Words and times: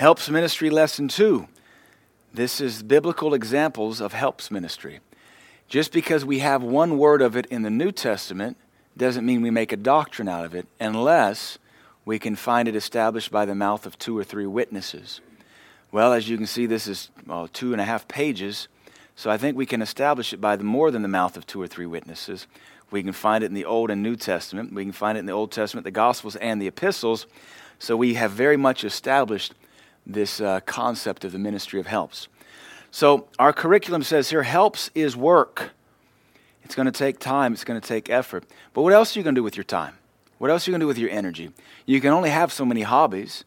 Helps 0.00 0.30
Ministry 0.30 0.70
Lesson 0.70 1.08
2. 1.08 1.46
This 2.32 2.58
is 2.58 2.82
biblical 2.82 3.34
examples 3.34 4.00
of 4.00 4.14
helps 4.14 4.50
ministry. 4.50 5.00
Just 5.68 5.92
because 5.92 6.24
we 6.24 6.38
have 6.38 6.62
one 6.62 6.96
word 6.96 7.20
of 7.20 7.36
it 7.36 7.44
in 7.50 7.60
the 7.60 7.68
New 7.68 7.92
Testament 7.92 8.56
doesn't 8.96 9.26
mean 9.26 9.42
we 9.42 9.50
make 9.50 9.72
a 9.72 9.76
doctrine 9.76 10.26
out 10.26 10.46
of 10.46 10.54
it 10.54 10.66
unless 10.80 11.58
we 12.06 12.18
can 12.18 12.34
find 12.34 12.66
it 12.66 12.74
established 12.74 13.30
by 13.30 13.44
the 13.44 13.54
mouth 13.54 13.84
of 13.84 13.98
two 13.98 14.16
or 14.16 14.24
three 14.24 14.46
witnesses. 14.46 15.20
Well, 15.92 16.14
as 16.14 16.30
you 16.30 16.38
can 16.38 16.46
see, 16.46 16.64
this 16.64 16.86
is 16.86 17.10
well, 17.26 17.46
two 17.46 17.72
and 17.72 17.80
a 17.82 17.84
half 17.84 18.08
pages, 18.08 18.68
so 19.14 19.30
I 19.30 19.36
think 19.36 19.54
we 19.54 19.66
can 19.66 19.82
establish 19.82 20.32
it 20.32 20.40
by 20.40 20.56
the 20.56 20.64
more 20.64 20.90
than 20.90 21.02
the 21.02 21.08
mouth 21.08 21.36
of 21.36 21.46
two 21.46 21.60
or 21.60 21.66
three 21.66 21.84
witnesses. 21.84 22.46
We 22.90 23.02
can 23.02 23.12
find 23.12 23.44
it 23.44 23.48
in 23.48 23.54
the 23.54 23.66
Old 23.66 23.90
and 23.90 24.02
New 24.02 24.16
Testament. 24.16 24.72
We 24.72 24.82
can 24.82 24.92
find 24.92 25.18
it 25.18 25.20
in 25.20 25.26
the 25.26 25.32
Old 25.32 25.52
Testament, 25.52 25.84
the 25.84 25.90
Gospels, 25.90 26.36
and 26.36 26.58
the 26.58 26.68
epistles. 26.68 27.26
So 27.78 27.98
we 27.98 28.14
have 28.14 28.30
very 28.30 28.56
much 28.56 28.82
established 28.82 29.52
this 30.12 30.40
uh, 30.40 30.60
concept 30.60 31.24
of 31.24 31.32
the 31.32 31.38
ministry 31.38 31.80
of 31.80 31.86
helps. 31.86 32.28
So 32.90 33.28
our 33.38 33.52
curriculum 33.52 34.02
says 34.02 34.30
here 34.30 34.42
helps 34.42 34.90
is 34.94 35.16
work. 35.16 35.70
It's 36.64 36.74
going 36.74 36.86
to 36.86 36.92
take 36.92 37.18
time, 37.18 37.52
it's 37.52 37.64
going 37.64 37.80
to 37.80 37.86
take 37.86 38.10
effort. 38.10 38.44
But 38.74 38.82
what 38.82 38.92
else 38.92 39.14
are 39.14 39.20
you 39.20 39.24
going 39.24 39.34
to 39.34 39.38
do 39.38 39.44
with 39.44 39.56
your 39.56 39.64
time? 39.64 39.94
What 40.38 40.50
else 40.50 40.66
are 40.66 40.70
you 40.70 40.72
going 40.72 40.80
to 40.80 40.84
do 40.84 40.88
with 40.88 40.98
your 40.98 41.10
energy? 41.10 41.50
You 41.86 42.00
can 42.00 42.12
only 42.12 42.30
have 42.30 42.52
so 42.52 42.64
many 42.64 42.82
hobbies. 42.82 43.44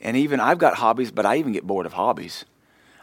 And 0.00 0.16
even 0.16 0.40
I've 0.40 0.58
got 0.58 0.76
hobbies, 0.76 1.10
but 1.10 1.26
I 1.26 1.36
even 1.36 1.52
get 1.52 1.66
bored 1.66 1.84
of 1.84 1.92
hobbies. 1.92 2.44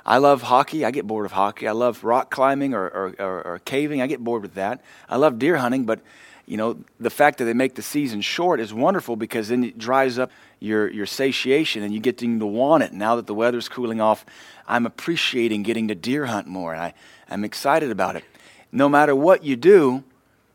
I 0.05 0.17
love 0.17 0.41
hockey. 0.43 0.85
I 0.85 0.91
get 0.91 1.05
bored 1.05 1.26
of 1.26 1.34
hockey. 1.34 1.67
I 1.67 1.73
love 1.73 2.03
rock 2.03 2.31
climbing 2.31 2.73
or, 2.73 2.85
or, 2.85 3.15
or, 3.20 3.41
or, 3.45 3.59
caving. 3.65 4.01
I 4.01 4.07
get 4.07 4.23
bored 4.23 4.41
with 4.41 4.53
that. 4.53 4.81
I 5.09 5.17
love 5.17 5.37
deer 5.37 5.57
hunting, 5.57 5.85
but 5.85 5.99
you 6.45 6.55
know 6.55 6.79
the 6.98 7.09
fact 7.09 7.39
that 7.39 7.45
they 7.45 7.53
make 7.53 7.76
the 7.76 7.81
season 7.81 8.21
short 8.21 8.62
is 8.62 8.73
wonderful 8.73 9.17
because 9.17 9.49
then 9.49 9.65
it 9.65 9.77
dries 9.77 10.17
up 10.17 10.31
your 10.59 10.89
your 10.89 11.05
satiation 11.05 11.84
and 11.84 11.93
you 11.93 11.99
get 11.99 12.17
to 12.17 12.45
want 12.45 12.84
it. 12.84 12.93
Now 12.93 13.15
that 13.15 13.27
the 13.27 13.34
weather's 13.34 13.70
cooling 13.70 14.02
off, 14.02 14.25
I'm 14.67 14.85
appreciating 14.85 15.63
getting 15.63 15.88
to 15.89 15.95
deer 15.95 16.26
hunt 16.26 16.48
more. 16.48 16.76
I, 16.76 16.93
I'm 17.29 17.43
excited 17.43 17.91
about 17.91 18.15
it. 18.15 18.23
No 18.71 18.90
matter 18.90 19.15
what 19.15 19.43
you 19.43 19.55
do, 19.55 20.04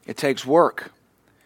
it 0.07 0.17
takes 0.17 0.45
work. 0.45 0.93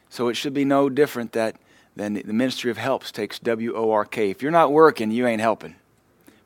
So 0.09 0.29
it 0.29 0.35
should 0.35 0.55
be 0.55 0.65
no 0.65 0.89
different 0.89 1.33
that 1.33 1.57
than 1.95 2.15
the 2.15 2.33
ministry 2.33 2.71
of 2.71 2.77
helps 2.77 3.11
takes 3.11 3.39
W 3.39 3.75
O 3.75 3.91
R 3.91 4.05
K. 4.05 4.31
If 4.31 4.43
you're 4.43 4.53
not 4.53 4.73
working, 4.73 5.11
you 5.11 5.27
ain't 5.27 5.41
helping. 5.41 5.77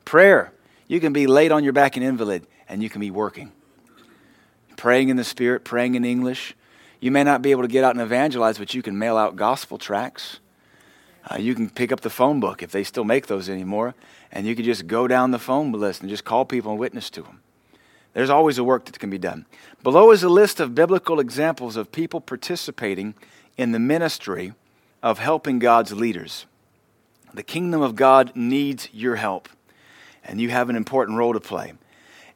Prayer 0.05 0.53
you 0.91 0.99
can 0.99 1.13
be 1.13 1.25
laid 1.25 1.53
on 1.53 1.63
your 1.63 1.71
back 1.71 1.95
and 1.95 2.03
invalid, 2.03 2.45
and 2.67 2.83
you 2.83 2.89
can 2.89 2.99
be 2.99 3.11
working. 3.11 3.53
Praying 4.75 5.07
in 5.07 5.15
the 5.15 5.23
Spirit, 5.23 5.63
praying 5.63 5.95
in 5.95 6.03
English. 6.03 6.53
You 6.99 7.11
may 7.11 7.23
not 7.23 7.41
be 7.41 7.51
able 7.51 7.61
to 7.61 7.69
get 7.69 7.85
out 7.85 7.95
and 7.95 8.01
evangelize, 8.01 8.57
but 8.57 8.73
you 8.73 8.81
can 8.81 8.99
mail 8.99 9.15
out 9.15 9.37
gospel 9.37 9.77
tracts. 9.77 10.41
Uh, 11.29 11.37
you 11.37 11.53
can 11.53 11.69
pick 11.69 11.91
up 11.91 12.01
the 12.01 12.09
phone 12.09 12.39
book 12.39 12.63
if 12.63 12.71
they 12.71 12.83
still 12.83 13.03
make 13.03 13.27
those 13.27 13.49
anymore, 13.49 13.93
and 14.31 14.47
you 14.47 14.55
can 14.55 14.65
just 14.65 14.87
go 14.87 15.07
down 15.07 15.31
the 15.31 15.39
phone 15.39 15.71
list 15.71 16.01
and 16.01 16.09
just 16.09 16.25
call 16.25 16.45
people 16.45 16.71
and 16.71 16.79
witness 16.79 17.09
to 17.11 17.21
them. 17.21 17.41
There's 18.13 18.29
always 18.29 18.57
a 18.57 18.63
work 18.63 18.85
that 18.85 18.99
can 18.99 19.09
be 19.09 19.17
done. 19.17 19.45
Below 19.83 20.11
is 20.11 20.23
a 20.23 20.29
list 20.29 20.59
of 20.59 20.75
biblical 20.75 21.19
examples 21.19 21.75
of 21.77 21.91
people 21.91 22.19
participating 22.19 23.13
in 23.57 23.71
the 23.71 23.79
ministry 23.79 24.53
of 25.01 25.19
helping 25.19 25.59
God's 25.59 25.93
leaders. 25.93 26.45
The 27.33 27.43
kingdom 27.43 27.81
of 27.81 27.95
God 27.95 28.35
needs 28.35 28.89
your 28.91 29.15
help 29.15 29.47
and 30.23 30.39
you 30.39 30.49
have 30.49 30.69
an 30.69 30.75
important 30.75 31.17
role 31.17 31.33
to 31.33 31.39
play. 31.39 31.73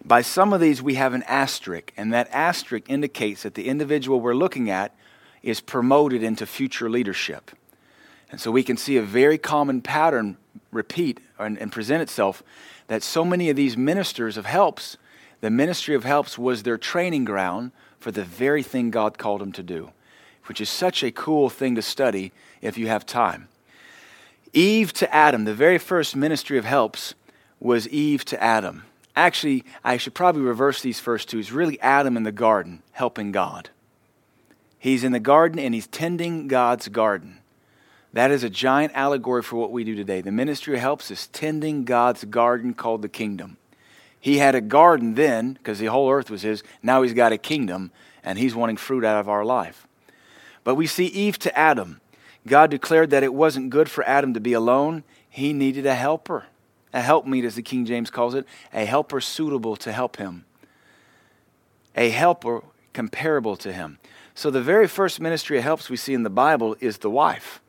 By 0.04 0.22
some 0.22 0.54
of 0.54 0.62
these, 0.62 0.82
we 0.82 0.96
have 0.96 1.14
an 1.14 1.24
asterisk, 1.24 1.92
and 1.98 2.14
that 2.14 2.30
asterisk 2.32 2.90
indicates 2.90 3.44
that 3.44 3.56
the 3.56 3.68
individual 3.68 4.20
we're 4.20 4.36
looking 4.36 4.70
at 4.70 4.96
is 5.42 5.62
promoted 5.62 6.24
into 6.24 6.46
future 6.46 6.90
leadership. 6.90 7.52
And 8.32 8.42
so 8.42 8.52
we 8.52 8.64
can 8.64 8.78
see 8.78 8.98
a 8.98 9.02
very 9.02 9.38
common 9.38 9.82
pattern 9.82 10.38
repeat 10.72 11.20
and, 11.38 11.58
and 11.58 11.72
present 11.72 12.02
itself 12.02 12.44
that 12.88 13.04
so 13.04 13.26
many 13.26 13.50
of 13.50 13.56
these 13.56 13.78
ministers 13.78 14.38
of 14.38 14.46
helps, 14.46 14.98
the 15.42 15.50
ministry 15.50 15.96
of 15.96 16.04
helps 16.04 16.38
was 16.38 16.64
their 16.64 16.78
training 16.78 17.26
ground 17.26 17.72
for 18.00 18.12
the 18.12 18.24
very 18.24 18.64
thing 18.64 18.92
God 18.92 19.18
called 19.18 19.42
them 19.42 19.52
to 19.54 19.64
do, 19.64 19.92
which 20.46 20.62
is 20.62 20.70
such 20.70 21.04
a 21.04 21.12
cool 21.12 21.50
thing 21.50 21.76
to 21.76 21.82
study 21.82 22.32
if 22.62 22.78
you 22.78 22.88
have 22.88 23.06
time. 23.06 23.48
Eve 24.54 24.94
to 24.94 25.14
Adam, 25.14 25.46
the 25.46 25.54
very 25.54 25.78
first 25.78 26.16
ministry 26.16 26.58
of 26.58 26.66
helps, 26.66 27.14
was 27.60 27.88
Eve 27.90 28.24
to 28.26 28.42
Adam. 28.42 28.84
Actually, 29.16 29.64
I 29.84 29.98
should 29.98 30.14
probably 30.14 30.42
reverse 30.42 30.82
these 30.82 31.00
first 31.00 31.30
two. 31.30 31.40
It's 31.40 31.52
really 31.52 31.80
Adam 31.82 32.18
in 32.18 32.24
the 32.24 32.32
garden 32.32 32.82
helping 32.92 33.32
God. 33.32 33.70
He's 34.78 35.04
in 35.04 35.14
the 35.14 35.20
garden 35.20 35.58
and 35.58 35.74
he's 35.74 35.88
tending 35.88 36.48
God's 36.48 36.90
garden. 36.90 37.40
That 38.16 38.32
is 38.32 38.44
a 38.44 38.50
giant 38.50 38.94
allegory 38.96 39.44
for 39.44 39.58
what 39.58 39.72
we 39.72 39.84
do 39.84 39.94
today. 39.94 40.22
The 40.22 40.32
ministry 40.32 40.76
of 40.76 40.80
helps 40.80 41.12
is 41.12 41.28
tending 41.28 41.84
God's 41.84 42.24
garden 42.24 42.74
called 42.74 43.02
the 43.02 43.10
kingdom. 43.10 43.58
He 44.20 44.38
had 44.38 44.56
a 44.56 44.62
garden 44.62 45.16
then 45.16 45.54
because 45.54 45.80
the 45.80 45.88
whole 45.88 46.10
earth 46.10 46.32
was 46.32 46.42
his. 46.42 46.64
Now 46.82 47.02
he's 47.02 47.14
got 47.14 47.34
a 47.34 47.38
kingdom 47.38 47.92
and 48.24 48.40
he's 48.40 48.56
wanting 48.56 48.78
fruit 48.78 49.04
out 49.04 49.20
of 49.20 49.28
our 49.28 49.44
life. 49.44 49.86
But 50.64 50.76
we 50.76 50.88
see 50.88 51.08
Eve 51.08 51.38
to 51.40 51.56
Adam. 51.60 52.00
God 52.48 52.72
declared 52.72 53.10
that 53.10 53.22
it 53.24 53.34
wasn't 53.34 53.70
good 53.70 53.90
for 53.90 54.08
Adam 54.08 54.34
to 54.34 54.40
be 54.40 54.54
alone, 54.54 55.04
he 55.30 55.52
needed 55.52 55.86
a 55.86 55.96
helper 55.96 56.46
a 56.96 57.02
helpmeet, 57.02 57.44
as 57.44 57.56
the 57.56 57.62
King 57.62 57.86
James 57.86 58.10
calls 58.10 58.34
it, 58.34 58.48
a 58.74 58.86
helper 58.86 59.20
suitable 59.20 59.76
to 59.76 59.92
help 59.92 60.16
him, 60.16 60.46
a 61.94 62.10
helper 62.10 62.64
comparable 62.94 63.58
to 63.58 63.74
him. 63.74 64.00
So, 64.34 64.50
the 64.50 64.62
very 64.62 64.88
first 64.88 65.20
ministry 65.20 65.58
of 65.58 65.66
helps 65.66 65.90
we 65.90 65.98
see 65.98 66.14
in 66.14 66.24
the 66.24 66.30
Bible 66.30 66.78
is 66.80 67.00
the 67.00 67.10
wife. 67.10 67.62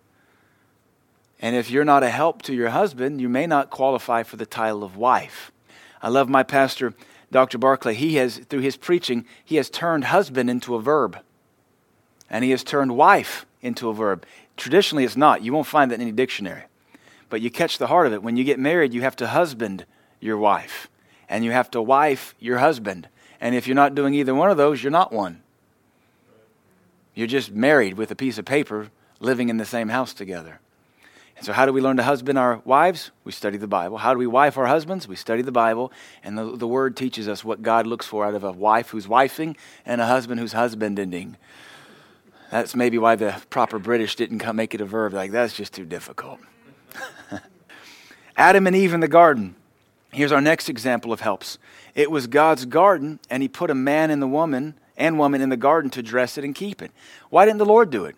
And 1.41 1.55
if 1.55 1.71
you're 1.71 1.85
not 1.85 2.03
a 2.03 2.11
help 2.11 2.43
to 2.43 2.55
your 2.55 2.71
husband, 2.71 3.21
you 3.21 3.29
may 3.29 3.47
not 3.47 3.71
qualify 3.71 4.23
for 4.23 4.37
the 4.37 4.47
title 4.47 4.83
of 4.83 4.97
wife. 4.97 5.53
I 6.01 6.09
love 6.09 6.29
my 6.29 6.43
pastor, 6.43 6.95
Dr. 7.31 7.59
Barclay. 7.59 7.95
He 7.95 8.15
has, 8.17 8.39
through 8.39 8.61
his 8.61 8.77
preaching, 8.77 9.27
he 9.45 9.57
has 9.57 9.69
turned 9.69 10.05
husband 10.05 10.49
into 10.49 10.75
a 10.75 10.83
verb. 10.83 11.19
And 12.31 12.45
he 12.45 12.51
has 12.53 12.65
turned 12.65 12.97
wife 12.97 13.45
into 13.61 13.89
a 13.89 13.95
verb. 13.95 14.25
Traditionally, 14.57 15.05
it's 15.05 15.17
not. 15.17 15.43
You 15.43 15.53
won't 15.53 15.67
find 15.67 15.91
that 15.91 15.97
in 15.97 16.01
any 16.01 16.13
dictionary. 16.13 16.65
But 17.29 17.41
you 17.41 17.51
catch 17.51 17.79
the 17.79 17.89
heart 17.89 18.07
of 18.07 18.13
it. 18.13 18.23
When 18.23 18.37
you 18.37 18.45
get 18.45 18.59
married, 18.59 18.95
you 18.95 19.03
have 19.03 19.17
to 19.17 19.27
husband 19.27 19.85
your 20.21 20.39
wife, 20.39 20.89
and 21.29 21.45
you 21.45 21.51
have 21.53 21.71
to 21.73 21.83
wife 21.83 22.35
your 22.39 22.59
husband. 22.59 23.09
And 23.41 23.55
if 23.55 23.67
you're 23.67 23.75
not 23.75 23.95
doing 23.95 24.15
either 24.15 24.35
one 24.35 24.51
of 24.51 24.57
those, 24.57 24.83
you're 24.83 24.91
not 24.91 25.13
one. 25.13 25.43
You're 27.15 27.27
just 27.27 27.51
married 27.51 27.95
with 27.95 28.11
a 28.11 28.17
piece 28.17 28.39
of 28.39 28.45
paper 28.45 28.89
living 29.21 29.49
in 29.49 29.57
the 29.57 29.65
same 29.65 29.89
house 29.89 30.15
together. 30.15 30.61
And 31.37 31.45
so, 31.45 31.53
how 31.53 31.67
do 31.67 31.73
we 31.73 31.83
learn 31.83 31.99
to 31.99 32.03
husband 32.03 32.39
our 32.39 32.63
wives? 32.65 33.11
We 33.25 33.33
study 33.33 33.59
the 33.59 33.67
Bible. 33.67 33.99
How 33.99 34.15
do 34.15 34.19
we 34.19 34.27
wife 34.27 34.57
our 34.57 34.67
husbands? 34.67 35.07
We 35.07 35.17
study 35.17 35.43
the 35.43 35.53
Bible. 35.53 35.93
And 36.25 36.39
the, 36.39 36.57
the 36.57 36.67
Word 36.67 36.97
teaches 36.97 37.29
us 37.29 37.45
what 37.45 37.63
God 37.63 37.87
looks 37.87 38.07
for 38.07 38.25
out 38.25 38.35
of 38.35 38.43
a 38.43 38.53
wife 38.53 38.91
who's 38.91 39.07
wifing 39.07 39.57
and 39.85 40.01
a 40.01 40.07
husband 40.07 40.41
who's 40.41 40.55
husbanding. 40.55 41.37
That's 42.51 42.75
maybe 42.75 42.97
why 42.97 43.17
the 43.17 43.43
proper 43.51 43.79
British 43.79 44.17
didn't 44.17 44.39
come 44.39 44.57
make 44.57 44.75
it 44.75 44.81
a 44.81 44.87
verb. 44.87 45.13
Like, 45.13 45.31
that's 45.31 45.53
just 45.53 45.75
too 45.75 45.85
difficult. 45.85 46.41
Adam 48.37 48.67
and 48.67 48.75
Eve 48.75 48.95
in 48.95 49.01
the 49.01 49.09
garden. 49.09 49.57
Here's 50.13 50.33
our 50.33 50.41
next 50.41 50.71
example 50.71 51.13
of 51.13 51.21
helps. 51.21 51.59
It 51.95 52.11
was 52.11 52.27
God's 52.27 52.65
garden, 52.65 53.19
and 53.29 53.43
He 53.43 53.49
put 53.49 53.71
a 53.71 53.75
man 53.75 54.11
and 54.11 54.23
the 54.23 54.27
woman 54.27 54.75
and 54.97 55.19
woman 55.19 55.43
in 55.43 55.51
the 55.51 55.57
garden 55.57 55.91
to 55.91 56.03
dress 56.03 56.39
it 56.39 56.45
and 56.45 56.55
keep 56.55 56.81
it. 56.81 56.93
Why 57.29 57.45
didn't 57.45 57.59
the 57.59 57.67
Lord 57.67 57.91
do 57.91 58.07
it? 58.07 58.17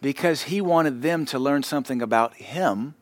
Because 0.00 0.44
He 0.44 0.60
wanted 0.60 1.02
them 1.02 1.24
to 1.26 1.38
learn 1.38 1.62
something 1.62 2.00
about 2.02 2.34
Him 2.34 2.94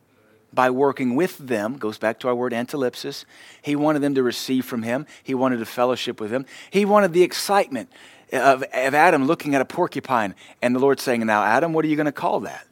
by 0.52 0.70
working 0.70 1.14
with 1.14 1.38
them. 1.38 1.76
Goes 1.76 1.98
back 1.98 2.18
to 2.20 2.28
our 2.28 2.34
word 2.34 2.52
antilepsis. 2.52 3.24
He 3.62 3.76
wanted 3.76 4.00
them 4.00 4.14
to 4.14 4.22
receive 4.22 4.64
from 4.64 4.82
Him. 4.82 5.06
He 5.22 5.34
wanted 5.34 5.58
to 5.58 5.66
fellowship 5.66 6.20
with 6.20 6.32
Him. 6.32 6.46
He 6.70 6.84
wanted 6.84 7.12
the 7.12 7.22
excitement 7.22 7.90
of, 8.32 8.62
of 8.62 8.94
Adam 8.94 9.26
looking 9.26 9.54
at 9.54 9.60
a 9.60 9.64
porcupine 9.64 10.34
and 10.62 10.74
the 10.74 10.80
Lord 10.80 11.00
saying, 11.00 11.24
Now, 11.24 11.42
Adam, 11.42 11.72
what 11.72 11.84
are 11.84 11.88
you 11.88 11.96
going 11.96 12.06
to 12.06 12.12
call 12.12 12.40
that? 12.40 12.66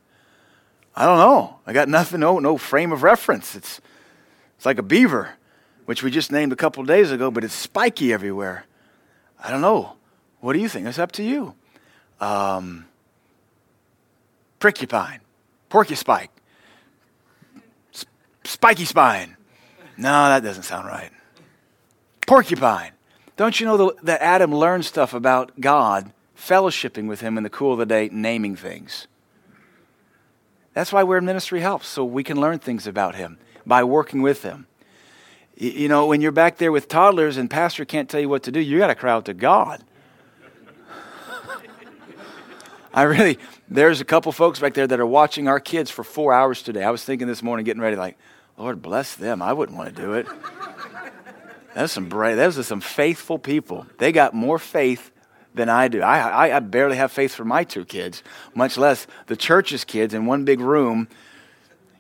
I 0.95 1.05
don't 1.05 1.19
know. 1.19 1.61
I 1.67 1.73
got 1.73 1.89
nothing, 1.89 2.21
no, 2.21 2.39
no 2.39 2.57
frame 2.57 2.91
of 2.91 3.03
reference. 3.03 3.55
It's, 3.55 3.81
it's 4.57 4.65
like 4.65 4.79
a 4.79 4.83
beaver, 4.83 5.31
which 5.85 6.03
we 6.03 6.11
just 6.11 6.33
named 6.33 6.53
a 6.53 6.57
couple 6.57 6.83
days 6.85 7.11
ago, 7.11 7.31
but 7.31 7.45
it's 7.45 7.55
spiky 7.55 8.13
everywhere. 8.13 8.65
I 9.43 9.51
don't 9.51 9.61
know. 9.61 9.97
What 10.41 10.55
do 10.55 10.59
you 10.59 10.69
think? 10.69 10.87
It's 10.87 10.99
up 10.99 11.13
to 11.13 11.23
you. 11.23 11.55
Um, 12.19 12.86
porcupine, 14.61 15.21
porcuspike, 15.71 16.29
Sp- 17.93 18.11
spiky 18.45 18.85
spine. 18.85 19.37
No, 19.97 20.29
that 20.29 20.43
doesn't 20.43 20.65
sound 20.65 20.87
right. 20.87 21.11
Porcupine. 22.27 22.93
Don't 23.37 23.59
you 23.61 23.67
know 23.67 23.93
that 24.03 24.21
Adam 24.23 24.55
learned 24.55 24.85
stuff 24.85 25.15
about 25.15 25.61
God, 25.61 26.13
fellowshipping 26.37 27.07
with 27.07 27.21
him 27.21 27.37
in 27.37 27.45
the 27.45 27.51
cool 27.51 27.73
of 27.73 27.79
the 27.79 27.87
day, 27.87 28.09
naming 28.13 28.57
things? 28.57 29.07
That's 30.75 30.93
why 30.93 31.03
we're 31.03 31.19
in 31.19 31.25
ministry 31.25 31.61
helps, 31.61 31.87
so 31.87 32.05
we 32.05 32.23
can 32.23 32.39
learn 32.39 32.59
things 32.59 32.87
about 32.87 33.15
him 33.15 33.39
by 33.67 33.83
working 33.85 34.23
with 34.23 34.43
Him. 34.43 34.67
You 35.57 35.89
know, 35.89 36.07
when 36.07 36.21
you're 36.21 36.33
back 36.33 36.59
there 36.59 36.71
with 36.71 36.87
toddlers 36.87 37.37
and 37.37 37.51
pastor 37.51 37.85
can't 37.85 38.09
tell 38.09 38.21
you 38.21 38.29
what 38.29 38.43
to 38.45 38.53
do, 38.53 38.61
you 38.61 38.79
got 38.79 38.89
to 38.89 38.95
cry 38.95 39.13
out 39.13 39.25
to 39.25 39.35
God. 39.35 39.83
I 42.97 43.03
really, 43.03 43.39
there's 43.69 44.01
a 44.01 44.07
couple 44.07 44.33
folks 44.33 44.59
back 44.59 44.73
there 44.73 44.87
that 44.87 44.99
are 44.99 45.07
watching 45.07 45.49
our 45.49 45.61
kids 45.61 45.91
for 45.91 46.03
four 46.03 46.33
hours 46.33 46.63
today. 46.63 46.83
I 46.83 46.91
was 46.91 47.05
thinking 47.05 47.29
this 47.29 47.43
morning, 47.43 47.65
getting 47.67 47.83
ready, 47.83 47.95
like, 47.95 48.17
Lord 48.57 48.81
bless 48.81 49.15
them. 49.15 49.43
I 49.43 49.53
wouldn't 49.53 49.77
want 49.77 49.95
to 49.95 50.03
do 50.03 50.15
it. 50.15 50.27
That's 51.75 51.93
some 51.93 52.09
brave. 52.09 52.39
Those 52.39 52.59
are 52.59 52.63
some 52.63 52.81
faithful 52.81 53.39
people. 53.39 53.87
They 53.99 54.13
got 54.13 54.33
more 54.33 54.59
faith 54.59 55.11
than 55.55 55.69
I 55.69 55.89
do. 55.89 56.01
I, 56.01 56.49
I, 56.49 56.57
I 56.57 56.61
barely 56.61 56.97
have 56.97 57.13
faith 57.13 57.35
for 57.35 57.45
my 57.45 57.65
two 57.65 57.85
kids, 57.85 58.23
much 58.55 58.79
less 58.79 59.07
the 59.27 59.37
church's 59.37 59.85
kids 59.85 60.15
in 60.15 60.25
one 60.25 60.47
big 60.47 60.61
room. 60.61 61.07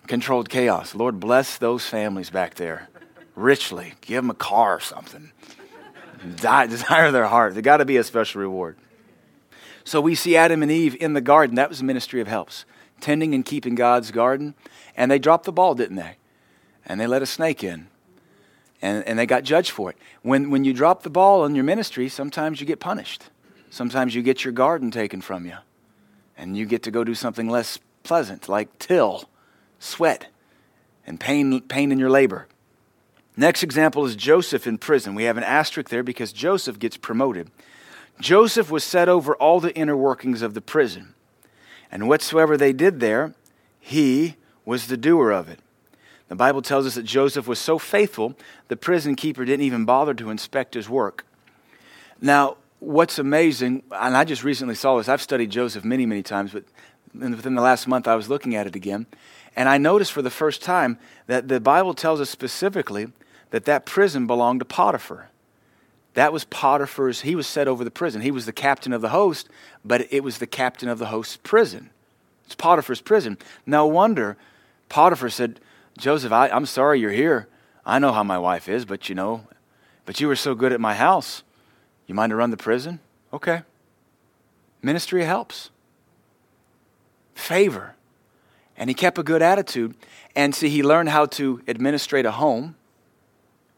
Controlled 0.06 0.48
chaos. 0.48 0.94
Lord 0.94 1.20
bless 1.20 1.58
those 1.58 1.84
families 1.84 2.30
back 2.30 2.54
there 2.54 2.88
richly. 3.34 3.92
Give 4.00 4.22
them 4.22 4.30
a 4.30 4.34
car 4.34 4.76
or 4.76 4.80
something. 4.80 5.30
Desire 6.40 7.12
their 7.12 7.26
heart. 7.26 7.52
There 7.52 7.60
got 7.60 7.78
to 7.78 7.84
be 7.84 7.98
a 7.98 8.04
special 8.04 8.40
reward. 8.40 8.78
So 9.86 10.02
we 10.02 10.14
see 10.14 10.36
Adam 10.36 10.62
and 10.62 10.70
Eve 10.70 10.96
in 11.00 11.14
the 11.14 11.20
garden. 11.22 11.54
That 11.56 11.70
was 11.70 11.78
the 11.78 11.84
ministry 11.84 12.20
of 12.20 12.26
helps, 12.26 12.64
tending 13.00 13.34
and 13.34 13.44
keeping 13.44 13.74
God's 13.74 14.10
garden. 14.10 14.54
And 14.96 15.10
they 15.10 15.18
dropped 15.18 15.44
the 15.44 15.52
ball, 15.52 15.74
didn't 15.74 15.96
they? 15.96 16.16
And 16.84 17.00
they 17.00 17.06
let 17.06 17.22
a 17.22 17.26
snake 17.26 17.64
in 17.64 17.86
and, 18.82 19.06
and 19.06 19.18
they 19.18 19.26
got 19.26 19.44
judged 19.44 19.70
for 19.70 19.90
it. 19.90 19.96
When, 20.22 20.50
when 20.50 20.64
you 20.64 20.72
drop 20.72 21.02
the 21.02 21.10
ball 21.10 21.44
in 21.44 21.54
your 21.54 21.64
ministry, 21.64 22.08
sometimes 22.08 22.60
you 22.60 22.66
get 22.66 22.80
punished. 22.80 23.24
Sometimes 23.70 24.14
you 24.14 24.22
get 24.22 24.44
your 24.44 24.52
garden 24.52 24.90
taken 24.90 25.20
from 25.20 25.46
you, 25.46 25.56
and 26.36 26.56
you 26.56 26.66
get 26.66 26.82
to 26.84 26.90
go 26.90 27.04
do 27.04 27.14
something 27.14 27.48
less 27.48 27.78
pleasant, 28.02 28.48
like 28.48 28.78
till, 28.78 29.28
sweat, 29.78 30.26
and 31.06 31.18
pain, 31.20 31.60
pain 31.62 31.92
in 31.92 31.98
your 31.98 32.10
labor. 32.10 32.48
Next 33.36 33.62
example 33.62 34.06
is 34.06 34.16
Joseph 34.16 34.66
in 34.66 34.78
prison. 34.78 35.14
We 35.14 35.24
have 35.24 35.36
an 35.36 35.44
asterisk 35.44 35.90
there 35.90 36.02
because 36.02 36.32
Joseph 36.32 36.78
gets 36.78 36.96
promoted. 36.96 37.50
Joseph 38.20 38.70
was 38.70 38.84
set 38.84 39.08
over 39.08 39.34
all 39.36 39.60
the 39.60 39.74
inner 39.74 39.96
workings 39.96 40.42
of 40.42 40.54
the 40.54 40.60
prison, 40.60 41.14
and 41.90 42.08
whatsoever 42.08 42.56
they 42.56 42.72
did 42.72 43.00
there, 43.00 43.34
he 43.78 44.36
was 44.64 44.86
the 44.86 44.96
doer 44.96 45.30
of 45.30 45.48
it. 45.48 45.60
The 46.28 46.34
Bible 46.34 46.62
tells 46.62 46.86
us 46.86 46.96
that 46.96 47.04
Joseph 47.04 47.46
was 47.46 47.58
so 47.58 47.78
faithful, 47.78 48.34
the 48.68 48.76
prison 48.76 49.14
keeper 49.14 49.44
didn't 49.44 49.64
even 49.64 49.84
bother 49.84 50.14
to 50.14 50.30
inspect 50.30 50.74
his 50.74 50.88
work. 50.88 51.24
Now, 52.20 52.56
what's 52.80 53.18
amazing, 53.18 53.82
and 53.92 54.16
I 54.16 54.24
just 54.24 54.42
recently 54.42 54.74
saw 54.74 54.96
this, 54.96 55.08
I've 55.08 55.22
studied 55.22 55.50
Joseph 55.50 55.84
many, 55.84 56.06
many 56.06 56.22
times, 56.22 56.52
but 56.52 56.64
within 57.14 57.54
the 57.54 57.62
last 57.62 57.86
month 57.86 58.08
I 58.08 58.16
was 58.16 58.28
looking 58.28 58.56
at 58.56 58.66
it 58.66 58.74
again, 58.74 59.06
and 59.54 59.68
I 59.68 59.78
noticed 59.78 60.12
for 60.12 60.22
the 60.22 60.30
first 60.30 60.62
time 60.62 60.98
that 61.26 61.48
the 61.48 61.60
Bible 61.60 61.94
tells 61.94 62.20
us 62.20 62.28
specifically 62.28 63.08
that 63.50 63.66
that 63.66 63.86
prison 63.86 64.26
belonged 64.26 64.60
to 64.60 64.64
Potiphar. 64.64 65.30
That 66.16 66.32
was 66.32 66.44
Potiphar's, 66.44 67.20
he 67.20 67.36
was 67.36 67.46
set 67.46 67.68
over 67.68 67.84
the 67.84 67.90
prison. 67.90 68.22
He 68.22 68.30
was 68.30 68.46
the 68.46 68.52
captain 68.52 68.94
of 68.94 69.02
the 69.02 69.10
host, 69.10 69.50
but 69.84 70.10
it 70.10 70.24
was 70.24 70.38
the 70.38 70.46
captain 70.46 70.88
of 70.88 70.98
the 70.98 71.06
host's 71.06 71.36
prison. 71.36 71.90
It's 72.46 72.54
Potiphar's 72.54 73.02
prison. 73.02 73.36
No 73.66 73.86
wonder 73.86 74.38
Potiphar 74.88 75.28
said, 75.28 75.60
Joseph, 75.98 76.32
I, 76.32 76.48
I'm 76.48 76.64
sorry 76.64 77.00
you're 77.00 77.10
here. 77.10 77.48
I 77.84 77.98
know 77.98 78.12
how 78.12 78.22
my 78.22 78.38
wife 78.38 78.66
is, 78.66 78.86
but 78.86 79.10
you 79.10 79.14
know, 79.14 79.44
but 80.06 80.18
you 80.18 80.26
were 80.26 80.36
so 80.36 80.54
good 80.54 80.72
at 80.72 80.80
my 80.80 80.94
house. 80.94 81.42
You 82.06 82.14
mind 82.14 82.30
to 82.30 82.36
run 82.36 82.50
the 82.50 82.56
prison? 82.56 83.00
Okay. 83.30 83.60
Ministry 84.80 85.22
helps. 85.24 85.68
Favor. 87.34 87.94
And 88.74 88.88
he 88.88 88.94
kept 88.94 89.18
a 89.18 89.22
good 89.22 89.42
attitude. 89.42 89.94
And 90.34 90.54
see, 90.54 90.70
he 90.70 90.82
learned 90.82 91.10
how 91.10 91.26
to 91.26 91.60
administrate 91.68 92.24
a 92.24 92.32
home, 92.32 92.74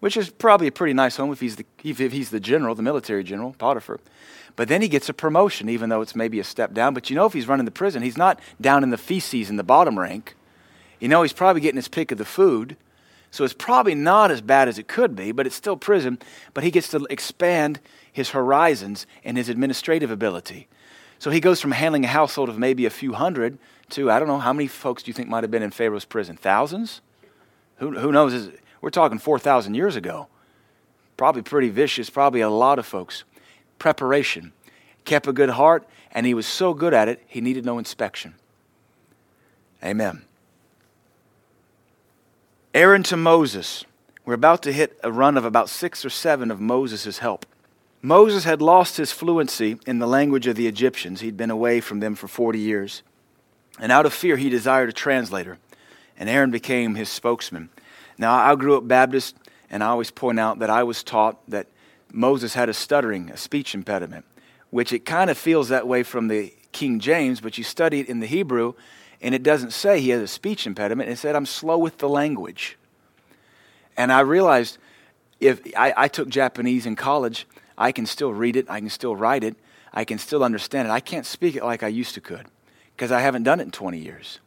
which 0.01 0.17
is 0.17 0.31
probably 0.31 0.67
a 0.67 0.73
pretty 0.73 0.93
nice 0.95 1.17
home 1.17 1.33
if 1.33 1.41
he's 1.41 1.57
the, 1.57 1.67
if 1.83 1.99
he's 1.99 2.31
the 2.31 2.41
general, 2.41 2.75
the 2.75 2.83
military 2.83 3.25
general, 3.25 3.55
Potiphar. 3.59 4.01
But 4.57 4.69
then 4.69 4.83
he 4.83 4.89
gets 4.89 5.09
a 5.09 5.15
promotion, 5.15 5.69
even 5.69 5.89
though 5.89 6.01
it's 6.01 6.17
maybe 6.17 6.41
a 6.41 6.45
step 6.45 6.75
down. 6.75 6.95
But 6.95 7.11
you 7.11 7.17
know, 7.17 7.27
if 7.27 7.33
he's 7.33 7.47
running 7.47 7.65
the 7.65 7.71
prison, 7.71 8.03
he's 8.03 8.17
not 8.17 8.41
down 8.61 8.83
in 8.83 8.91
the 8.91 8.99
feces 8.99 9.51
in 9.51 9.57
the 9.57 9.63
bottom 9.63 9.99
rank. 9.99 10.35
You 10.99 11.09
know, 11.09 11.23
he's 11.23 11.33
probably 11.33 11.61
getting 11.61 11.77
his 11.77 11.89
pick 11.89 12.11
of 12.11 12.19
the 12.19 12.25
food. 12.25 12.77
So 13.31 13.45
it's 13.45 13.55
probably 13.55 13.95
not 13.95 14.31
as 14.31 14.41
bad 14.41 14.69
as 14.69 14.79
it 14.79 14.89
could 14.89 15.15
be, 15.15 15.33
but 15.33 15.47
it's 15.47 15.55
still 15.55 15.77
prison. 15.77 16.19
But 16.55 16.65
he 16.65 16.71
gets 16.71 16.89
to 16.89 17.07
expand 17.11 17.79
his 18.11 18.31
horizons 18.31 19.07
and 19.23 19.37
his 19.37 19.49
administrative 19.49 20.11
ability. 20.11 20.67
So 21.19 21.31
he 21.31 21.41
goes 21.41 21.61
from 21.61 21.73
handling 21.73 22.05
a 22.05 22.09
household 22.09 22.49
of 22.49 22.59
maybe 22.59 22.87
a 22.87 22.91
few 22.91 23.13
hundred 23.13 23.59
to, 23.91 24.11
I 24.11 24.19
don't 24.19 24.29
know, 24.29 24.39
how 24.39 24.53
many 24.53 24.67
folks 24.67 25.03
do 25.03 25.11
you 25.11 25.13
think 25.13 25.29
might 25.29 25.45
have 25.45 25.51
been 25.51 25.63
in 25.63 25.71
Pharaoh's 25.71 26.05
prison? 26.05 26.37
Thousands? 26.37 27.01
Who, 27.77 27.99
who 27.99 28.13
knows? 28.13 28.51
We're 28.81 28.91
talking 28.91 29.19
4,000 29.19 29.75
years 29.75 29.97
ago. 29.97 30.29
Probably 31.17 31.43
pretty 31.43 31.69
vicious, 31.69 32.11
probably 32.11 32.41
a 32.41 32.49
lot 32.49 32.79
of 32.79 32.87
folks. 32.87 33.25
Preparation. 33.79 34.53
Kept 35.05 35.27
a 35.27 35.33
good 35.33 35.51
heart, 35.51 35.87
and 36.13 36.27
he 36.27 36.35
was 36.35 36.47
so 36.47 36.75
good 36.75 36.95
at 36.95 37.09
it, 37.09 37.23
he 37.27 37.41
needed 37.41 37.65
no 37.65 37.79
inspection. 37.79 38.35
Amen. 39.83 40.23
Aaron 42.75 43.03
to 43.05 43.17
Moses. 43.17 43.85
We're 44.25 44.35
about 44.35 44.63
to 44.65 44.73
hit 44.73 44.99
a 45.03 45.11
run 45.11 45.37
of 45.37 45.45
about 45.45 45.69
six 45.69 46.05
or 46.05 46.11
seven 46.11 46.51
of 46.51 46.61
Moses' 46.61 47.19
help. 47.19 47.47
Moses 48.03 48.45
had 48.45 48.63
lost 48.63 48.97
his 48.97 49.11
fluency 49.11 49.79
in 49.87 49.99
the 49.99 50.07
language 50.07 50.47
of 50.47 50.55
the 50.55 50.67
Egyptians. 50.69 51.21
He'd 51.21 51.37
been 51.37 51.51
away 51.51 51.81
from 51.81 52.01
them 52.01 52.15
for 52.15 52.29
40 52.29 52.59
years. 52.59 53.03
And 53.81 53.91
out 53.91 54.07
of 54.07 54.13
fear, 54.13 54.37
he 54.37 54.49
desired 54.49 54.89
a 54.89 54.93
translator. 54.93 55.59
And 56.17 56.29
Aaron 56.29 56.51
became 56.51 56.95
his 56.95 57.09
spokesman. 57.09 57.71
Now, 58.19 58.35
I 58.35 58.55
grew 58.57 58.77
up 58.77 58.87
Baptist, 58.87 59.37
and 59.71 59.83
I 59.83 59.87
always 59.89 60.11
point 60.11 60.41
out 60.41 60.59
that 60.59 60.71
I 60.71 60.83
was 60.83 61.05
taught 61.05 61.39
that 61.49 61.69
Moses 62.13 62.55
had 62.55 62.69
a 62.69 62.75
stuttering, 62.75 63.31
a 63.31 63.37
speech 63.37 63.75
impediment, 63.75 64.25
which 64.71 64.93
it 64.93 65.05
kind 65.05 65.31
of 65.31 65.39
feels 65.39 65.69
that 65.69 65.87
way 65.87 66.03
from 66.03 66.29
the 66.29 66.53
King 66.73 66.99
James, 66.99 67.41
but 67.41 67.57
you 67.57 67.65
study 67.65 68.01
it 68.01 68.09
in 68.09 68.21
the 68.21 68.27
Hebrew, 68.27 68.75
and 69.23 69.35
it 69.35 69.43
doesn't 69.43 69.73
say 69.73 70.01
he 70.01 70.11
has 70.11 70.23
a 70.23 70.29
speech 70.29 70.67
impediment. 70.67 71.11
It 71.11 71.17
said, 71.17 71.37
I'm 71.37 71.47
slow 71.47 71.79
with 71.79 71.99
the 71.99 72.09
language. 72.09 72.77
And 73.97 74.13
I 74.13 74.21
realized 74.21 74.79
if 75.41 75.61
I, 75.77 75.95
I, 75.97 76.09
took 76.09 76.29
Japanese 76.29 76.87
in 76.87 76.97
college, 76.97 77.47
I 77.77 77.93
can 77.93 78.07
still 78.07 78.33
read 78.33 78.57
it, 78.57 78.67
I 78.69 78.81
can 78.81 78.91
still 78.91 79.17
write 79.17 79.45
it, 79.45 79.57
I 79.93 80.05
can 80.05 80.19
still 80.19 80.45
understand 80.45 80.89
it. 80.89 80.91
I 80.91 81.01
can't 81.01 81.27
speak 81.27 81.57
it 81.57 81.65
like 81.65 81.83
I 81.83 81.89
used 81.89 82.15
to 82.15 82.21
could 82.21 82.47
because 82.95 83.11
I 83.13 83.21
haven't 83.21 83.45
done 83.45 83.61
it 83.61 83.65
in 83.65 83.71
20 83.71 83.99
years. 83.99 84.41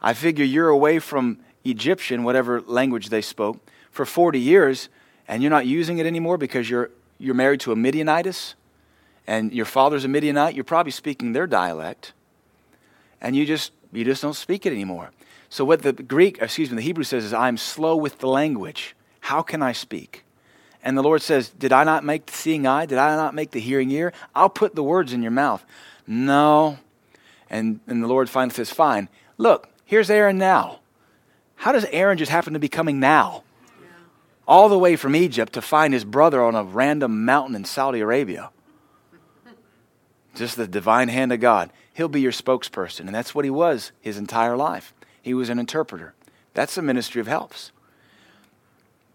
I 0.00 0.14
figure 0.14 0.44
you're 0.44 0.68
away 0.68 0.98
from 0.98 1.38
Egyptian, 1.64 2.24
whatever 2.24 2.60
language 2.60 3.08
they 3.08 3.22
spoke, 3.22 3.58
for 3.90 4.04
40 4.04 4.38
years, 4.38 4.88
and 5.28 5.42
you're 5.42 5.50
not 5.50 5.66
using 5.66 5.98
it 5.98 6.06
anymore 6.06 6.36
because 6.36 6.68
you're, 6.68 6.90
you're 7.18 7.34
married 7.34 7.60
to 7.60 7.72
a 7.72 7.76
Midianitess 7.76 8.54
and 9.26 9.52
your 9.52 9.64
father's 9.64 10.04
a 10.04 10.08
Midianite, 10.08 10.54
you're 10.54 10.64
probably 10.64 10.92
speaking 10.92 11.32
their 11.32 11.46
dialect. 11.46 12.12
And 13.20 13.34
you 13.34 13.46
just 13.46 13.72
you 13.92 14.04
just 14.04 14.22
don't 14.22 14.34
speak 14.34 14.66
it 14.66 14.72
anymore. 14.72 15.12
So 15.48 15.64
what 15.64 15.82
the 15.82 15.92
Greek, 15.92 16.38
excuse 16.40 16.70
me, 16.70 16.76
the 16.76 16.82
Hebrew 16.82 17.04
says 17.04 17.24
is, 17.24 17.32
I'm 17.32 17.56
slow 17.56 17.94
with 17.94 18.18
the 18.18 18.26
language. 18.26 18.96
How 19.20 19.40
can 19.40 19.62
I 19.62 19.72
speak? 19.72 20.24
And 20.82 20.98
the 20.98 21.02
Lord 21.02 21.22
says, 21.22 21.48
Did 21.48 21.72
I 21.72 21.84
not 21.84 22.04
make 22.04 22.26
the 22.26 22.32
seeing 22.32 22.66
eye? 22.66 22.86
Did 22.86 22.98
I 22.98 23.16
not 23.16 23.34
make 23.34 23.52
the 23.52 23.60
hearing 23.60 23.90
ear? 23.90 24.12
I'll 24.34 24.50
put 24.50 24.74
the 24.74 24.82
words 24.82 25.12
in 25.12 25.22
your 25.22 25.30
mouth. 25.30 25.64
No. 26.06 26.78
And, 27.48 27.80
and 27.86 28.02
the 28.02 28.08
Lord 28.08 28.28
finally 28.28 28.54
says, 28.54 28.70
Fine. 28.70 29.08
Look, 29.38 29.68
here's 29.84 30.10
Aaron 30.10 30.36
now. 30.36 30.80
How 31.56 31.72
does 31.72 31.86
Aaron 31.86 32.18
just 32.18 32.30
happen 32.30 32.52
to 32.52 32.58
be 32.58 32.68
coming 32.68 33.00
now? 33.00 33.44
All 34.46 34.68
the 34.68 34.78
way 34.78 34.96
from 34.96 35.16
Egypt 35.16 35.54
to 35.54 35.62
find 35.62 35.94
his 35.94 36.04
brother 36.04 36.42
on 36.42 36.54
a 36.54 36.62
random 36.62 37.24
mountain 37.24 37.54
in 37.54 37.64
Saudi 37.64 38.00
Arabia. 38.00 38.50
Just 40.34 40.56
the 40.56 40.66
divine 40.66 41.08
hand 41.08 41.32
of 41.32 41.40
God 41.40 41.70
he'll 41.94 42.08
be 42.08 42.20
your 42.20 42.32
spokesperson. 42.32 43.00
And 43.00 43.14
that's 43.14 43.34
what 43.34 43.44
he 43.44 43.50
was 43.50 43.92
his 44.00 44.18
entire 44.18 44.56
life. 44.56 44.92
He 45.22 45.32
was 45.32 45.48
an 45.48 45.58
interpreter. 45.58 46.14
That's 46.52 46.74
the 46.74 46.82
ministry 46.82 47.20
of 47.20 47.26
helps. 47.26 47.72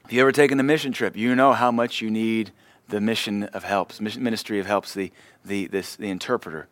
If 0.05 0.13
you 0.13 0.21
ever 0.21 0.31
taken 0.31 0.59
a 0.59 0.63
mission 0.63 0.91
trip, 0.91 1.15
you 1.15 1.35
know 1.35 1.53
how 1.53 1.71
much 1.71 2.01
you 2.01 2.09
need 2.09 2.51
the 2.87 2.99
mission 2.99 3.43
of 3.43 3.63
helps, 3.63 4.01
ministry 4.01 4.59
of 4.59 4.65
helps, 4.65 4.95
the, 4.95 5.11
the, 5.45 5.67
this, 5.67 5.95
the 5.95 6.09
interpreter. 6.09 6.67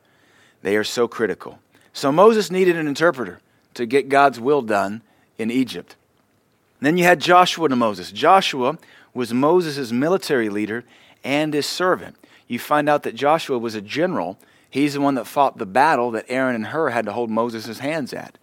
They 0.64 0.76
are 0.76 0.84
so 0.84 1.08
critical. 1.08 1.60
So 1.94 2.12
Moses 2.12 2.50
needed 2.50 2.76
an 2.76 2.88
interpreter 2.88 3.40
to 3.76 3.86
get 3.86 4.10
God's 4.10 4.40
will 4.40 4.64
done 4.64 5.04
in 5.38 5.52
Egypt. 5.52 5.96
Then 6.80 6.98
you 6.98 7.04
had 7.04 7.20
Joshua 7.20 7.70
to 7.70 7.76
Moses. 7.76 8.12
Joshua 8.12 8.78
was 9.14 9.34
Moses' 9.34 9.92
military 9.92 10.50
leader 10.50 10.84
and 11.24 11.54
his 11.54 11.66
servant. 11.66 12.16
You 12.48 12.60
find 12.60 12.88
out 12.88 13.04
that 13.04 13.16
Joshua 13.16 13.58
was 13.58 13.76
a 13.76 13.82
general 13.82 14.38
He's 14.70 14.94
the 14.94 15.02
one 15.02 15.16
that 15.16 15.26
fought 15.26 15.58
the 15.58 15.66
battle 15.66 16.12
that 16.12 16.26
Aaron 16.28 16.56
and 16.56 16.68
Hur 16.68 16.90
had 16.90 17.06
to 17.06 17.14
hold 17.14 17.30
Moses' 17.30 17.80
hands 17.80 18.14
at. 18.14 18.38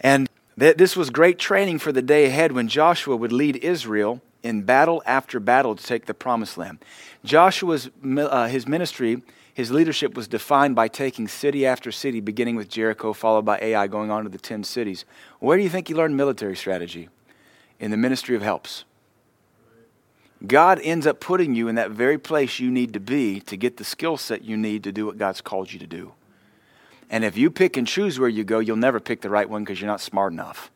And 0.00 0.28
th- 0.58 0.76
this 0.76 0.96
was 0.96 1.10
great 1.10 1.38
training 1.38 1.78
for 1.78 1.92
the 1.92 2.02
day 2.02 2.26
ahead 2.26 2.52
when 2.52 2.68
Joshua 2.68 3.16
would 3.16 3.32
lead 3.32 3.56
Israel 3.56 4.20
in 4.42 4.62
battle 4.62 5.02
after 5.06 5.40
battle 5.40 5.74
to 5.76 5.82
take 5.82 6.06
the 6.06 6.14
promised 6.14 6.58
land. 6.58 6.78
Joshua's 7.24 7.88
uh, 8.04 8.48
his 8.48 8.66
ministry, 8.66 9.22
his 9.54 9.70
leadership 9.70 10.16
was 10.16 10.26
defined 10.26 10.74
by 10.74 10.88
taking 10.88 11.28
city 11.28 11.64
after 11.64 11.92
city, 11.92 12.20
beginning 12.20 12.56
with 12.56 12.68
Jericho, 12.68 13.12
followed 13.12 13.44
by 13.44 13.58
Ai, 13.62 13.86
going 13.86 14.10
on 14.10 14.24
to 14.24 14.28
the 14.28 14.36
10 14.36 14.64
cities. 14.64 15.04
Where 15.38 15.56
do 15.56 15.62
you 15.62 15.70
think 15.70 15.86
he 15.86 15.94
learned 15.94 16.16
military 16.16 16.56
strategy? 16.56 17.08
In 17.78 17.92
the 17.92 17.96
ministry 17.96 18.34
of 18.34 18.42
helps. 18.42 18.84
God 20.44 20.80
ends 20.82 21.06
up 21.06 21.20
putting 21.20 21.54
you 21.54 21.68
in 21.68 21.76
that 21.76 21.92
very 21.92 22.18
place 22.18 22.58
you 22.58 22.70
need 22.70 22.92
to 22.94 23.00
be 23.00 23.40
to 23.42 23.56
get 23.56 23.76
the 23.76 23.84
skill 23.84 24.16
set 24.16 24.42
you 24.42 24.56
need 24.56 24.82
to 24.84 24.92
do 24.92 25.06
what 25.06 25.18
God's 25.18 25.40
called 25.40 25.72
you 25.72 25.78
to 25.78 25.86
do. 25.86 26.12
And 27.08 27.24
if 27.24 27.36
you 27.36 27.48
pick 27.48 27.76
and 27.76 27.86
choose 27.86 28.18
where 28.18 28.28
you 28.28 28.42
go, 28.42 28.58
you'll 28.58 28.76
never 28.76 28.98
pick 28.98 29.20
the 29.20 29.30
right 29.30 29.48
one 29.48 29.62
because 29.62 29.80
you're 29.80 29.90
not 29.90 30.00
smart 30.00 30.32
enough. 30.32 30.70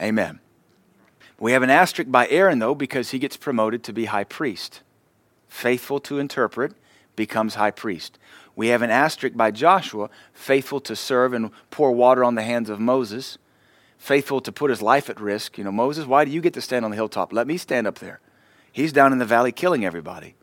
Amen. 0.00 0.40
We 1.38 1.52
have 1.52 1.62
an 1.62 1.70
asterisk 1.70 2.10
by 2.10 2.28
Aaron, 2.28 2.58
though, 2.58 2.74
because 2.74 3.10
he 3.10 3.18
gets 3.18 3.38
promoted 3.38 3.82
to 3.84 3.94
be 3.94 4.04
high 4.04 4.24
priest. 4.24 4.82
Faithful 5.48 6.00
to 6.00 6.18
interpret 6.18 6.74
becomes 7.20 7.56
high 7.56 7.70
priest. 7.70 8.18
We 8.56 8.68
have 8.68 8.80
an 8.80 8.88
asterisk 8.88 9.36
by 9.36 9.50
Joshua, 9.50 10.08
faithful 10.32 10.80
to 10.80 10.96
serve 10.96 11.34
and 11.34 11.50
pour 11.70 11.92
water 11.92 12.24
on 12.24 12.34
the 12.34 12.42
hands 12.42 12.70
of 12.70 12.80
Moses, 12.80 13.36
faithful 13.98 14.40
to 14.40 14.50
put 14.50 14.70
his 14.70 14.80
life 14.80 15.10
at 15.10 15.20
risk. 15.20 15.58
You 15.58 15.64
know, 15.64 15.70
Moses, 15.70 16.06
why 16.06 16.24
do 16.24 16.30
you 16.30 16.40
get 16.40 16.54
to 16.54 16.62
stand 16.62 16.82
on 16.82 16.90
the 16.90 16.96
hilltop? 16.96 17.30
Let 17.30 17.46
me 17.46 17.58
stand 17.58 17.86
up 17.86 17.98
there. 17.98 18.20
He's 18.72 18.90
down 18.90 19.12
in 19.12 19.18
the 19.18 19.26
valley 19.26 19.52
killing 19.52 19.84
everybody. 19.84 20.34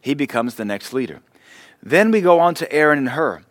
He 0.00 0.14
becomes 0.14 0.54
the 0.54 0.64
next 0.64 0.94
leader. 0.94 1.20
Then 1.82 2.10
we 2.10 2.22
go 2.22 2.40
on 2.40 2.54
to 2.54 2.72
Aaron 2.72 2.96
and 2.96 3.10
Hur. 3.10 3.42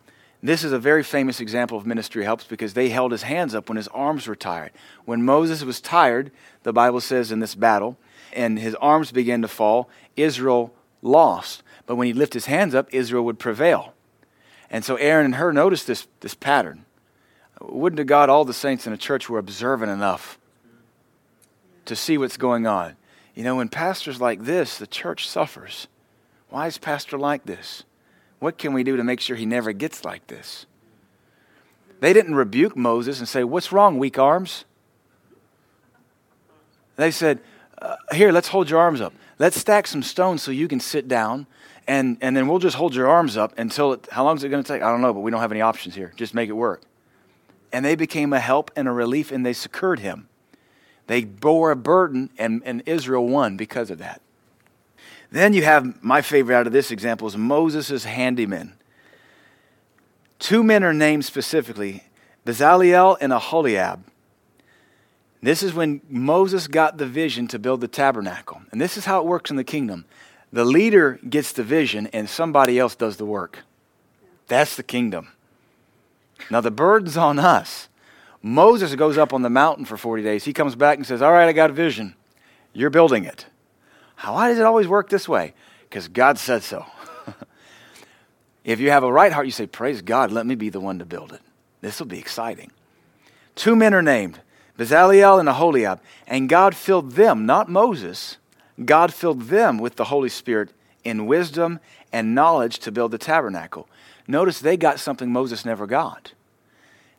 This 0.42 0.64
is 0.64 0.72
a 0.72 0.80
very 0.80 1.04
famous 1.04 1.40
example 1.40 1.78
of 1.78 1.86
ministry 1.86 2.24
helps 2.24 2.46
because 2.46 2.74
they 2.74 2.90
held 2.90 3.12
his 3.12 3.22
hands 3.22 3.54
up 3.54 3.70
when 3.70 3.78
his 3.78 3.88
arms 3.90 4.26
were 4.26 4.36
tired. 4.36 4.72
When 5.06 5.22
Moses 5.24 5.64
was 5.64 5.80
tired, 5.80 6.32
the 6.64 6.74
Bible 6.74 7.02
says 7.02 7.32
in 7.32 7.40
this 7.40 7.54
battle, 7.54 7.98
and 8.34 8.58
his 8.58 8.74
arms 8.76 9.12
began 9.12 9.44
to 9.44 9.48
fall, 9.48 9.90
Israel 10.16 10.74
lost. 11.04 11.62
But 11.92 11.98
when 11.98 12.08
he 12.08 12.14
lifted 12.14 12.36
his 12.36 12.46
hands 12.46 12.74
up, 12.74 12.88
Israel 12.94 13.26
would 13.26 13.38
prevail. 13.38 13.94
And 14.70 14.86
so 14.86 14.96
Aaron 14.96 15.26
and 15.26 15.36
Hur 15.36 15.52
noticed 15.52 15.88
this, 15.88 16.08
this 16.22 16.34
pattern. 16.34 16.86
Wouldn't 17.60 17.98
to 17.98 18.06
God 18.06 18.30
all 18.30 18.46
the 18.46 18.54
saints 18.54 18.88
in 18.88 18.94
a 18.94 18.98
church 18.98 19.30
were 19.30 19.38
observant 19.38 19.92
enough 19.92 20.40
to 21.84 21.94
see 21.94 22.18
what's 22.18 22.38
going 22.38 22.66
on? 22.66 22.96
You 23.36 23.44
know, 23.44 23.58
when 23.58 23.68
pastors 23.68 24.22
like 24.22 24.46
this, 24.46 24.78
the 24.78 24.88
church 24.88 25.28
suffers. 25.28 25.90
Why 26.48 26.68
is 26.68 26.78
pastor 26.78 27.18
like 27.18 27.44
this? 27.44 27.84
What 28.40 28.58
can 28.58 28.72
we 28.72 28.86
do 28.86 28.96
to 28.96 29.04
make 29.04 29.20
sure 29.20 29.36
he 29.36 29.46
never 29.46 29.74
gets 29.74 30.06
like 30.06 30.28
this? 30.28 30.66
They 32.00 32.14
didn't 32.14 32.36
rebuke 32.36 32.78
Moses 32.78 33.20
and 33.20 33.28
say, 33.28 33.44
What's 33.44 33.74
wrong, 33.74 34.00
weak 34.00 34.18
arms? 34.18 34.64
They 36.96 37.12
said, 37.12 37.42
uh, 37.82 37.98
Here, 38.14 38.32
let's 38.32 38.48
hold 38.48 38.70
your 38.70 38.80
arms 38.80 39.02
up. 39.02 39.12
Let's 39.40 39.60
stack 39.60 39.88
some 39.88 40.04
stones 40.04 40.42
so 40.42 40.52
you 40.52 40.70
can 40.70 40.80
sit 40.80 41.10
down, 41.10 41.48
and, 41.88 42.18
and 42.22 42.36
then 42.36 42.48
we'll 42.48 42.60
just 42.60 42.76
hold 42.76 42.96
your 42.96 43.08
arms 43.08 43.38
up 43.38 43.58
until 43.58 43.94
it, 43.94 44.08
how 44.12 44.24
long 44.24 44.38
is 44.38 44.44
it 44.44 44.50
going 44.50 44.64
to 44.64 44.68
take? 44.68 44.82
I 44.82 44.92
don't 44.92 45.02
know, 45.02 45.14
but 45.14 45.22
we 45.22 45.32
don't 45.32 45.42
have 45.42 45.52
any 45.52 45.62
options 45.62 45.96
here. 45.96 46.14
Just 46.16 46.34
make 46.34 46.50
it 46.50 46.54
work. 46.54 46.82
And 47.74 47.84
they 47.84 47.96
became 47.96 48.34
a 48.34 48.40
help 48.40 48.72
and 48.76 48.88
a 48.88 48.92
relief, 48.92 49.32
and 49.32 49.46
they 49.46 49.54
secured 49.54 50.00
him. 50.00 50.28
They 51.08 51.24
bore 51.24 51.72
a 51.72 51.76
burden, 51.76 52.30
and, 52.38 52.62
and 52.66 52.84
Israel 52.86 53.28
won 53.28 53.58
because 53.58 53.90
of 53.90 53.98
that. 53.98 54.22
Then 55.32 55.54
you 55.54 55.64
have 55.64 56.04
my 56.04 56.22
favorite 56.22 56.56
out 56.56 56.68
of 56.68 56.74
this 56.74 56.92
example 56.92 57.28
is 57.28 57.38
Moses' 57.38 58.06
handymen. 58.06 58.74
Two 60.40 60.64
men 60.64 60.84
are 60.84 60.94
named 60.94 61.26
specifically 61.26 62.04
Bezaleel 62.46 63.18
and 63.22 63.32
Aholiab. 63.32 64.04
This 65.42 65.64
is 65.64 65.74
when 65.74 66.02
Moses 66.08 66.68
got 66.68 66.98
the 66.98 67.06
vision 67.06 67.48
to 67.48 67.60
build 67.60 67.82
the 67.82 67.88
tabernacle. 67.88 68.62
And 68.72 68.80
this 68.80 68.98
is 68.98 69.06
how 69.06 69.20
it 69.20 69.26
works 69.26 69.50
in 69.50 69.56
the 69.56 69.64
kingdom 69.64 70.06
the 70.54 70.66
leader 70.66 71.20
gets 71.28 71.54
the 71.54 71.64
vision, 71.64 72.08
and 72.08 72.30
somebody 72.30 72.78
else 72.78 72.96
does 72.96 73.18
the 73.18 73.26
work. 73.26 73.60
That's 74.48 74.76
the 74.76 74.84
kingdom. 74.84 75.30
Now, 76.50 76.62
the 76.62 76.72
burden's 76.72 77.18
on 77.18 77.40
us. 77.40 77.88
Moses 78.42 78.96
goes 78.96 79.18
up 79.18 79.34
on 79.34 79.44
the 79.44 79.50
mountain 79.50 79.86
for 79.86 79.98
40 79.98 80.24
days. 80.24 80.44
He 80.44 80.54
comes 80.54 80.76
back 80.76 80.98
and 80.98 81.06
says, 81.06 81.22
All 81.22 81.32
right, 81.32 81.48
I 81.48 81.54
got 81.54 81.70
a 81.70 81.74
vision. 81.74 82.16
You're 82.74 82.90
building 82.90 83.24
it. 83.26 83.46
Why 84.20 84.50
does 84.50 84.60
it 84.60 84.66
always 84.66 84.88
work 84.88 85.10
this 85.10 85.28
way? 85.28 85.54
Because 85.84 86.08
God 86.08 86.38
said 86.38 86.64
so. 86.64 86.86
if 88.64 88.80
you 88.80 88.92
have 88.92 89.04
a 89.04 89.12
right 89.12 89.32
heart, 89.32 89.46
you 89.46 89.52
say, 89.52 89.68
Praise 89.68 90.02
God, 90.02 90.32
let 90.32 90.46
me 90.46 90.56
be 90.56 90.70
the 90.70 90.80
one 90.80 91.00
to 91.00 91.06
build 91.06 91.34
it. 91.34 91.42
This 91.82 92.00
will 92.00 92.08
be 92.08 92.20
exciting. 92.20 92.72
Two 93.56 93.76
men 93.76 93.94
are 93.94 94.02
named, 94.02 94.40
Bezaleel 94.78 95.40
and 95.40 95.50
Aholiab, 95.50 96.00
and 96.28 96.50
God 96.50 96.76
filled 96.76 97.12
them, 97.12 97.46
not 97.46 97.70
Moses, 97.70 98.38
God 98.84 99.14
filled 99.14 99.44
them 99.44 99.78
with 99.78 99.96
the 99.96 100.06
Holy 100.06 100.30
Spirit 100.30 100.72
in 101.04 101.26
wisdom 101.26 101.80
and 102.12 102.36
knowledge 102.36 102.80
to 102.80 102.92
build 102.92 103.12
the 103.12 103.18
tabernacle. 103.18 103.88
Notice 104.28 104.60
they 104.60 104.78
got 104.78 105.00
something 105.00 105.32
Moses 105.32 105.66
never 105.66 105.88
got. 105.88 106.34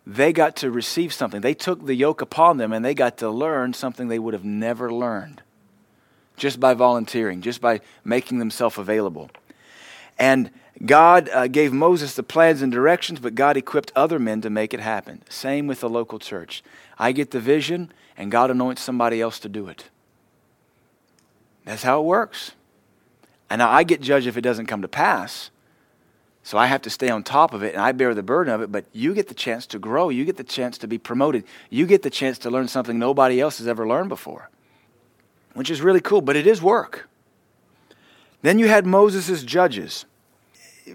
They 0.07 0.33
got 0.33 0.57
to 0.57 0.71
receive 0.71 1.13
something. 1.13 1.41
They 1.41 1.55
took 1.55 1.87
the 1.87 1.95
yoke 1.95 2.21
upon 2.21 2.57
them 2.57 2.73
and 2.73 2.85
they 2.85 2.95
got 2.95 3.19
to 3.19 3.31
learn 3.31 3.75
something 3.75 4.09
they 4.09 4.19
would 4.19 4.35
have 4.35 4.45
never 4.45 4.93
learned 4.93 5.43
just 6.37 6.59
by 6.59 6.75
volunteering, 6.75 7.41
just 7.41 7.61
by 7.61 7.81
making 8.05 8.39
themselves 8.39 8.79
available. 8.79 9.31
And 10.19 10.51
God 10.85 11.29
uh, 11.29 11.47
gave 11.47 11.73
Moses 11.73 12.15
the 12.15 12.23
plans 12.23 12.63
and 12.63 12.73
directions, 12.73 13.21
but 13.21 13.35
God 13.35 13.57
equipped 13.57 13.93
other 13.95 14.19
men 14.19 14.41
to 14.41 14.51
make 14.51 14.75
it 14.75 14.81
happen. 14.81 15.23
Same 15.29 15.67
with 15.67 15.81
the 15.81 15.89
local 15.89 16.19
church. 16.19 16.65
I 16.99 17.13
get 17.13 17.31
the 17.31 17.41
vision, 17.41 17.93
and 18.17 18.31
God 18.31 18.51
anoints 18.51 18.83
somebody 18.83 19.21
else 19.21 19.39
to 19.41 19.49
do 19.49 19.69
it. 19.69 19.91
That's 21.65 21.83
how 21.83 22.01
it 22.01 22.05
works. 22.05 22.53
And 23.49 23.59
now 23.59 23.71
I 23.71 23.85
get 23.85 24.01
judged 24.01 24.27
if 24.27 24.37
it 24.37 24.43
doesn't 24.43 24.67
come 24.67 24.83
to 24.83 24.89
pass. 24.89 25.51
So 26.43 26.59
I 26.59 26.67
have 26.67 26.83
to 26.83 26.91
stay 26.91 27.09
on 27.09 27.23
top 27.23 27.55
of 27.55 27.63
it, 27.63 27.75
and 27.75 27.83
I 27.83 27.93
bear 27.93 28.15
the 28.15 28.23
burden 28.23 28.53
of 28.53 28.63
it. 28.63 28.73
But 28.73 28.85
you 28.93 29.15
get 29.15 29.29
the 29.29 29.35
chance 29.35 29.67
to 29.69 29.79
grow. 29.79 30.09
You 30.09 30.25
get 30.25 30.37
the 30.37 30.45
chance 30.45 30.77
to 30.79 30.89
be 30.89 30.99
promoted. 30.99 31.45
You 31.71 31.87
get 31.87 32.03
the 32.03 32.11
chance 32.11 32.39
to 32.39 32.51
learn 32.51 32.67
something 32.67 32.99
nobody 32.99 33.41
else 33.41 33.59
has 33.59 33.69
ever 33.69 33.87
learned 33.87 34.09
before 34.09 34.49
which 35.55 35.71
is 35.71 35.81
really 35.81 36.01
cool, 36.01 36.21
but 36.21 36.37
it 36.37 36.47
is 36.47 36.63
work. 36.63 37.09
Then 38.43 38.59
you 38.59 38.69
had 38.69 38.87
Moses' 38.87 39.43
judges. 39.43 40.05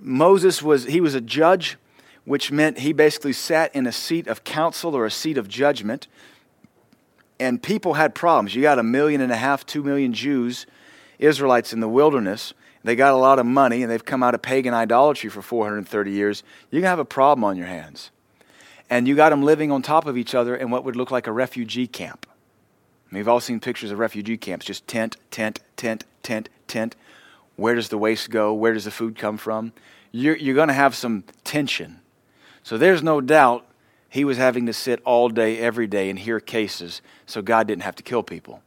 Moses 0.01 0.61
was 0.61 0.85
he 0.85 0.99
was 0.99 1.15
a 1.15 1.21
judge, 1.21 1.77
which 2.25 2.51
meant 2.51 2.79
he 2.79 2.91
basically 2.91 3.33
sat 3.33 3.73
in 3.73 3.87
a 3.87 3.91
seat 3.91 4.27
of 4.27 4.43
counsel 4.43 4.95
or 4.95 5.05
a 5.05 5.11
seat 5.11 5.37
of 5.37 5.47
judgment. 5.47 6.07
And 7.39 7.61
people 7.61 7.93
had 7.93 8.15
problems. 8.15 8.55
You 8.55 8.61
got 8.61 8.79
a 8.79 8.83
million 8.83 9.21
and 9.21 9.31
a 9.31 9.35
half, 9.35 9.65
two 9.65 9.83
million 9.83 10.13
Jews, 10.13 10.65
Israelites 11.19 11.73
in 11.73 11.79
the 11.79 11.87
wilderness. 11.87 12.53
They 12.83 12.95
got 12.95 13.13
a 13.13 13.17
lot 13.17 13.37
of 13.39 13.45
money 13.45 13.83
and 13.83 13.91
they've 13.91 14.03
come 14.03 14.23
out 14.23 14.33
of 14.33 14.41
pagan 14.41 14.73
idolatry 14.73 15.29
for 15.29 15.41
430 15.41 16.11
years. 16.11 16.43
You're 16.71 16.81
going 16.81 16.87
to 16.87 16.89
have 16.89 16.99
a 16.99 17.05
problem 17.05 17.43
on 17.43 17.57
your 17.57 17.67
hands. 17.67 18.11
And 18.89 19.07
you 19.07 19.15
got 19.15 19.29
them 19.29 19.43
living 19.43 19.71
on 19.71 19.81
top 19.81 20.05
of 20.05 20.17
each 20.17 20.33
other 20.33 20.55
in 20.55 20.69
what 20.71 20.85
would 20.85 20.95
look 20.95 21.11
like 21.11 21.27
a 21.27 21.31
refugee 21.31 21.87
camp. 21.87 22.25
We've 23.11 23.27
all 23.27 23.39
seen 23.39 23.59
pictures 23.59 23.91
of 23.91 23.99
refugee 23.99 24.37
camps 24.37 24.65
just 24.65 24.87
tent, 24.87 25.17
tent, 25.31 25.59
tent, 25.75 26.05
tent, 26.23 26.49
tent. 26.67 26.95
Where 27.55 27.75
does 27.75 27.89
the 27.89 27.97
waste 27.97 28.29
go? 28.29 28.53
Where 28.53 28.73
does 28.73 28.85
the 28.85 28.91
food 28.91 29.17
come 29.17 29.37
from? 29.37 29.73
You're, 30.11 30.35
you're 30.37 30.55
going 30.55 30.67
to 30.67 30.73
have 30.73 30.95
some 30.95 31.23
tension. 31.43 31.99
So 32.63 32.77
there's 32.77 33.03
no 33.03 33.21
doubt 33.21 33.65
he 34.09 34.23
was 34.23 34.37
having 34.37 34.65
to 34.65 34.73
sit 34.73 35.01
all 35.03 35.29
day, 35.29 35.57
every 35.57 35.87
day, 35.87 36.09
and 36.09 36.19
hear 36.19 36.39
cases 36.39 37.01
so 37.25 37.41
God 37.41 37.67
didn't 37.67 37.83
have 37.83 37.95
to 37.95 38.03
kill 38.03 38.23
people. 38.23 38.61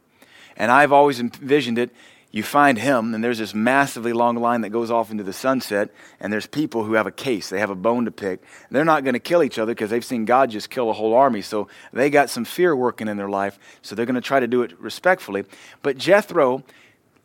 And 0.55 0.71
I've 0.71 0.91
always 0.91 1.19
envisioned 1.19 1.77
it 1.77 1.91
you 2.31 2.43
find 2.43 2.77
him, 2.77 3.13
and 3.13 3.21
there's 3.21 3.39
this 3.39 3.53
massively 3.53 4.13
long 4.13 4.37
line 4.37 4.61
that 4.61 4.69
goes 4.69 4.89
off 4.89 5.11
into 5.11 5.23
the 5.23 5.33
sunset, 5.33 5.89
and 6.19 6.31
there's 6.31 6.47
people 6.47 6.85
who 6.85 6.93
have 6.93 7.05
a 7.05 7.11
case, 7.11 7.49
they 7.49 7.59
have 7.59 7.69
a 7.69 7.75
bone 7.75 8.05
to 8.05 8.11
pick. 8.11 8.41
They're 8.69 8.85
not 8.85 9.03
going 9.03 9.15
to 9.15 9.19
kill 9.19 9.43
each 9.43 9.59
other 9.59 9.73
because 9.73 9.89
they've 9.89 10.03
seen 10.03 10.23
God 10.23 10.49
just 10.49 10.69
kill 10.69 10.89
a 10.89 10.93
whole 10.93 11.13
army, 11.13 11.41
so 11.41 11.67
they 11.91 12.09
got 12.09 12.29
some 12.29 12.45
fear 12.45 12.73
working 12.73 13.09
in 13.09 13.17
their 13.17 13.29
life, 13.29 13.59
so 13.81 13.95
they're 13.95 14.05
going 14.05 14.15
to 14.15 14.21
try 14.21 14.39
to 14.39 14.47
do 14.47 14.61
it 14.61 14.79
respectfully. 14.79 15.43
But 15.81 15.97
Jethro 15.97 16.63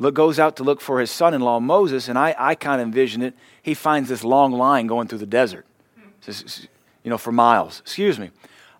look, 0.01 0.15
goes 0.15 0.41
out 0.41 0.57
to 0.57 0.65
look 0.65 0.81
for 0.81 0.99
his 0.99 1.11
son 1.11 1.35
in 1.35 1.41
law, 1.41 1.61
Moses, 1.61 2.09
and 2.09 2.19
I, 2.19 2.35
I 2.37 2.57
kind 2.57 2.81
of 2.81 2.89
envision 2.89 3.23
it. 3.23 3.35
He 3.63 3.75
finds 3.75 4.09
this 4.09 4.25
long 4.25 4.51
line 4.51 4.89
going 4.89 5.07
through 5.07 5.19
the 5.19 5.27
desert, 5.27 5.67
you 7.07 7.11
know, 7.11 7.19
for 7.19 7.31
miles. 7.31 7.79
Excuse 7.79 8.19
me. 8.19 8.33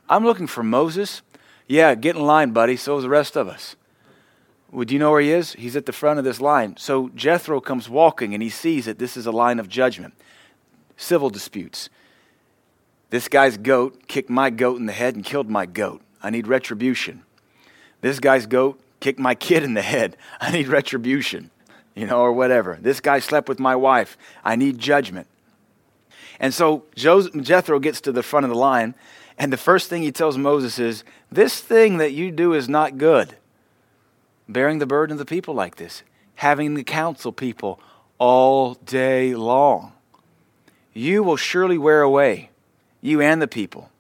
I'm 0.09 0.25
looking 0.25 0.49
for 0.49 0.65
Moses. 0.65 1.23
Yeah, 1.69 1.95
get 1.95 2.17
in 2.17 2.23
line, 2.23 2.51
buddy. 2.51 2.77
So 2.77 2.97
is 2.97 3.05
the 3.05 3.09
rest 3.09 3.37
of 3.37 3.47
us. 3.47 3.77
Well, 4.73 4.85
do 4.85 4.95
you 4.95 4.99
know 4.99 5.13
where 5.13 5.21
he 5.21 5.31
is? 5.31 5.53
He's 5.53 5.77
at 5.77 5.87
the 5.87 5.93
front 5.93 6.19
of 6.19 6.25
this 6.25 6.41
line. 6.41 6.77
So 6.77 7.09
Jethro 7.15 7.61
comes 7.61 7.89
walking 7.89 8.35
and 8.35 8.43
he 8.43 8.49
sees 8.49 8.87
that 8.87 8.99
this 8.99 9.17
is 9.17 9.27
a 9.27 9.31
line 9.31 9.61
of 9.61 9.69
judgment, 9.69 10.15
civil 10.97 11.31
disputes. 11.31 11.89
This 13.11 13.29
guy's 13.29 13.57
goat 13.59 14.09
kicked 14.09 14.29
my 14.29 14.51
goat 14.51 14.81
in 14.81 14.87
the 14.87 14.93
head 14.93 15.15
and 15.15 15.25
killed 15.25 15.49
my 15.49 15.65
goat. 15.65 16.03
I 16.21 16.31
need 16.31 16.49
retribution. 16.49 17.23
This 18.01 18.19
guy's 18.19 18.47
goat 18.47 18.81
kicked 18.99 19.21
my 19.21 19.37
kid 19.37 19.63
in 19.63 19.75
the 19.75 19.83
head. 19.83 20.17
I 20.41 20.51
need 20.51 20.67
retribution, 20.67 21.53
you 21.95 22.09
know, 22.09 22.19
or 22.19 22.33
whatever. 22.33 22.77
This 22.81 22.99
guy 22.99 23.21
slept 23.21 23.49
with 23.49 23.61
my 23.61 23.77
wife. 23.77 24.19
I 24.45 24.57
need 24.57 24.81
judgment. 24.81 25.29
And 26.39 26.53
so 26.53 26.85
Jethro 26.95 27.79
gets 27.79 28.01
to 28.03 28.13
the 28.13 28.23
front 28.23 28.45
of 28.45 28.51
the 28.51 28.57
line, 28.59 28.95
and 29.39 29.53
the 29.53 29.57
first 29.57 29.89
thing 29.89 30.03
he 30.03 30.13
tells 30.13 30.39
Moses 30.39 30.79
is, 30.79 31.05
This 31.31 31.61
thing 31.61 31.99
that 31.99 32.13
you 32.13 32.31
do 32.31 32.53
is 32.53 32.69
not 32.69 32.99
good 32.99 33.37
bearing 34.49 34.79
the 34.79 34.87
burden 34.87 35.15
of 35.15 35.19
the 35.19 35.25
people 35.25 35.55
like 35.55 35.77
this, 35.77 36.03
having 36.37 36.75
to 36.77 36.85
counsel 36.85 37.33
people 37.33 37.81
all 38.19 38.75
day 38.75 39.35
long. 39.35 39.93
You 40.93 41.23
will 41.23 41.37
surely 41.37 41.79
wear 41.79 42.03
away, 42.03 42.51
you 43.01 43.21
and 43.21 43.43
the 43.43 43.49
people. 43.49 43.91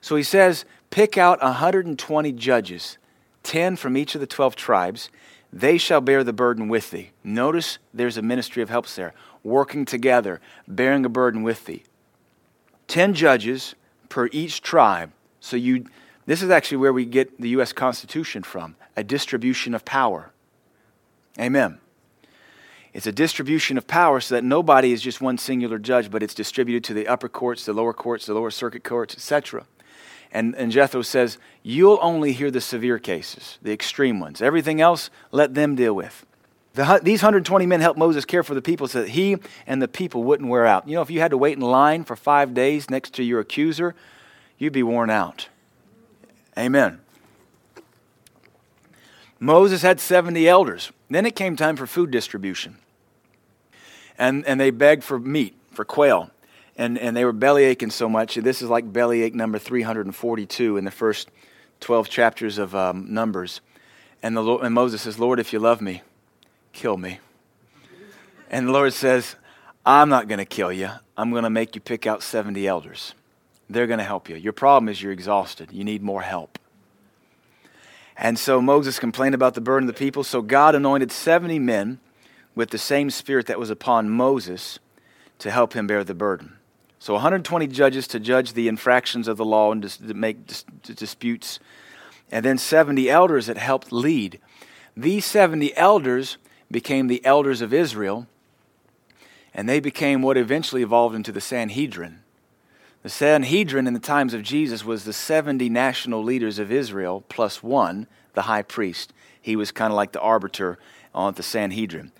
So 0.00 0.16
he 0.16 0.22
says, 0.22 0.64
pick 0.90 1.18
out 1.18 1.42
120 1.42 2.32
judges, 2.32 2.98
10 3.42 3.76
from 3.76 3.96
each 3.96 4.14
of 4.14 4.20
the 4.20 4.26
12 4.26 4.54
tribes. 4.54 5.10
They 5.52 5.78
shall 5.78 6.00
bear 6.00 6.22
the 6.22 6.32
burden 6.32 6.68
with 6.68 6.90
thee. 6.90 7.10
Notice 7.24 7.78
there's 7.92 8.16
a 8.16 8.22
ministry 8.22 8.62
of 8.62 8.68
helps 8.68 8.94
there, 8.94 9.14
working 9.46 9.84
together, 9.84 10.40
bearing 10.66 11.04
a 11.04 11.08
burden 11.08 11.42
with 11.42 11.64
thee. 11.64 11.84
10 12.88 13.14
judges 13.14 13.74
per 14.08 14.28
each 14.32 14.60
tribe. 14.60 15.12
So 15.40 15.56
you 15.56 15.86
This 16.26 16.42
is 16.42 16.50
actually 16.50 16.78
where 16.78 16.92
we 16.92 17.04
get 17.04 17.40
the 17.40 17.50
U.S. 17.50 17.72
Constitution 17.72 18.42
from 18.42 18.76
a 18.96 19.04
distribution 19.04 19.74
of 19.74 19.84
power. 19.84 20.32
Amen. 21.38 21.78
It's 22.92 23.06
a 23.06 23.12
distribution 23.12 23.76
of 23.76 23.86
power 23.86 24.20
so 24.20 24.34
that 24.34 24.42
nobody 24.42 24.90
is 24.90 25.02
just 25.02 25.20
one 25.20 25.36
singular 25.36 25.78
judge, 25.78 26.10
but 26.10 26.22
it's 26.22 26.32
distributed 26.34 26.82
to 26.84 26.94
the 26.94 27.06
upper 27.06 27.28
courts, 27.28 27.66
the 27.66 27.74
lower 27.74 27.92
courts, 27.92 28.24
the 28.24 28.32
lower 28.32 28.50
circuit 28.50 28.84
courts, 28.84 29.14
etc. 29.14 29.66
And, 30.32 30.54
and 30.56 30.72
Jethro 30.72 31.02
says, 31.02 31.38
You'll 31.62 31.98
only 32.00 32.32
hear 32.32 32.50
the 32.50 32.60
severe 32.60 32.98
cases, 32.98 33.58
the 33.62 33.72
extreme 33.72 34.18
ones. 34.18 34.40
Everything 34.40 34.80
else, 34.80 35.10
let 35.30 35.54
them 35.54 35.74
deal 35.74 35.94
with. 35.94 36.24
The, 36.76 37.00
these 37.02 37.22
120 37.22 37.64
men 37.64 37.80
helped 37.80 37.98
Moses 37.98 38.26
care 38.26 38.42
for 38.42 38.54
the 38.54 38.60
people 38.60 38.86
so 38.86 39.00
that 39.00 39.08
he 39.08 39.38
and 39.66 39.80
the 39.80 39.88
people 39.88 40.22
wouldn't 40.24 40.48
wear 40.48 40.66
out. 40.66 40.86
You 40.86 40.94
know, 40.94 41.02
if 41.02 41.10
you 41.10 41.20
had 41.20 41.30
to 41.30 41.38
wait 41.38 41.56
in 41.56 41.62
line 41.62 42.04
for 42.04 42.16
five 42.16 42.52
days 42.52 42.90
next 42.90 43.14
to 43.14 43.22
your 43.22 43.40
accuser, 43.40 43.94
you'd 44.58 44.74
be 44.74 44.82
worn 44.82 45.08
out. 45.08 45.48
Amen. 46.56 47.00
Moses 49.40 49.80
had 49.80 50.00
70 50.00 50.46
elders. 50.46 50.92
Then 51.08 51.24
it 51.24 51.34
came 51.34 51.56
time 51.56 51.76
for 51.76 51.86
food 51.86 52.10
distribution 52.10 52.76
and, 54.18 54.44
and 54.46 54.60
they 54.60 54.70
begged 54.70 55.02
for 55.02 55.18
meat, 55.18 55.54
for 55.72 55.84
quail. 55.84 56.30
And, 56.76 56.98
and 56.98 57.16
they 57.16 57.24
were 57.24 57.32
belly 57.32 57.64
aching 57.64 57.90
so 57.90 58.06
much. 58.06 58.34
This 58.34 58.60
is 58.60 58.68
like 58.68 58.92
belly 58.92 59.22
ache 59.22 59.34
number 59.34 59.58
342 59.58 60.76
in 60.76 60.84
the 60.84 60.90
first 60.90 61.30
12 61.80 62.10
chapters 62.10 62.58
of 62.58 62.74
um, 62.74 63.12
Numbers. 63.12 63.62
And, 64.22 64.36
the 64.36 64.44
and 64.58 64.74
Moses 64.74 65.02
says, 65.02 65.18
Lord, 65.18 65.40
if 65.40 65.54
you 65.54 65.58
love 65.58 65.80
me, 65.80 66.02
kill 66.76 66.96
me. 66.96 67.18
And 68.50 68.68
the 68.68 68.72
Lord 68.72 68.92
says, 68.92 69.34
I'm 69.84 70.08
not 70.08 70.28
going 70.28 70.38
to 70.38 70.44
kill 70.44 70.72
you. 70.72 70.90
I'm 71.16 71.30
going 71.30 71.44
to 71.44 71.50
make 71.50 71.74
you 71.74 71.80
pick 71.80 72.06
out 72.06 72.22
70 72.22 72.66
elders. 72.66 73.14
They're 73.68 73.86
going 73.86 73.98
to 73.98 74.04
help 74.04 74.28
you. 74.28 74.36
Your 74.36 74.52
problem 74.52 74.88
is 74.88 75.02
you're 75.02 75.12
exhausted. 75.12 75.72
You 75.72 75.82
need 75.82 76.02
more 76.02 76.22
help. 76.22 76.58
And 78.16 78.38
so 78.38 78.62
Moses 78.62 78.98
complained 78.98 79.34
about 79.34 79.54
the 79.54 79.60
burden 79.60 79.88
of 79.88 79.94
the 79.94 79.98
people. 79.98 80.22
So 80.22 80.42
God 80.42 80.74
anointed 80.74 81.10
70 81.10 81.58
men 81.58 81.98
with 82.54 82.70
the 82.70 82.78
same 82.78 83.10
spirit 83.10 83.46
that 83.46 83.58
was 83.58 83.70
upon 83.70 84.08
Moses 84.08 84.78
to 85.38 85.50
help 85.50 85.72
him 85.72 85.86
bear 85.86 86.04
the 86.04 86.14
burden. 86.14 86.56
So 86.98 87.14
120 87.14 87.66
judges 87.66 88.06
to 88.08 88.20
judge 88.20 88.52
the 88.52 88.68
infractions 88.68 89.28
of 89.28 89.36
the 89.36 89.44
law 89.44 89.72
and 89.72 89.82
to 89.82 90.14
make 90.14 90.38
disputes, 90.82 91.58
and 92.30 92.44
then 92.44 92.58
70 92.58 93.10
elders 93.10 93.46
that 93.46 93.58
helped 93.58 93.92
lead. 93.92 94.40
These 94.96 95.26
70 95.26 95.76
elders 95.76 96.38
became 96.70 97.06
the 97.06 97.24
elders 97.24 97.60
of 97.60 97.72
Israel, 97.72 98.26
and 99.54 99.68
they 99.68 99.80
became 99.80 100.22
what 100.22 100.36
eventually 100.36 100.82
evolved 100.82 101.14
into 101.14 101.32
the 101.32 101.40
Sanhedrin. 101.40 102.20
The 103.02 103.10
Sanhedrin 103.10 103.86
in 103.86 103.94
the 103.94 104.00
times 104.00 104.34
of 104.34 104.42
Jesus 104.42 104.84
was 104.84 105.04
the 105.04 105.12
70 105.12 105.68
national 105.68 106.22
leaders 106.24 106.58
of 106.58 106.72
Israel 106.72 107.24
plus 107.28 107.62
one, 107.62 108.08
the 108.34 108.42
high 108.42 108.62
priest. 108.62 109.12
He 109.40 109.54
was 109.54 109.70
kind 109.70 109.92
of 109.92 109.96
like 109.96 110.12
the 110.12 110.20
arbiter 110.20 110.78
on 111.14 111.34
the 111.34 111.42
Sanhedrin. 111.42 112.10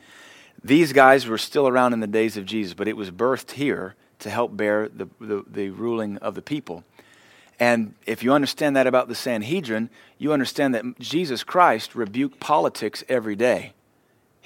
These 0.63 0.93
guys 0.93 1.27
were 1.27 1.39
still 1.39 1.69
around 1.69 1.93
in 1.93 2.01
the 2.01 2.07
days 2.07 2.37
of 2.37 2.47
Jesus, 2.47 2.75
but 2.75 2.89
it 2.89 2.97
was 2.97 3.11
birthed 3.11 3.53
here 3.53 3.95
to 4.21 4.31
help 4.31 4.57
bear 4.57 4.89
the, 4.89 5.09
the, 5.21 5.45
the, 5.47 5.71
ruling 5.71 6.17
of 6.19 6.35
the 6.35 6.43
people. 6.43 6.85
And 7.61 7.95
if 8.07 8.23
you 8.23 8.33
understand 8.33 8.77
that 8.77 8.87
about 8.87 9.09
the 9.09 9.15
Sanhedrin, 9.15 9.91
you 10.19 10.33
understand 10.33 10.75
that 10.75 10.99
Jesus 10.99 11.45
Christ 11.45 11.95
rebuked 11.95 12.41
politics 12.41 13.05
every 13.09 13.37
day. 13.37 13.73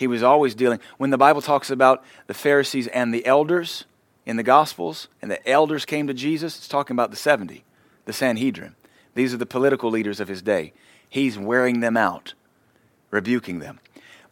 He 0.01 0.07
was 0.07 0.23
always 0.23 0.55
dealing. 0.55 0.81
When 0.97 1.11
the 1.11 1.19
Bible 1.19 1.43
talks 1.43 1.71
about 1.71 2.03
the 2.27 2.33
Pharisees 2.33 2.87
and 2.87 3.13
the 3.13 3.27
elders 3.27 3.85
in 4.25 4.39
the 4.39 4.43
Gospels, 4.43 5.09
and 5.21 5.31
the 5.31 5.47
elders 5.47 5.85
came 5.85 6.07
to 6.07 6.15
Jesus, 6.15 6.57
it's 6.57 6.69
talking 6.69 6.95
about 6.95 7.11
the 7.11 7.19
70, 7.19 7.65
the 8.07 8.15
Sanhedrin. 8.15 8.77
These 9.15 9.35
are 9.35 9.37
the 9.37 9.45
political 9.45 9.91
leaders 9.91 10.19
of 10.19 10.29
his 10.29 10.41
day. 10.41 10.73
He's 11.07 11.37
wearing 11.37 11.81
them 11.81 11.99
out, 11.99 12.33
rebuking 13.11 13.59
them. 13.59 13.79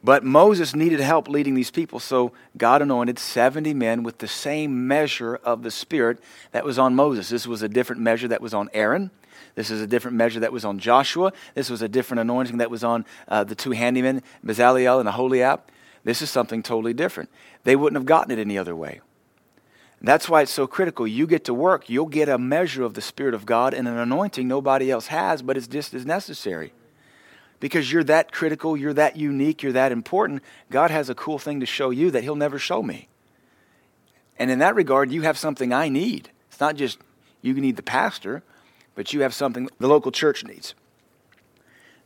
But 0.02 0.24
Moses 0.24 0.74
needed 0.74 1.00
help 1.00 1.28
leading 1.28 1.52
these 1.52 1.70
people, 1.70 2.00
so 2.00 2.32
God 2.56 2.80
anointed 2.80 3.18
70 3.18 3.74
men 3.74 4.02
with 4.02 4.18
the 4.18 4.26
same 4.26 4.88
measure 4.88 5.36
of 5.36 5.64
the 5.64 5.70
Spirit 5.70 6.18
that 6.52 6.64
was 6.64 6.78
on 6.78 6.94
Moses. 6.94 7.28
This 7.28 7.46
was 7.46 7.60
a 7.60 7.68
different 7.68 8.00
measure 8.00 8.28
that 8.28 8.40
was 8.40 8.54
on 8.54 8.70
Aaron. 8.72 9.10
This 9.54 9.70
is 9.70 9.80
a 9.80 9.86
different 9.86 10.16
measure 10.16 10.40
that 10.40 10.52
was 10.52 10.64
on 10.64 10.78
Joshua. 10.78 11.32
This 11.54 11.70
was 11.70 11.82
a 11.82 11.88
different 11.88 12.20
anointing 12.20 12.58
that 12.58 12.70
was 12.70 12.84
on 12.84 13.04
uh, 13.28 13.44
the 13.44 13.54
two 13.54 13.70
handymen, 13.70 14.22
Bezalel 14.44 15.00
and 15.00 15.08
Aholiab. 15.08 15.60
This 16.04 16.22
is 16.22 16.30
something 16.30 16.62
totally 16.62 16.94
different. 16.94 17.30
They 17.64 17.76
wouldn't 17.76 17.98
have 17.98 18.06
gotten 18.06 18.30
it 18.30 18.40
any 18.40 18.56
other 18.56 18.76
way. 18.76 19.00
That's 20.00 20.28
why 20.28 20.42
it's 20.42 20.52
so 20.52 20.66
critical. 20.66 21.08
You 21.08 21.26
get 21.26 21.44
to 21.46 21.54
work, 21.54 21.90
you'll 21.90 22.06
get 22.06 22.28
a 22.28 22.38
measure 22.38 22.84
of 22.84 22.94
the 22.94 23.00
Spirit 23.00 23.34
of 23.34 23.44
God 23.44 23.74
and 23.74 23.88
an 23.88 23.98
anointing 23.98 24.46
nobody 24.46 24.90
else 24.90 25.08
has, 25.08 25.42
but 25.42 25.56
it's 25.56 25.66
just 25.66 25.92
as 25.92 26.06
necessary 26.06 26.72
because 27.60 27.90
you're 27.92 28.04
that 28.04 28.32
critical, 28.32 28.76
you're 28.76 28.94
that 28.94 29.16
unique, 29.16 29.62
you're 29.62 29.72
that 29.72 29.92
important, 29.92 30.42
God 30.70 30.90
has 30.90 31.10
a 31.10 31.14
cool 31.14 31.38
thing 31.38 31.60
to 31.60 31.66
show 31.66 31.90
you 31.90 32.10
that 32.10 32.22
He'll 32.22 32.36
never 32.36 32.58
show 32.58 32.82
me. 32.82 33.08
And 34.38 34.50
in 34.50 34.60
that 34.60 34.74
regard, 34.74 35.10
you 35.10 35.22
have 35.22 35.36
something 35.36 35.72
I 35.72 35.88
need. 35.88 36.30
It's 36.48 36.60
not 36.60 36.76
just 36.76 36.98
you 37.42 37.54
need 37.54 37.76
the 37.76 37.82
pastor, 37.82 38.42
but 38.98 39.12
you 39.12 39.20
have 39.20 39.32
something 39.32 39.68
the 39.78 39.86
local 39.86 40.10
church 40.10 40.44
needs. 40.44 40.74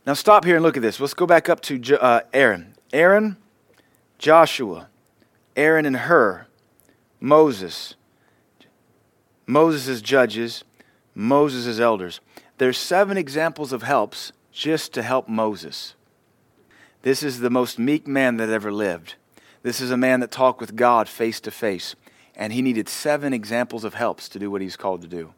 Now, 0.05 0.13
stop 0.13 0.45
here 0.45 0.57
and 0.57 0.63
look 0.63 0.77
at 0.77 0.83
this. 0.83 0.99
Let's 0.99 1.15
go 1.15 1.25
back 1.25 1.49
up 1.49 1.59
to 1.61 1.99
uh, 1.99 2.21
Aaron. 2.31 2.75
Aaron, 2.93 3.37
Joshua, 4.19 4.89
Aaron 5.55 5.87
and 5.87 5.97
Hur, 5.97 6.45
Moses, 7.19 7.95
Moses' 9.47 10.03
judges, 10.03 10.63
Moses' 11.15 11.79
elders. 11.79 12.19
There's 12.59 12.77
seven 12.77 13.17
examples 13.17 13.73
of 13.73 13.81
helps 13.81 14.31
just 14.51 14.93
to 14.93 15.01
help 15.01 15.27
Moses. 15.27 15.95
This 17.01 17.23
is 17.23 17.39
the 17.39 17.49
most 17.49 17.79
meek 17.79 18.05
man 18.05 18.37
that 18.37 18.49
ever 18.49 18.71
lived. 18.71 19.15
This 19.63 19.81
is 19.81 19.89
a 19.89 19.97
man 19.97 20.19
that 20.19 20.29
talked 20.29 20.61
with 20.61 20.75
God 20.75 21.09
face 21.09 21.39
to 21.39 21.49
face, 21.49 21.95
and 22.35 22.53
he 22.53 22.61
needed 22.61 22.87
seven 22.87 23.33
examples 23.33 23.83
of 23.83 23.95
helps 23.95 24.29
to 24.29 24.37
do 24.37 24.51
what 24.51 24.61
he's 24.61 24.77
called 24.77 25.01
to 25.01 25.07
do. 25.07 25.33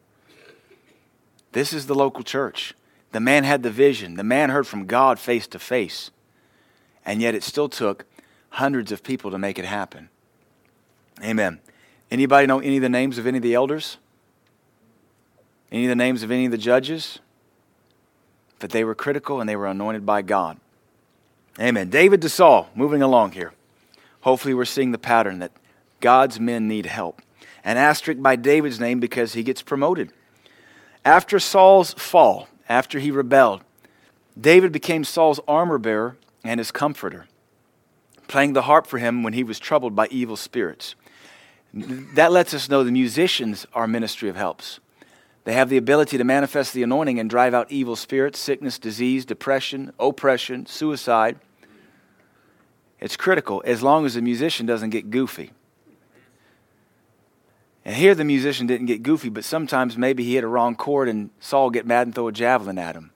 This 1.56 1.72
is 1.72 1.86
the 1.86 1.94
local 1.94 2.22
church. 2.22 2.74
The 3.12 3.18
man 3.18 3.44
had 3.44 3.62
the 3.62 3.70
vision. 3.70 4.16
The 4.16 4.22
man 4.22 4.50
heard 4.50 4.66
from 4.66 4.84
God 4.84 5.18
face 5.18 5.46
to 5.46 5.58
face. 5.58 6.10
And 7.02 7.22
yet 7.22 7.34
it 7.34 7.42
still 7.42 7.70
took 7.70 8.04
hundreds 8.50 8.92
of 8.92 9.02
people 9.02 9.30
to 9.30 9.38
make 9.38 9.58
it 9.58 9.64
happen. 9.64 10.10
Amen. 11.24 11.60
Anybody 12.10 12.46
know 12.46 12.58
any 12.58 12.76
of 12.76 12.82
the 12.82 12.90
names 12.90 13.16
of 13.16 13.26
any 13.26 13.38
of 13.38 13.42
the 13.42 13.54
elders? 13.54 13.96
Any 15.72 15.86
of 15.86 15.88
the 15.88 15.96
names 15.96 16.22
of 16.22 16.30
any 16.30 16.44
of 16.44 16.50
the 16.50 16.58
judges? 16.58 17.20
But 18.58 18.68
they 18.68 18.84
were 18.84 18.94
critical 18.94 19.40
and 19.40 19.48
they 19.48 19.56
were 19.56 19.66
anointed 19.66 20.04
by 20.04 20.20
God. 20.20 20.60
Amen. 21.58 21.88
David 21.88 22.20
to 22.20 22.28
Saul, 22.28 22.68
moving 22.74 23.00
along 23.00 23.32
here. 23.32 23.54
Hopefully, 24.20 24.52
we're 24.52 24.66
seeing 24.66 24.92
the 24.92 24.98
pattern 24.98 25.38
that 25.38 25.52
God's 26.00 26.38
men 26.38 26.68
need 26.68 26.84
help. 26.84 27.22
An 27.64 27.78
asterisk 27.78 28.20
by 28.20 28.36
David's 28.36 28.78
name 28.78 29.00
because 29.00 29.32
he 29.32 29.42
gets 29.42 29.62
promoted. 29.62 30.12
After 31.06 31.38
Saul's 31.38 31.94
fall, 31.94 32.48
after 32.68 32.98
he 32.98 33.12
rebelled, 33.12 33.62
David 34.38 34.72
became 34.72 35.04
Saul's 35.04 35.38
armor 35.46 35.78
bearer 35.78 36.16
and 36.42 36.58
his 36.58 36.72
comforter, 36.72 37.26
playing 38.26 38.54
the 38.54 38.62
harp 38.62 38.88
for 38.88 38.98
him 38.98 39.22
when 39.22 39.32
he 39.32 39.44
was 39.44 39.60
troubled 39.60 39.94
by 39.94 40.08
evil 40.08 40.34
spirits. 40.34 40.96
That 41.72 42.32
lets 42.32 42.52
us 42.52 42.68
know 42.68 42.82
the 42.82 42.90
musicians 42.90 43.68
are 43.72 43.86
ministry 43.86 44.28
of 44.28 44.34
helps. 44.34 44.80
They 45.44 45.52
have 45.52 45.68
the 45.68 45.76
ability 45.76 46.18
to 46.18 46.24
manifest 46.24 46.72
the 46.72 46.82
anointing 46.82 47.20
and 47.20 47.30
drive 47.30 47.54
out 47.54 47.70
evil 47.70 47.94
spirits, 47.94 48.40
sickness, 48.40 48.76
disease, 48.76 49.24
depression, 49.24 49.92
oppression, 50.00 50.66
suicide. 50.66 51.38
It's 52.98 53.16
critical 53.16 53.62
as 53.64 53.80
long 53.80 54.06
as 54.06 54.14
the 54.14 54.22
musician 54.22 54.66
doesn't 54.66 54.90
get 54.90 55.12
goofy. 55.12 55.52
And 57.86 57.94
here 57.94 58.16
the 58.16 58.24
musician 58.24 58.66
didn't 58.66 58.86
get 58.86 59.04
goofy, 59.04 59.28
but 59.28 59.44
sometimes 59.44 59.96
maybe 59.96 60.24
he 60.24 60.34
hit 60.34 60.42
a 60.42 60.48
wrong 60.48 60.74
chord 60.74 61.08
and 61.08 61.30
Saul 61.38 61.70
get 61.70 61.86
mad 61.86 62.08
and 62.08 62.12
throw 62.12 62.26
a 62.26 62.32
javelin 62.32 62.78
at 62.78 62.96
him. 62.96 63.12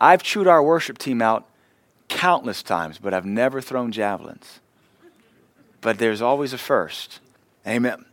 I've 0.00 0.22
chewed 0.22 0.46
our 0.46 0.62
worship 0.62 0.96
team 0.96 1.20
out 1.20 1.46
countless 2.08 2.62
times, 2.62 2.96
but 2.96 3.12
I've 3.12 3.26
never 3.26 3.60
thrown 3.60 3.92
javelins. 3.92 4.60
But 5.82 5.98
there's 5.98 6.22
always 6.22 6.54
a 6.54 6.58
first. 6.58 7.20
Amen. 7.66 8.06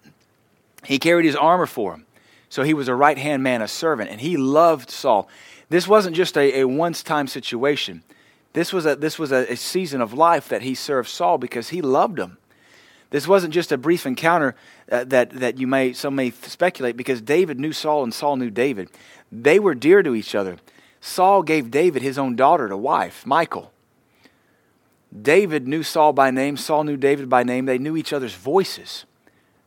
He 0.84 1.00
carried 1.00 1.24
his 1.24 1.38
armor 1.38 1.68
for 1.68 1.94
him. 1.94 2.06
So 2.50 2.64
he 2.64 2.74
was 2.74 2.90
a 2.90 2.96
right 2.96 3.18
hand 3.18 3.42
man, 3.42 3.62
a 3.62 3.68
servant, 3.70 4.10
and 4.10 4.20
he 4.20 4.36
loved 4.36 4.90
Saul. 4.90 5.30
This 5.70 5.88
wasn't 5.88 6.18
just 6.18 6.38
a, 6.38 6.60
a 6.60 6.68
once 6.68 7.02
time 7.02 7.28
situation. 7.28 8.04
This 8.52 8.74
was, 8.74 8.86
a, 8.86 8.98
this 8.98 9.18
was 9.18 9.32
a, 9.32 9.50
a 9.54 9.56
season 9.56 10.02
of 10.02 10.12
life 10.12 10.50
that 10.50 10.64
he 10.64 10.76
served 10.76 11.08
Saul 11.08 11.38
because 11.38 11.70
he 11.70 11.82
loved 11.82 12.20
him. 12.20 12.40
This 13.14 13.28
wasn't 13.28 13.54
just 13.54 13.72
a 13.72 13.78
brief 13.78 14.08
encounter 14.08 14.56
uh, 14.92 15.04
that, 15.04 15.30
that 15.30 15.60
you 15.60 15.68
may, 15.68 15.94
some 15.94 16.16
may 16.16 16.32
speculate 16.32 16.98
because 16.98 17.22
David 17.22 17.60
knew 17.60 17.72
Saul 17.72 18.02
and 18.02 18.12
Saul 18.12 18.38
knew 18.38 18.50
David. 18.50 18.90
They 19.32 19.60
were 19.60 19.76
dear 19.76 20.02
to 20.02 20.16
each 20.16 20.34
other. 20.34 20.58
Saul 21.00 21.44
gave 21.44 21.70
David 21.70 22.02
his 22.02 22.18
own 22.18 22.36
daughter 22.36 22.68
to 22.68 22.76
wife, 22.76 23.24
Michal. 23.24 23.72
David 25.16 25.68
knew 25.68 25.84
Saul 25.84 26.12
by 26.12 26.32
name, 26.32 26.58
Saul 26.58 26.86
knew 26.86 26.98
David 26.98 27.30
by 27.30 27.44
name. 27.44 27.68
They 27.68 27.78
knew 27.78 27.96
each 27.96 28.14
other's 28.14 28.34
voices. 28.34 29.06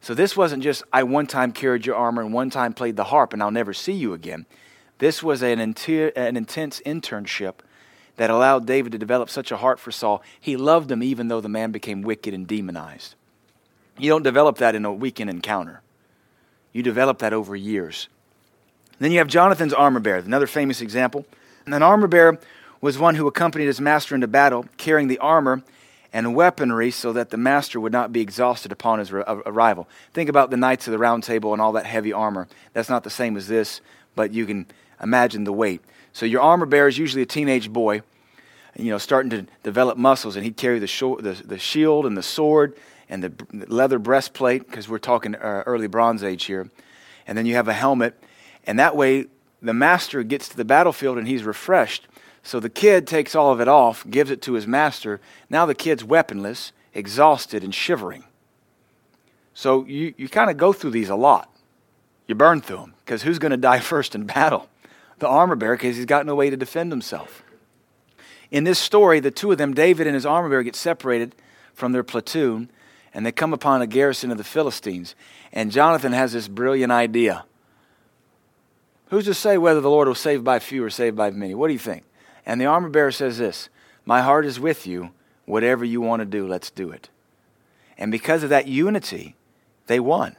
So 0.00 0.12
this 0.12 0.36
wasn't 0.36 0.64
just, 0.64 0.82
I 0.92 1.04
one 1.04 1.28
time 1.28 1.52
carried 1.52 1.86
your 1.86 1.94
armor 1.94 2.22
and 2.22 2.32
one 2.32 2.50
time 2.50 2.72
played 2.72 2.96
the 2.96 3.04
harp 3.04 3.32
and 3.32 3.40
I'll 3.40 3.52
never 3.52 3.72
see 3.72 3.92
you 3.92 4.12
again. 4.12 4.46
This 4.98 5.22
was 5.22 5.42
an, 5.42 5.60
inter- 5.60 6.10
an 6.16 6.36
intense 6.36 6.82
internship 6.84 7.60
that 8.16 8.28
allowed 8.28 8.66
David 8.66 8.90
to 8.90 8.98
develop 8.98 9.30
such 9.30 9.52
a 9.52 9.58
heart 9.58 9.78
for 9.78 9.92
Saul. 9.92 10.20
He 10.40 10.56
loved 10.56 10.90
him 10.90 11.00
even 11.00 11.28
though 11.28 11.40
the 11.40 11.48
man 11.48 11.70
became 11.70 12.02
wicked 12.02 12.34
and 12.34 12.44
demonized. 12.44 13.14
You 13.98 14.10
don't 14.10 14.22
develop 14.22 14.58
that 14.58 14.74
in 14.74 14.84
a 14.84 14.92
weekend 14.92 15.30
encounter, 15.30 15.80
you 16.72 16.82
develop 16.82 17.18
that 17.20 17.32
over 17.32 17.56
years. 17.56 18.08
Then 18.98 19.12
you 19.12 19.18
have 19.18 19.28
Jonathan's 19.28 19.74
armor 19.74 20.00
bearer, 20.00 20.18
another 20.18 20.46
famous 20.46 20.80
example. 20.80 21.26
An 21.66 21.82
armor 21.82 22.06
bearer 22.06 22.38
was 22.80 22.98
one 22.98 23.14
who 23.14 23.26
accompanied 23.26 23.66
his 23.66 23.80
master 23.80 24.14
into 24.14 24.26
battle, 24.26 24.66
carrying 24.76 25.08
the 25.08 25.18
armor 25.18 25.62
and 26.12 26.34
weaponry 26.34 26.90
so 26.90 27.12
that 27.12 27.30
the 27.30 27.36
master 27.36 27.78
would 27.78 27.92
not 27.92 28.12
be 28.12 28.20
exhausted 28.20 28.72
upon 28.72 28.98
his 28.98 29.12
arrival. 29.12 29.88
Think 30.14 30.30
about 30.30 30.50
the 30.50 30.56
Knights 30.56 30.86
of 30.86 30.92
the 30.92 30.98
Round 30.98 31.22
Table 31.22 31.52
and 31.52 31.60
all 31.60 31.72
that 31.72 31.84
heavy 31.84 32.12
armor. 32.12 32.48
That's 32.72 32.88
not 32.88 33.04
the 33.04 33.10
same 33.10 33.36
as 33.36 33.48
this, 33.48 33.80
but 34.14 34.32
you 34.32 34.46
can 34.46 34.66
imagine 35.02 35.44
the 35.44 35.52
weight. 35.52 35.82
So 36.12 36.24
your 36.24 36.40
armor 36.40 36.64
bearer 36.64 36.88
is 36.88 36.96
usually 36.96 37.22
a 37.22 37.26
teenage 37.26 37.70
boy, 37.70 38.00
you 38.76 38.90
know, 38.90 38.98
starting 38.98 39.30
to 39.30 39.46
develop 39.62 39.98
muscles, 39.98 40.36
and 40.36 40.44
he'd 40.44 40.56
carry 40.56 40.78
the, 40.78 40.86
sh- 40.86 41.20
the, 41.20 41.42
the 41.44 41.58
shield 41.58 42.06
and 42.06 42.16
the 42.16 42.22
sword 42.22 42.74
and 43.08 43.22
the 43.22 43.32
leather 43.68 43.98
breastplate, 43.98 44.66
because 44.68 44.88
we're 44.88 44.98
talking 44.98 45.34
uh, 45.34 45.62
early 45.66 45.86
Bronze 45.86 46.24
Age 46.24 46.44
here. 46.44 46.70
And 47.26 47.36
then 47.36 47.46
you 47.46 47.54
have 47.54 47.68
a 47.68 47.72
helmet, 47.72 48.20
and 48.64 48.78
that 48.78 48.96
way 48.96 49.26
the 49.62 49.74
master 49.74 50.22
gets 50.22 50.48
to 50.48 50.56
the 50.56 50.64
battlefield 50.64 51.18
and 51.18 51.26
he's 51.26 51.42
refreshed 51.42 52.06
so 52.46 52.60
the 52.60 52.70
kid 52.70 53.08
takes 53.08 53.34
all 53.34 53.50
of 53.50 53.60
it 53.60 53.66
off, 53.66 54.08
gives 54.08 54.30
it 54.30 54.40
to 54.42 54.52
his 54.52 54.68
master. 54.68 55.20
Now 55.50 55.66
the 55.66 55.74
kid's 55.74 56.04
weaponless, 56.04 56.70
exhausted, 56.94 57.64
and 57.64 57.74
shivering. 57.74 58.22
So 59.52 59.84
you, 59.84 60.14
you 60.16 60.28
kind 60.28 60.48
of 60.48 60.56
go 60.56 60.72
through 60.72 60.92
these 60.92 61.08
a 61.08 61.16
lot. 61.16 61.50
You 62.28 62.36
burn 62.36 62.60
through 62.60 62.76
them 62.76 62.94
because 63.04 63.22
who's 63.22 63.40
going 63.40 63.50
to 63.50 63.56
die 63.56 63.80
first 63.80 64.14
in 64.14 64.26
battle? 64.26 64.68
The 65.18 65.26
armor 65.26 65.56
bearer 65.56 65.74
because 65.74 65.96
he's 65.96 66.06
got 66.06 66.24
no 66.24 66.36
way 66.36 66.48
to 66.48 66.56
defend 66.56 66.92
himself. 66.92 67.42
In 68.52 68.62
this 68.62 68.78
story, 68.78 69.18
the 69.18 69.32
two 69.32 69.50
of 69.50 69.58
them, 69.58 69.74
David 69.74 70.06
and 70.06 70.14
his 70.14 70.24
armor 70.24 70.48
bearer, 70.48 70.62
get 70.62 70.76
separated 70.76 71.34
from 71.74 71.90
their 71.90 72.04
platoon 72.04 72.70
and 73.16 73.24
they 73.24 73.32
come 73.32 73.54
upon 73.54 73.80
a 73.80 73.86
garrison 73.86 74.30
of 74.30 74.36
the 74.36 74.44
Philistines. 74.44 75.14
And 75.50 75.72
Jonathan 75.72 76.12
has 76.12 76.34
this 76.34 76.48
brilliant 76.48 76.92
idea. 76.92 77.46
Who's 79.06 79.24
to 79.24 79.32
say 79.32 79.56
whether 79.56 79.80
the 79.80 79.88
Lord 79.88 80.06
will 80.06 80.14
save 80.14 80.44
by 80.44 80.58
few 80.58 80.84
or 80.84 80.90
save 80.90 81.16
by 81.16 81.30
many? 81.30 81.54
What 81.54 81.68
do 81.68 81.72
you 81.72 81.78
think? 81.78 82.04
And 82.44 82.60
the 82.60 82.66
armor 82.66 82.90
bearer 82.90 83.10
says 83.10 83.38
this 83.38 83.70
My 84.04 84.20
heart 84.20 84.44
is 84.44 84.60
with 84.60 84.86
you. 84.86 85.12
Whatever 85.46 85.82
you 85.82 86.02
want 86.02 86.20
to 86.20 86.26
do, 86.26 86.46
let's 86.46 86.70
do 86.70 86.90
it. 86.90 87.08
And 87.96 88.12
because 88.12 88.42
of 88.42 88.50
that 88.50 88.68
unity, 88.68 89.34
they 89.86 89.98
won. 89.98 90.36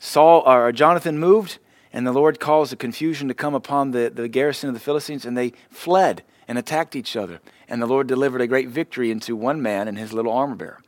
Saul 0.00 0.42
or 0.44 0.72
Jonathan 0.72 1.16
moved, 1.16 1.58
and 1.92 2.04
the 2.04 2.12
Lord 2.12 2.40
caused 2.40 2.72
the 2.72 2.76
confusion 2.76 3.28
to 3.28 3.34
come 3.34 3.54
upon 3.54 3.92
the, 3.92 4.10
the 4.12 4.26
garrison 4.26 4.68
of 4.68 4.74
the 4.74 4.80
Philistines, 4.80 5.24
and 5.24 5.38
they 5.38 5.52
fled 5.70 6.24
and 6.48 6.58
attacked 6.58 6.96
each 6.96 7.14
other. 7.14 7.38
And 7.68 7.80
the 7.80 7.86
Lord 7.86 8.08
delivered 8.08 8.40
a 8.40 8.48
great 8.48 8.68
victory 8.68 9.12
into 9.12 9.36
one 9.36 9.62
man 9.62 9.86
and 9.86 9.96
his 9.96 10.12
little 10.12 10.32
armor 10.32 10.56
bearer. 10.56 10.80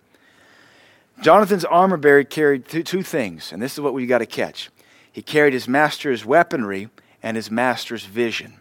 Jonathan's 1.20 1.64
armor 1.64 1.96
bearer 1.96 2.24
carried 2.24 2.66
two, 2.68 2.82
two 2.82 3.02
things, 3.02 3.52
and 3.52 3.60
this 3.60 3.72
is 3.72 3.80
what 3.80 3.92
we've 3.92 4.08
got 4.08 4.18
to 4.18 4.26
catch. 4.26 4.70
He 5.10 5.22
carried 5.22 5.52
his 5.52 5.66
master's 5.66 6.24
weaponry 6.24 6.90
and 7.22 7.36
his 7.36 7.50
master's 7.50 8.04
vision. 8.04 8.60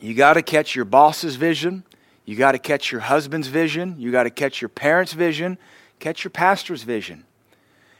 You 0.00 0.14
got 0.14 0.34
to 0.34 0.42
catch 0.42 0.76
your 0.76 0.84
boss's 0.84 1.36
vision. 1.36 1.84
You 2.24 2.36
got 2.36 2.52
to 2.52 2.58
catch 2.58 2.92
your 2.92 3.00
husband's 3.00 3.48
vision. 3.48 3.96
You 3.98 4.12
got 4.12 4.22
to 4.24 4.30
catch 4.30 4.60
your 4.62 4.68
parents' 4.68 5.12
vision. 5.12 5.58
Catch 5.98 6.22
your 6.24 6.30
pastor's 6.30 6.84
vision. 6.84 7.24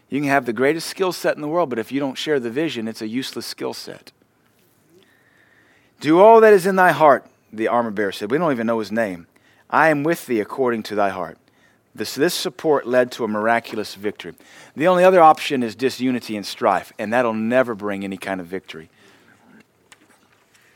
You 0.09 0.21
can 0.21 0.29
have 0.29 0.47
the 0.47 0.53
greatest 0.53 0.89
skill 0.89 1.13
set 1.13 1.35
in 1.35 1.43
the 1.43 1.49
world, 1.49 1.71
but 1.71 1.79
if 1.79 1.93
you 1.93 2.01
don't 2.01 2.17
share 2.17 2.41
the 2.41 2.51
vision, 2.51 2.89
it's 2.89 3.03
a 3.03 3.09
useless 3.09 3.47
skill 3.47 3.75
set. 3.75 4.13
Do 6.01 6.21
all 6.21 6.41
that 6.41 6.53
is 6.53 6.67
in 6.67 6.77
thy 6.77 6.93
heart, 6.93 7.27
the 7.53 7.69
armor 7.69 7.91
bearer 7.91 8.13
said. 8.13 8.31
We 8.31 8.39
don't 8.39 8.53
even 8.53 8.67
know 8.67 8.79
his 8.79 8.91
name. 8.91 9.27
I 9.69 9.89
am 9.89 10.03
with 10.03 10.27
thee 10.27 10.41
according 10.41 10.85
to 10.85 10.95
thy 10.95 11.11
heart. 11.11 11.39
This, 12.01 12.15
this 12.15 12.33
support 12.33 12.87
led 12.87 13.13
to 13.13 13.25
a 13.25 13.29
miraculous 13.29 13.95
victory. 13.95 14.33
The 14.75 14.89
only 14.89 15.05
other 15.05 15.21
option 15.21 15.63
is 15.63 15.75
disunity 15.75 16.35
and 16.35 16.47
strife, 16.47 16.95
and 16.99 17.13
that'll 17.13 17.35
never 17.35 17.75
bring 17.75 18.05
any 18.05 18.17
kind 18.17 18.41
of 18.41 18.47
victory. 18.47 18.89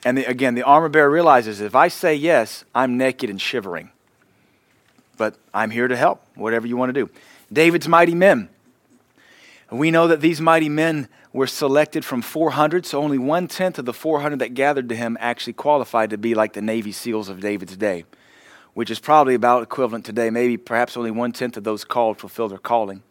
And 0.05 0.19
the, 0.19 0.27
again, 0.27 0.55
the 0.55 0.65
armor 0.65 0.91
bearer 0.91 1.09
realizes 1.09 1.63
if 1.63 1.75
I 1.75 1.89
say 1.89 2.15
yes, 2.15 2.67
I'm 2.75 2.99
naked 2.99 3.31
and 3.31 3.41
shivering. 3.41 3.91
But 5.17 5.37
I'm 5.55 5.71
here 5.71 5.89
to 5.89 5.97
help, 5.97 6.23
whatever 6.35 6.67
you 6.67 6.77
want 6.77 6.95
to 6.95 7.07
do. 7.07 7.11
David's 7.51 7.89
mighty 7.89 8.15
men. 8.15 8.51
We 9.71 9.91
know 9.91 10.07
that 10.09 10.21
these 10.21 10.43
mighty 10.43 10.69
men 10.69 11.09
were 11.33 11.47
selected 11.47 12.05
from 12.05 12.21
400, 12.21 12.85
so 12.85 13.03
only 13.03 13.17
one 13.17 13.49
tenth 13.49 13.79
of 13.79 13.87
the 13.87 13.95
400 13.95 14.41
that 14.41 14.53
gathered 14.53 14.91
to 14.91 14.95
him 14.95 15.17
actually 15.19 15.55
qualified 15.55 16.11
to 16.11 16.19
be 16.19 16.35
like 16.35 16.53
the 16.53 16.61
Navy 16.61 16.93
SEALs 16.93 17.31
of 17.31 17.41
David's 17.41 17.79
day, 17.79 18.05
which 18.75 18.91
is 18.91 18.99
probably 18.99 19.35
about 19.35 19.63
equivalent 19.63 20.05
today. 20.05 20.31
Maybe 20.31 20.57
perhaps 20.57 20.97
only 20.97 21.11
one 21.11 21.33
tenth 21.33 21.57
of 21.57 21.65
those 21.65 21.85
called 21.85 22.19
fulfill 22.19 22.49
their 22.49 22.59
calling. 22.59 23.03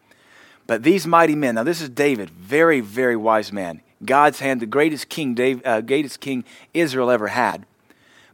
But 0.66 0.82
these 0.82 1.06
mighty 1.06 1.34
men, 1.34 1.56
now 1.56 1.62
this 1.62 1.80
is 1.80 1.90
David, 1.90 2.30
very, 2.30 2.80
very 2.80 3.16
wise 3.16 3.52
man. 3.52 3.82
God's 4.04 4.40
hand, 4.40 4.60
the 4.60 4.66
greatest 4.66 5.08
king, 5.08 5.62
uh, 5.64 5.80
greatest 5.80 6.20
king 6.20 6.44
Israel 6.72 7.10
ever 7.10 7.28
had. 7.28 7.66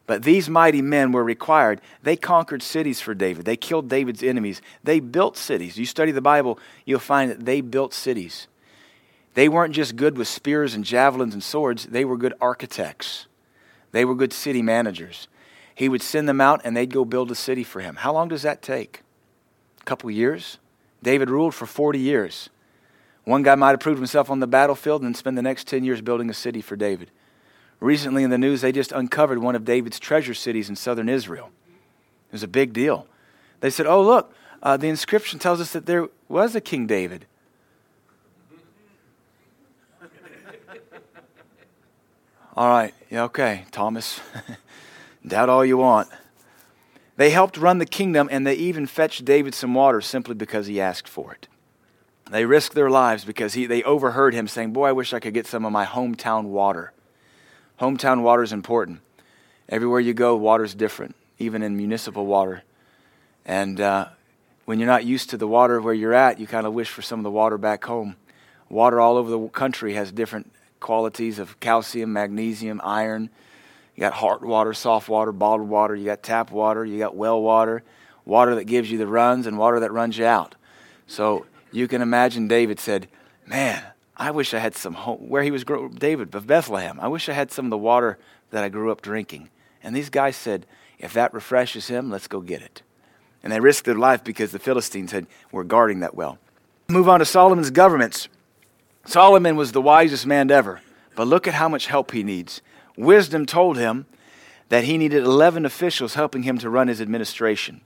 But 0.06 0.24
these 0.24 0.48
mighty 0.48 0.82
men 0.82 1.12
were 1.12 1.22
required. 1.22 1.80
They 2.02 2.16
conquered 2.16 2.62
cities 2.62 3.00
for 3.00 3.14
David. 3.14 3.44
They 3.44 3.56
killed 3.56 3.88
David's 3.88 4.24
enemies. 4.24 4.60
They 4.82 4.98
built 4.98 5.36
cities. 5.36 5.78
You 5.78 5.86
study 5.86 6.10
the 6.10 6.20
Bible, 6.20 6.58
you'll 6.84 6.98
find 6.98 7.30
that 7.30 7.44
they 7.44 7.60
built 7.60 7.94
cities. 7.94 8.48
They 9.34 9.48
weren't 9.48 9.74
just 9.74 9.94
good 9.94 10.18
with 10.18 10.26
spears 10.26 10.74
and 10.74 10.84
javelins 10.84 11.34
and 11.34 11.42
swords, 11.42 11.86
they 11.86 12.04
were 12.04 12.16
good 12.16 12.34
architects. 12.40 13.26
They 13.92 14.04
were 14.04 14.14
good 14.14 14.32
city 14.32 14.62
managers. 14.62 15.28
He 15.80 15.88
would 15.88 16.02
send 16.02 16.28
them 16.28 16.42
out 16.42 16.60
and 16.62 16.76
they'd 16.76 16.92
go 16.92 17.06
build 17.06 17.30
a 17.30 17.34
city 17.34 17.64
for 17.64 17.80
him. 17.80 17.96
How 17.96 18.12
long 18.12 18.28
does 18.28 18.42
that 18.42 18.60
take? 18.60 19.00
A 19.80 19.84
couple 19.84 20.10
years? 20.10 20.58
David 21.02 21.30
ruled 21.30 21.54
for 21.54 21.64
40 21.64 21.98
years. 21.98 22.50
One 23.24 23.42
guy 23.42 23.54
might 23.54 23.70
have 23.70 23.80
proved 23.80 23.96
himself 23.96 24.28
on 24.28 24.40
the 24.40 24.46
battlefield 24.46 25.00
and 25.00 25.08
then 25.08 25.14
spend 25.14 25.38
the 25.38 25.42
next 25.42 25.66
10 25.68 25.82
years 25.82 26.02
building 26.02 26.28
a 26.28 26.34
city 26.34 26.60
for 26.60 26.76
David. 26.76 27.10
Recently 27.80 28.22
in 28.22 28.28
the 28.28 28.36
news, 28.36 28.60
they 28.60 28.72
just 28.72 28.92
uncovered 28.92 29.38
one 29.38 29.56
of 29.56 29.64
David's 29.64 29.98
treasure 29.98 30.34
cities 30.34 30.68
in 30.68 30.76
southern 30.76 31.08
Israel. 31.08 31.48
It 32.28 32.32
was 32.32 32.42
a 32.42 32.46
big 32.46 32.74
deal. 32.74 33.06
They 33.60 33.70
said, 33.70 33.86
Oh, 33.86 34.02
look, 34.02 34.34
uh, 34.62 34.76
the 34.76 34.88
inscription 34.88 35.38
tells 35.38 35.62
us 35.62 35.72
that 35.72 35.86
there 35.86 36.08
was 36.28 36.54
a 36.54 36.60
King 36.60 36.86
David. 36.86 37.24
all 42.54 42.68
right, 42.68 42.92
yeah, 43.08 43.22
okay, 43.22 43.64
Thomas. 43.70 44.20
Doubt 45.26 45.48
all 45.48 45.64
you 45.64 45.76
want. 45.76 46.08
They 47.16 47.30
helped 47.30 47.58
run 47.58 47.78
the 47.78 47.86
kingdom, 47.86 48.28
and 48.32 48.46
they 48.46 48.54
even 48.54 48.86
fetched 48.86 49.24
David 49.24 49.54
some 49.54 49.74
water 49.74 50.00
simply 50.00 50.34
because 50.34 50.66
he 50.66 50.80
asked 50.80 51.08
for 51.08 51.32
it. 51.32 51.48
They 52.30 52.46
risked 52.46 52.74
their 52.74 52.90
lives 52.90 53.24
because 53.24 53.54
he, 53.54 53.66
they 53.66 53.82
overheard 53.82 54.34
him 54.34 54.48
saying, 54.48 54.72
Boy, 54.72 54.88
I 54.88 54.92
wish 54.92 55.12
I 55.12 55.20
could 55.20 55.34
get 55.34 55.46
some 55.46 55.64
of 55.64 55.72
my 55.72 55.84
hometown 55.84 56.44
water. 56.44 56.92
Hometown 57.80 58.22
water 58.22 58.42
is 58.42 58.52
important. 58.52 59.00
Everywhere 59.68 60.00
you 60.00 60.14
go, 60.14 60.36
water 60.36 60.64
is 60.64 60.74
different, 60.74 61.16
even 61.38 61.62
in 61.62 61.76
municipal 61.76 62.26
water. 62.26 62.62
And 63.44 63.80
uh, 63.80 64.08
when 64.64 64.78
you're 64.78 64.86
not 64.86 65.04
used 65.04 65.30
to 65.30 65.36
the 65.36 65.48
water 65.48 65.80
where 65.80 65.94
you're 65.94 66.14
at, 66.14 66.38
you 66.38 66.46
kind 66.46 66.66
of 66.66 66.72
wish 66.72 66.88
for 66.88 67.02
some 67.02 67.18
of 67.18 67.24
the 67.24 67.30
water 67.30 67.58
back 67.58 67.84
home. 67.84 68.16
Water 68.68 69.00
all 69.00 69.16
over 69.16 69.30
the 69.30 69.48
country 69.48 69.94
has 69.94 70.12
different 70.12 70.52
qualities 70.78 71.38
of 71.38 71.58
calcium, 71.58 72.12
magnesium, 72.12 72.80
iron. 72.84 73.30
You 74.00 74.06
got 74.06 74.14
hard 74.14 74.42
water, 74.42 74.72
soft 74.72 75.10
water, 75.10 75.30
bottled 75.30 75.68
water. 75.68 75.94
You 75.94 76.06
got 76.06 76.22
tap 76.22 76.50
water. 76.50 76.86
You 76.86 76.98
got 76.98 77.14
well 77.14 77.42
water, 77.42 77.82
water 78.24 78.54
that 78.54 78.64
gives 78.64 78.90
you 78.90 78.96
the 78.96 79.06
runs, 79.06 79.46
and 79.46 79.58
water 79.58 79.78
that 79.80 79.92
runs 79.92 80.16
you 80.16 80.24
out. 80.24 80.54
So 81.06 81.44
you 81.70 81.86
can 81.86 82.00
imagine 82.00 82.48
David 82.48 82.80
said, 82.80 83.08
Man, 83.46 83.82
I 84.16 84.30
wish 84.30 84.54
I 84.54 84.58
had 84.58 84.74
some 84.74 84.94
home, 84.94 85.28
where 85.28 85.42
he 85.42 85.50
was, 85.50 85.64
David 85.64 86.34
of 86.34 86.46
Bethlehem. 86.46 86.98
I 86.98 87.08
wish 87.08 87.28
I 87.28 87.34
had 87.34 87.52
some 87.52 87.66
of 87.66 87.70
the 87.70 87.76
water 87.76 88.18
that 88.52 88.64
I 88.64 88.70
grew 88.70 88.90
up 88.90 89.02
drinking. 89.02 89.50
And 89.82 89.94
these 89.94 90.08
guys 90.08 90.34
said, 90.34 90.64
If 90.98 91.12
that 91.12 91.34
refreshes 91.34 91.88
him, 91.88 92.08
let's 92.08 92.26
go 92.26 92.40
get 92.40 92.62
it. 92.62 92.80
And 93.42 93.52
they 93.52 93.60
risked 93.60 93.84
their 93.84 93.94
life 93.96 94.24
because 94.24 94.50
the 94.50 94.58
Philistines 94.58 95.12
had, 95.12 95.26
were 95.52 95.62
guarding 95.62 96.00
that 96.00 96.14
well. 96.14 96.38
Move 96.88 97.06
on 97.06 97.18
to 97.18 97.26
Solomon's 97.26 97.70
governments. 97.70 98.30
Solomon 99.04 99.56
was 99.56 99.72
the 99.72 99.82
wisest 99.82 100.24
man 100.24 100.50
ever, 100.50 100.80
but 101.16 101.26
look 101.26 101.46
at 101.46 101.52
how 101.52 101.68
much 101.68 101.86
help 101.88 102.12
he 102.12 102.22
needs. 102.22 102.62
Wisdom 102.96 103.46
told 103.46 103.76
him 103.76 104.06
that 104.68 104.84
he 104.84 104.98
needed 104.98 105.24
11 105.24 105.66
officials 105.66 106.14
helping 106.14 106.44
him 106.44 106.58
to 106.58 106.70
run 106.70 106.88
his 106.88 107.00
administration. 107.00 107.80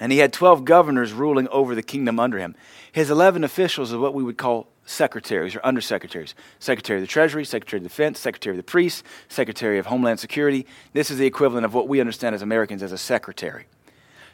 And 0.00 0.10
he 0.10 0.18
had 0.18 0.32
12 0.32 0.64
governors 0.64 1.12
ruling 1.12 1.48
over 1.48 1.74
the 1.74 1.82
kingdom 1.82 2.18
under 2.18 2.38
him. 2.38 2.56
His 2.90 3.10
11 3.10 3.44
officials 3.44 3.92
are 3.92 3.98
what 3.98 4.14
we 4.14 4.24
would 4.24 4.38
call 4.38 4.66
secretaries 4.84 5.54
or 5.54 5.60
undersecretaries 5.60 6.34
Secretary 6.58 6.98
of 6.98 7.02
the 7.02 7.06
Treasury, 7.06 7.44
Secretary 7.44 7.78
of 7.78 7.84
Defense, 7.84 8.18
Secretary 8.18 8.54
of 8.54 8.56
the 8.56 8.68
Priests, 8.68 9.04
Secretary 9.28 9.78
of 9.78 9.86
Homeland 9.86 10.18
Security. 10.18 10.66
This 10.92 11.10
is 11.10 11.18
the 11.18 11.26
equivalent 11.26 11.64
of 11.64 11.74
what 11.74 11.88
we 11.88 12.00
understand 12.00 12.34
as 12.34 12.42
Americans 12.42 12.82
as 12.82 12.90
a 12.90 12.98
secretary. 12.98 13.66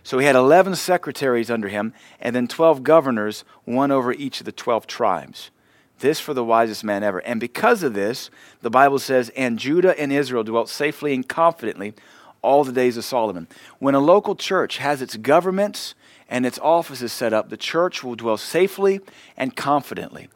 So 0.02 0.18
he 0.18 0.26
had 0.26 0.36
11 0.36 0.76
secretaries 0.76 1.50
under 1.50 1.68
him 1.68 1.92
and 2.20 2.34
then 2.34 2.48
12 2.48 2.82
governors, 2.82 3.44
one 3.64 3.90
over 3.90 4.12
each 4.12 4.40
of 4.40 4.46
the 4.46 4.52
12 4.52 4.86
tribes. 4.86 5.50
This 5.98 6.20
for 6.20 6.34
the 6.34 6.44
wisest 6.44 6.84
man 6.84 7.02
ever. 7.02 7.18
And 7.18 7.40
because 7.40 7.82
of 7.82 7.94
this, 7.94 8.30
the 8.62 8.70
Bible 8.70 8.98
says, 8.98 9.30
and 9.30 9.58
Judah 9.58 9.98
and 9.98 10.12
Israel 10.12 10.44
dwelt 10.44 10.68
safely 10.68 11.14
and 11.14 11.28
confidently 11.28 11.94
all 12.42 12.64
the 12.64 12.72
days 12.72 12.96
of 12.96 13.04
Solomon. 13.04 13.48
When 13.78 13.94
a 13.94 14.00
local 14.00 14.36
church 14.36 14.78
has 14.78 15.02
its 15.02 15.16
governments 15.16 15.94
and 16.28 16.46
its 16.46 16.58
offices 16.58 17.12
set 17.12 17.32
up, 17.32 17.48
the 17.48 17.56
church 17.56 18.04
will 18.04 18.14
dwell 18.14 18.36
safely 18.36 19.00
and 19.36 19.56
confidently. 19.56 20.28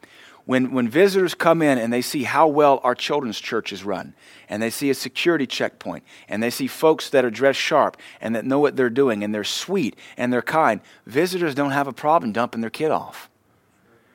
When, 0.45 0.73
when 0.73 0.89
visitors 0.89 1.33
come 1.33 1.61
in 1.61 1.77
and 1.77 1.93
they 1.93 2.01
see 2.01 2.23
how 2.23 2.49
well 2.49 2.81
our 2.83 2.95
children's 2.95 3.39
church 3.39 3.71
is 3.71 3.85
run, 3.85 4.13
and 4.49 4.61
they 4.61 4.69
see 4.69 4.89
a 4.89 4.93
security 4.93 5.47
checkpoint, 5.47 6.03
and 6.27 6.43
they 6.43 6.49
see 6.49 6.67
folks 6.67 7.09
that 7.11 7.23
are 7.23 7.31
dressed 7.31 7.59
sharp 7.59 7.95
and 8.19 8.35
that 8.35 8.43
know 8.43 8.59
what 8.59 8.75
they're 8.75 8.89
doing, 8.89 9.23
and 9.23 9.33
they're 9.33 9.45
sweet 9.45 9.95
and 10.17 10.33
they're 10.33 10.41
kind, 10.41 10.81
visitors 11.05 11.55
don't 11.55 11.71
have 11.71 11.87
a 11.87 11.93
problem 11.93 12.33
dumping 12.33 12.59
their 12.59 12.69
kid 12.69 12.91
off. 12.91 13.29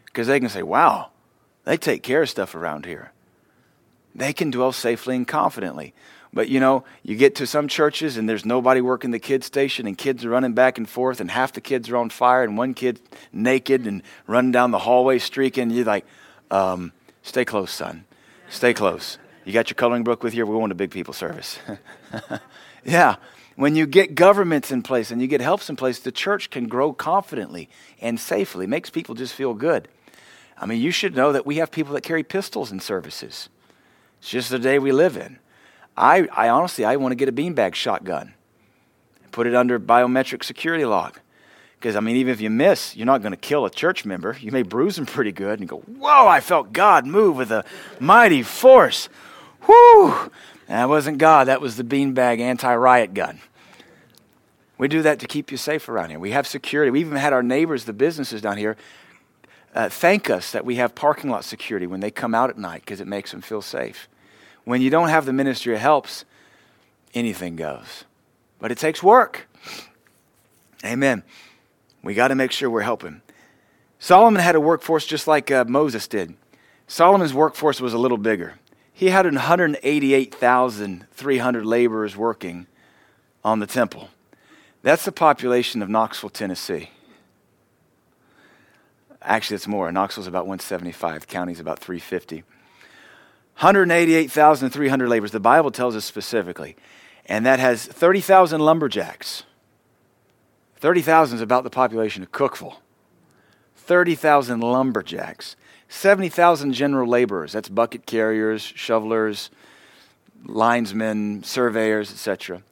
Because 0.05 0.27
they 0.27 0.39
can 0.39 0.51
say, 0.51 0.63
wow, 0.63 1.11
they 1.69 1.77
take 1.77 2.03
care 2.03 2.23
of 2.23 2.31
stuff 2.31 2.55
around 2.55 2.87
here. 2.87 3.13
They 4.15 4.33
can 4.33 4.51
dwell 4.51 4.73
safely 4.73 5.15
and 5.17 5.29
confidently. 5.29 5.93
But 6.33 6.49
you 6.49 6.61
know, 6.61 6.85
you 7.03 7.15
get 7.15 7.35
to 7.37 7.47
some 7.47 7.69
churches 7.69 8.17
and 8.17 8.27
there's 8.27 8.47
nobody 8.47 8.81
working 8.81 9.11
the 9.11 9.19
kids 9.19 9.45
station 9.45 9.87
and 9.87 9.97
kids 9.97 10.25
are 10.25 10.31
running 10.31 10.55
back 10.55 10.79
and 10.79 10.89
forth 10.89 11.21
and 11.21 11.31
half 11.31 11.53
the 11.53 11.61
kids 11.61 11.91
are 11.91 11.99
on 11.99 12.09
fire 12.09 12.43
and 12.43 12.57
one 12.57 12.73
kid 12.73 13.01
naked 13.35 13.87
and 13.87 14.03
running 14.27 14.51
down 14.51 14.71
the 14.71 14.79
hallway 14.79 15.19
streaking. 15.19 15.69
You're 15.69 15.85
like, 15.85 16.07
um, 16.51 16.91
stay 17.23 17.45
close, 17.45 17.71
son. 17.71 18.07
Stay 18.49 18.73
close. 18.73 19.19
You 19.45 19.53
got 19.53 19.69
your 19.69 19.75
coloring 19.75 20.05
book 20.05 20.23
with 20.23 20.35
you? 20.35 20.47
We're 20.47 20.57
going 20.57 20.71
to 20.71 20.75
big 20.75 20.91
people 20.91 21.13
service. 21.13 21.59
yeah. 22.83 23.17
When 23.57 23.77
you 23.77 23.85
get 23.85 24.15
governments 24.15 24.71
in 24.71 24.81
place 24.81 25.11
and 25.11 25.21
you 25.21 25.29
get 25.29 25.43
helps 25.43 25.69
in 25.69 25.77
place, 25.77 25.99
the 25.99 26.13
church 26.13 26.49
can 26.49 26.67
grow 26.67 26.95
confidently 26.95 27.69
and 28.01 28.19
safely. 28.19 28.65
It 28.65 28.69
makes 28.69 28.89
people 28.89 29.15
just 29.15 29.35
feel 29.35 29.53
good. 29.53 29.87
I 30.61 30.67
mean, 30.67 30.81
you 30.81 30.91
should 30.91 31.15
know 31.15 31.33
that 31.33 31.47
we 31.47 31.57
have 31.57 31.71
people 31.71 31.95
that 31.95 32.03
carry 32.03 32.23
pistols 32.23 32.73
in 32.73 32.81
services. 32.81 33.49
It's 34.21 34.31
just 34.31 34.51
the 34.51 34.59
day 34.59 34.79
we 34.79 34.93
live 34.93 35.17
in. 35.17 35.39
I, 35.97 36.29
I 36.33 36.49
honestly, 36.49 36.85
I 36.85 36.97
want 36.97 37.13
to 37.13 37.17
get 37.17 37.29
a 37.29 37.33
beanbag 37.33 37.75
shotgun, 37.75 38.35
and 39.23 39.33
put 39.33 39.47
it 39.47 39.55
under 39.55 39.79
biometric 39.79 40.45
security 40.45 40.85
lock. 40.85 41.21
Because, 41.79 41.95
I 41.95 42.01
mean, 42.01 42.17
even 42.17 42.33
if 42.33 42.41
you 42.41 42.51
miss, 42.51 42.97
you're 42.97 43.07
not 43.07 43.23
going 43.23 43.33
to 43.33 43.37
kill 43.37 43.65
a 43.65 43.71
church 43.71 44.05
member. 44.05 44.37
You 44.41 44.51
may 44.51 44.63
bruise 44.63 44.97
them 44.97 45.07
pretty 45.07 45.31
good 45.31 45.61
and 45.61 45.69
go, 45.69 45.79
Whoa, 45.79 46.27
I 46.27 46.41
felt 46.41 46.73
God 46.73 47.07
move 47.07 47.37
with 47.37 47.53
a 47.53 47.65
mighty 48.01 48.43
force. 48.43 49.09
Whoo! 49.69 50.31
That 50.67 50.89
wasn't 50.89 51.19
God, 51.19 51.47
that 51.47 51.61
was 51.61 51.77
the 51.77 51.85
beanbag 51.85 52.41
anti 52.41 52.75
riot 52.75 53.15
gun. 53.15 53.41
We 54.77 54.87
do 54.87 55.03
that 55.03 55.19
to 55.21 55.27
keep 55.27 55.51
you 55.51 55.57
safe 55.57 55.89
around 55.89 56.11
here. 56.11 56.19
We 56.19 56.31
have 56.33 56.47
security. 56.47 56.91
We 56.91 57.01
even 57.01 57.17
had 57.17 57.33
our 57.33 57.43
neighbors, 57.43 57.85
the 57.85 57.93
businesses 57.93 58.41
down 58.41 58.57
here, 58.57 58.77
uh, 59.75 59.89
thank 59.89 60.31
us 60.31 60.53
that 60.53 60.65
we 60.65 60.77
have 60.77 60.95
parking 60.95 61.31
lot 61.31 61.45
security 61.45 61.87
when 61.87 62.01
they 62.01 62.11
come 62.11 62.35
out 62.35 62.51
at 62.51 62.59
night 62.59 62.83
because 62.83 63.01
it 63.01 63.07
makes 63.07 63.31
them 63.31 63.41
feel 63.41 63.63
safe. 63.63 64.09
When 64.65 64.83
you 64.83 64.91
don't 64.91 65.09
have 65.09 65.27
the 65.27 65.33
ministry 65.33 65.75
of 65.75 65.81
helps, 65.81 66.25
anything 67.15 67.57
goes. 67.57 68.05
But 68.59 68.73
it 68.73 68.79
takes 68.79 69.03
work. 69.03 69.49
Amen. 70.85 71.23
We 72.03 72.15
got 72.15 72.29
to 72.29 72.35
make 72.35 72.53
sure 72.53 72.71
we're 72.71 72.83
helping. 72.83 73.23
Solomon 73.99 74.41
had 74.41 74.55
a 74.55 74.61
workforce 74.61 75.05
just 75.07 75.27
like 75.27 75.51
uh, 75.51 75.65
Moses 75.67 76.07
did. 76.07 76.35
Solomon's 76.87 77.35
workforce 77.35 77.81
was 77.81 77.93
a 77.93 77.99
little 77.99 78.19
bigger. 78.19 78.55
He 78.93 79.09
had 79.11 79.25
188,300 79.25 81.67
laborers 81.67 82.17
working 82.17 82.69
on 83.45 83.59
the 83.61 83.67
temple. 83.67 84.09
That's 84.83 85.05
the 85.05 85.13
population 85.13 85.83
of 85.83 85.89
Knoxville, 85.89 86.31
Tennessee. 86.31 86.91
Actually, 89.23 89.57
it's 89.57 89.67
more. 89.67 89.91
Knoxville's 89.91 90.27
about 90.27 90.47
175. 90.47 91.27
County's 91.27 91.61
about 91.61 91.79
350. 91.79 92.45
188,300 93.61 95.09
laborers. 95.09 95.33
The 95.33 95.41
Bible 95.41 95.71
tells 95.71 95.97
us 95.97 96.05
specifically. 96.05 96.77
And 97.27 97.45
that 97.45 97.59
has 97.59 97.85
30,000 97.85 98.61
lumberjacks. 98.61 99.43
30,000 100.77 101.37
is 101.37 101.43
about 101.43 101.65
the 101.65 101.71
population 101.71 102.23
of 102.23 102.31
Cookeville. 102.31 102.77
30,000 103.75 104.61
lumberjacks. 104.61 105.57
70,000 105.89 106.73
general 106.73 107.09
laborers. 107.09 107.53
That's 107.53 107.69
bucket 107.69 108.07
carriers, 108.07 108.63
shovelers, 108.63 109.51
linesmen, 110.45 111.43
surveyors, 111.43 112.13
etc. 112.13 112.63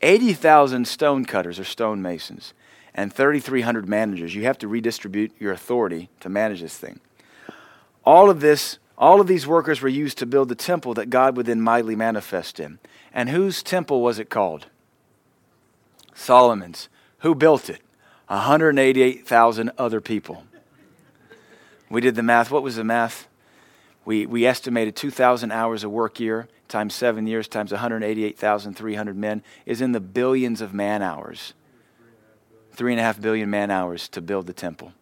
80,000 0.00 0.86
stone 0.86 1.24
cutters 1.26 1.58
or 1.58 1.64
stone 1.64 2.00
masons 2.00 2.54
and 2.94 3.12
3,300 3.12 3.88
managers. 3.88 4.34
You 4.34 4.44
have 4.44 4.58
to 4.58 4.68
redistribute 4.68 5.32
your 5.38 5.52
authority 5.52 6.08
to 6.20 6.28
manage 6.28 6.60
this 6.60 6.76
thing. 6.76 7.00
All 8.04 8.30
of 8.30 8.40
this, 8.40 8.78
all 8.98 9.20
of 9.20 9.26
these 9.26 9.46
workers 9.46 9.80
were 9.80 9.88
used 9.88 10.18
to 10.18 10.26
build 10.26 10.48
the 10.48 10.54
temple 10.54 10.94
that 10.94 11.10
God 11.10 11.36
would 11.36 11.46
then 11.46 11.60
mightily 11.60 11.96
manifest 11.96 12.58
in. 12.58 12.78
And 13.12 13.28
whose 13.28 13.62
temple 13.62 14.00
was 14.00 14.18
it 14.18 14.30
called? 14.30 14.66
Solomon's. 16.14 16.88
Who 17.18 17.34
built 17.34 17.68
it? 17.68 17.80
188,000 18.28 19.70
other 19.76 20.00
people. 20.00 20.44
We 21.88 22.00
did 22.00 22.14
the 22.14 22.22
math. 22.22 22.50
What 22.50 22.62
was 22.62 22.76
the 22.76 22.84
math? 22.84 23.26
We, 24.04 24.24
we 24.26 24.46
estimated 24.46 24.96
2,000 24.96 25.50
hours 25.50 25.84
a 25.84 25.88
work 25.88 26.20
year 26.20 26.48
times 26.68 26.94
seven 26.94 27.26
years 27.26 27.48
times 27.48 27.72
188,300 27.72 29.16
men 29.16 29.42
is 29.66 29.80
in 29.80 29.92
the 29.92 30.00
billions 30.00 30.60
of 30.60 30.72
man 30.72 31.02
hours 31.02 31.52
three 32.80 32.94
and 32.94 33.00
a 33.00 33.02
half 33.02 33.20
billion 33.20 33.50
man 33.50 33.70
hours 33.70 34.08
to 34.08 34.22
build 34.22 34.46
the 34.46 34.54
temple. 34.54 34.94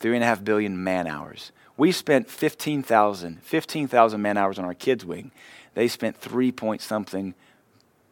Three 0.00 0.16
and 0.16 0.24
a 0.24 0.26
half 0.26 0.42
billion 0.42 0.82
man 0.82 1.06
hours. 1.06 1.52
We 1.76 1.92
spent 1.92 2.28
15,000 2.28 3.40
15,000 3.40 4.20
man 4.20 4.36
hours 4.36 4.58
on 4.58 4.64
our 4.64 4.74
kids' 4.74 5.04
wing. 5.04 5.30
They 5.74 5.86
spent 5.86 6.16
three 6.16 6.50
point 6.50 6.82
something 6.82 7.34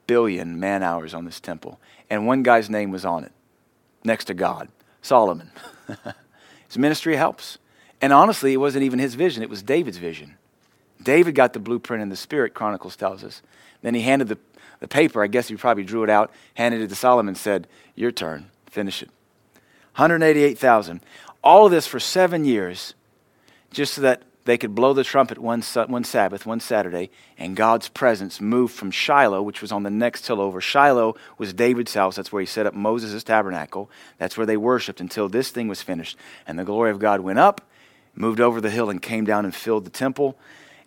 billion 0.06 0.60
man 0.60 0.84
hours 0.84 1.14
on 1.14 1.24
this 1.24 1.40
temple. 1.40 1.80
And 2.10 2.28
one 2.28 2.44
guy's 2.44 2.70
name 2.70 2.92
was 2.92 3.04
on 3.04 3.24
it, 3.24 3.32
next 4.04 4.26
to 4.26 4.34
God 4.34 4.68
Solomon. 5.00 5.50
his 6.68 6.78
ministry 6.78 7.16
helps. 7.16 7.58
And 8.00 8.12
honestly, 8.12 8.52
it 8.52 8.58
wasn't 8.58 8.84
even 8.84 9.00
his 9.00 9.16
vision, 9.16 9.42
it 9.42 9.50
was 9.50 9.64
David's 9.64 9.98
vision. 9.98 10.36
David 11.02 11.34
got 11.34 11.54
the 11.54 11.58
blueprint 11.58 12.04
in 12.04 12.08
the 12.08 12.14
Spirit, 12.14 12.54
Chronicles 12.54 12.94
tells 12.94 13.24
us. 13.24 13.42
Then 13.82 13.94
he 13.94 14.02
handed 14.02 14.28
the, 14.28 14.38
the 14.78 14.86
paper, 14.86 15.24
I 15.24 15.26
guess 15.26 15.48
he 15.48 15.56
probably 15.56 15.82
drew 15.82 16.04
it 16.04 16.10
out, 16.10 16.30
handed 16.54 16.82
it 16.82 16.88
to 16.90 16.94
Solomon, 16.94 17.30
and 17.30 17.36
said, 17.36 17.66
Your 17.96 18.12
turn. 18.12 18.46
Finish 18.72 19.02
it. 19.02 19.10
188,000. 19.96 21.02
All 21.44 21.66
of 21.66 21.72
this 21.72 21.86
for 21.86 22.00
seven 22.00 22.46
years, 22.46 22.94
just 23.70 23.92
so 23.92 24.00
that 24.00 24.22
they 24.46 24.56
could 24.56 24.74
blow 24.74 24.94
the 24.94 25.04
trumpet 25.04 25.36
one, 25.36 25.60
one 25.60 26.04
Sabbath, 26.04 26.46
one 26.46 26.58
Saturday, 26.58 27.10
and 27.36 27.54
God's 27.54 27.90
presence 27.90 28.40
moved 28.40 28.74
from 28.74 28.90
Shiloh, 28.90 29.42
which 29.42 29.60
was 29.60 29.72
on 29.72 29.82
the 29.82 29.90
next 29.90 30.26
hill 30.26 30.40
over. 30.40 30.58
Shiloh 30.58 31.16
was 31.36 31.52
David's 31.52 31.92
house. 31.92 32.16
That's 32.16 32.32
where 32.32 32.40
he 32.40 32.46
set 32.46 32.64
up 32.64 32.72
Moses' 32.72 33.22
tabernacle. 33.22 33.90
That's 34.16 34.38
where 34.38 34.46
they 34.46 34.56
worshiped 34.56 35.02
until 35.02 35.28
this 35.28 35.50
thing 35.50 35.68
was 35.68 35.82
finished. 35.82 36.16
And 36.46 36.58
the 36.58 36.64
glory 36.64 36.90
of 36.90 36.98
God 36.98 37.20
went 37.20 37.40
up, 37.40 37.60
moved 38.14 38.40
over 38.40 38.58
the 38.58 38.70
hill, 38.70 38.88
and 38.88 39.02
came 39.02 39.26
down 39.26 39.44
and 39.44 39.54
filled 39.54 39.84
the 39.84 39.90
temple. 39.90 40.38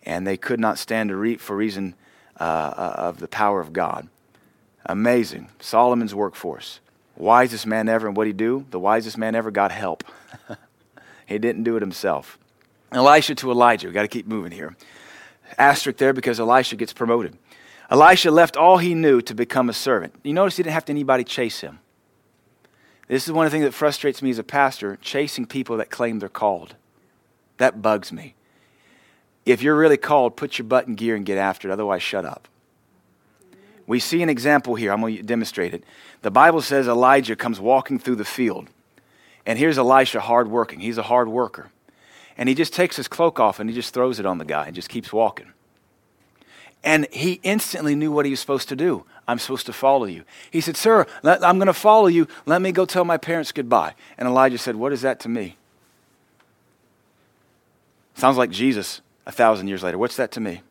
And 0.02 0.26
they 0.26 0.36
could 0.36 0.58
not 0.58 0.76
stand 0.76 1.10
to 1.10 1.16
reap 1.16 1.40
for 1.40 1.54
reason 1.54 1.94
uh, 2.40 2.42
uh 2.42 2.94
of 2.98 3.20
the 3.20 3.28
power 3.28 3.60
of 3.60 3.72
God. 3.72 4.08
Amazing. 4.84 5.50
Solomon's 5.60 6.16
workforce. 6.16 6.80
Wisest 7.16 7.66
man 7.66 7.88
ever. 7.88 8.06
And 8.06 8.16
what 8.16 8.24
did 8.24 8.30
he 8.30 8.34
do? 8.34 8.66
The 8.70 8.80
wisest 8.80 9.18
man 9.18 9.34
ever 9.34 9.50
got 9.50 9.72
help. 9.72 10.04
he 11.26 11.38
didn't 11.38 11.64
do 11.64 11.76
it 11.76 11.82
himself. 11.82 12.38
Elisha 12.92 13.34
to 13.36 13.50
Elijah. 13.50 13.86
We've 13.86 13.94
got 13.94 14.02
to 14.02 14.08
keep 14.08 14.26
moving 14.26 14.52
here. 14.52 14.76
Asterisk 15.58 15.98
there 15.98 16.12
because 16.12 16.40
Elisha 16.40 16.76
gets 16.76 16.92
promoted. 16.92 17.36
Elisha 17.90 18.30
left 18.30 18.56
all 18.56 18.78
he 18.78 18.94
knew 18.94 19.20
to 19.22 19.34
become 19.34 19.68
a 19.68 19.72
servant. 19.72 20.14
You 20.22 20.32
notice 20.32 20.56
he 20.56 20.62
didn't 20.62 20.74
have 20.74 20.84
to 20.86 20.92
anybody 20.92 21.24
chase 21.24 21.60
him. 21.60 21.78
This 23.08 23.26
is 23.26 23.32
one 23.32 23.46
of 23.46 23.52
the 23.52 23.56
things 23.56 23.64
that 23.64 23.74
frustrates 23.74 24.20
me 24.20 24.30
as 24.30 24.38
a 24.38 24.44
pastor 24.44 24.98
chasing 25.00 25.46
people 25.46 25.76
that 25.76 25.90
claim 25.90 26.18
they're 26.18 26.28
called. 26.28 26.74
That 27.58 27.80
bugs 27.80 28.12
me. 28.12 28.34
If 29.44 29.62
you're 29.62 29.76
really 29.76 29.96
called, 29.96 30.36
put 30.36 30.58
your 30.58 30.66
butt 30.66 30.88
in 30.88 30.96
gear 30.96 31.14
and 31.14 31.24
get 31.24 31.38
after 31.38 31.68
it. 31.68 31.72
Otherwise, 31.72 32.02
shut 32.02 32.24
up. 32.24 32.48
We 33.86 34.00
see 34.00 34.22
an 34.22 34.28
example 34.28 34.74
here. 34.74 34.92
I'm 34.92 35.00
going 35.00 35.16
to 35.16 35.22
demonstrate 35.22 35.74
it. 35.74 35.84
The 36.22 36.30
Bible 36.30 36.60
says 36.60 36.88
Elijah 36.88 37.36
comes 37.36 37.60
walking 37.60 37.98
through 37.98 38.16
the 38.16 38.24
field. 38.24 38.68
And 39.44 39.58
here's 39.58 39.78
Elisha 39.78 40.20
hard 40.20 40.48
working. 40.48 40.80
He's 40.80 40.98
a 40.98 41.04
hard 41.04 41.28
worker. 41.28 41.70
And 42.36 42.48
he 42.48 42.54
just 42.54 42.72
takes 42.72 42.96
his 42.96 43.08
cloak 43.08 43.38
off 43.38 43.60
and 43.60 43.70
he 43.70 43.74
just 43.74 43.94
throws 43.94 44.18
it 44.18 44.26
on 44.26 44.38
the 44.38 44.44
guy 44.44 44.66
and 44.66 44.74
just 44.74 44.88
keeps 44.88 45.12
walking. 45.12 45.52
And 46.82 47.06
he 47.12 47.40
instantly 47.42 47.94
knew 47.94 48.12
what 48.12 48.26
he 48.26 48.30
was 48.30 48.40
supposed 48.40 48.68
to 48.68 48.76
do. 48.76 49.04
I'm 49.28 49.38
supposed 49.38 49.66
to 49.66 49.72
follow 49.72 50.04
you. 50.04 50.24
He 50.50 50.60
said, 50.60 50.76
Sir, 50.76 51.06
let, 51.22 51.44
I'm 51.44 51.58
going 51.58 51.66
to 51.66 51.72
follow 51.72 52.06
you. 52.06 52.28
Let 52.44 52.62
me 52.62 52.70
go 52.70 52.84
tell 52.84 53.04
my 53.04 53.16
parents 53.16 53.50
goodbye. 53.50 53.94
And 54.18 54.28
Elijah 54.28 54.58
said, 54.58 54.76
What 54.76 54.92
is 54.92 55.02
that 55.02 55.18
to 55.20 55.28
me? 55.28 55.56
Sounds 58.14 58.36
like 58.36 58.50
Jesus 58.50 59.00
a 59.26 59.32
thousand 59.32 59.68
years 59.68 59.82
later. 59.82 59.98
What's 59.98 60.16
that 60.16 60.30
to 60.32 60.40
me? 60.40 60.62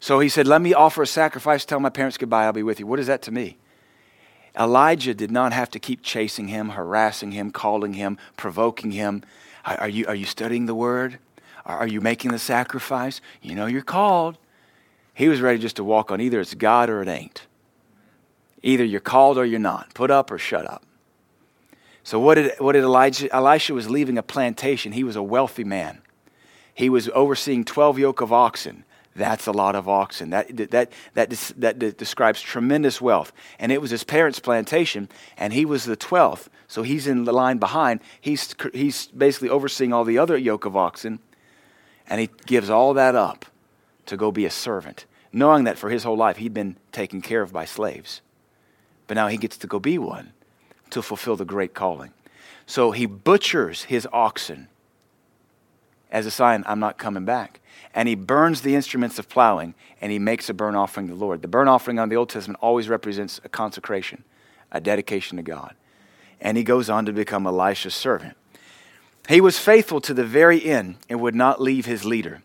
So 0.00 0.18
he 0.18 0.30
said, 0.30 0.46
Let 0.46 0.62
me 0.62 0.74
offer 0.74 1.02
a 1.02 1.06
sacrifice, 1.06 1.64
tell 1.64 1.78
my 1.78 1.90
parents 1.90 2.16
goodbye, 2.16 2.46
I'll 2.46 2.52
be 2.52 2.62
with 2.62 2.80
you. 2.80 2.86
What 2.86 2.98
is 2.98 3.06
that 3.06 3.22
to 3.22 3.30
me? 3.30 3.58
Elijah 4.58 5.14
did 5.14 5.30
not 5.30 5.52
have 5.52 5.70
to 5.70 5.78
keep 5.78 6.02
chasing 6.02 6.48
him, 6.48 6.70
harassing 6.70 7.32
him, 7.32 7.52
calling 7.52 7.92
him, 7.92 8.18
provoking 8.36 8.90
him. 8.90 9.22
Are 9.64 9.88
you, 9.88 10.06
are 10.06 10.14
you 10.14 10.24
studying 10.24 10.66
the 10.66 10.74
word? 10.74 11.18
Are 11.64 11.86
you 11.86 12.00
making 12.00 12.32
the 12.32 12.38
sacrifice? 12.38 13.20
You 13.42 13.54
know 13.54 13.66
you're 13.66 13.82
called. 13.82 14.38
He 15.14 15.28
was 15.28 15.40
ready 15.40 15.58
just 15.58 15.76
to 15.76 15.84
walk 15.84 16.10
on 16.10 16.20
either 16.20 16.40
it's 16.40 16.54
God 16.54 16.88
or 16.88 17.02
it 17.02 17.08
ain't. 17.08 17.46
Either 18.62 18.84
you're 18.84 19.00
called 19.00 19.38
or 19.38 19.44
you're 19.44 19.58
not. 19.58 19.94
Put 19.94 20.10
up 20.10 20.30
or 20.30 20.38
shut 20.38 20.66
up. 20.68 20.82
So 22.02 22.18
what 22.18 22.34
did, 22.34 22.52
what 22.58 22.72
did 22.72 22.82
Elijah? 22.82 23.32
Elisha 23.34 23.74
was 23.74 23.90
leaving 23.90 24.18
a 24.18 24.22
plantation. 24.22 24.92
He 24.92 25.04
was 25.04 25.16
a 25.16 25.22
wealthy 25.22 25.64
man. 25.64 26.00
He 26.74 26.88
was 26.88 27.08
overseeing 27.10 27.64
12 27.64 27.98
yoke 27.98 28.20
of 28.20 28.32
oxen. 28.32 28.84
That's 29.20 29.46
a 29.46 29.52
lot 29.52 29.74
of 29.74 29.86
oxen. 29.86 30.30
That, 30.30 30.56
that, 30.56 30.70
that, 30.70 31.30
that, 31.58 31.80
that 31.80 31.98
describes 31.98 32.40
tremendous 32.40 33.02
wealth. 33.02 33.32
And 33.58 33.70
it 33.70 33.78
was 33.80 33.90
his 33.90 34.02
parents' 34.02 34.40
plantation, 34.40 35.10
and 35.36 35.52
he 35.52 35.66
was 35.66 35.84
the 35.84 35.96
12th. 35.96 36.48
So 36.68 36.82
he's 36.82 37.06
in 37.06 37.24
the 37.24 37.32
line 37.32 37.58
behind. 37.58 38.00
He's, 38.18 38.54
he's 38.72 39.08
basically 39.08 39.50
overseeing 39.50 39.92
all 39.92 40.04
the 40.04 40.16
other 40.16 40.38
yoke 40.38 40.64
of 40.64 40.74
oxen, 40.74 41.18
and 42.08 42.18
he 42.18 42.30
gives 42.46 42.70
all 42.70 42.94
that 42.94 43.14
up 43.14 43.44
to 44.06 44.16
go 44.16 44.32
be 44.32 44.46
a 44.46 44.50
servant, 44.50 45.04
knowing 45.34 45.64
that 45.64 45.76
for 45.76 45.90
his 45.90 46.02
whole 46.02 46.16
life 46.16 46.38
he'd 46.38 46.54
been 46.54 46.76
taken 46.90 47.20
care 47.20 47.42
of 47.42 47.52
by 47.52 47.66
slaves. 47.66 48.22
But 49.06 49.16
now 49.16 49.28
he 49.28 49.36
gets 49.36 49.58
to 49.58 49.66
go 49.66 49.78
be 49.78 49.98
one 49.98 50.32
to 50.88 51.02
fulfill 51.02 51.36
the 51.36 51.44
great 51.44 51.74
calling. 51.74 52.14
So 52.64 52.90
he 52.92 53.04
butchers 53.04 53.84
his 53.84 54.08
oxen 54.14 54.68
as 56.10 56.26
a 56.26 56.30
sign, 56.30 56.64
I'm 56.66 56.80
not 56.80 56.98
coming 56.98 57.24
back. 57.24 57.59
And 57.94 58.08
he 58.08 58.14
burns 58.14 58.62
the 58.62 58.74
instruments 58.74 59.18
of 59.18 59.28
plowing 59.28 59.74
and 60.00 60.12
he 60.12 60.18
makes 60.18 60.48
a 60.48 60.54
burnt 60.54 60.76
offering 60.76 61.08
to 61.08 61.14
the 61.14 61.18
Lord. 61.18 61.42
The 61.42 61.48
burnt 61.48 61.68
offering 61.68 61.98
on 61.98 62.08
the 62.08 62.16
Old 62.16 62.28
Testament 62.28 62.58
always 62.62 62.88
represents 62.88 63.40
a 63.44 63.48
consecration, 63.48 64.24
a 64.70 64.80
dedication 64.80 65.36
to 65.36 65.42
God. 65.42 65.74
And 66.40 66.56
he 66.56 66.64
goes 66.64 66.88
on 66.88 67.06
to 67.06 67.12
become 67.12 67.46
Elisha's 67.46 67.94
servant. 67.94 68.36
He 69.28 69.40
was 69.40 69.58
faithful 69.58 70.00
to 70.02 70.14
the 70.14 70.24
very 70.24 70.64
end 70.64 70.96
and 71.08 71.20
would 71.20 71.34
not 71.34 71.60
leave 71.60 71.86
his 71.86 72.04
leader. 72.04 72.42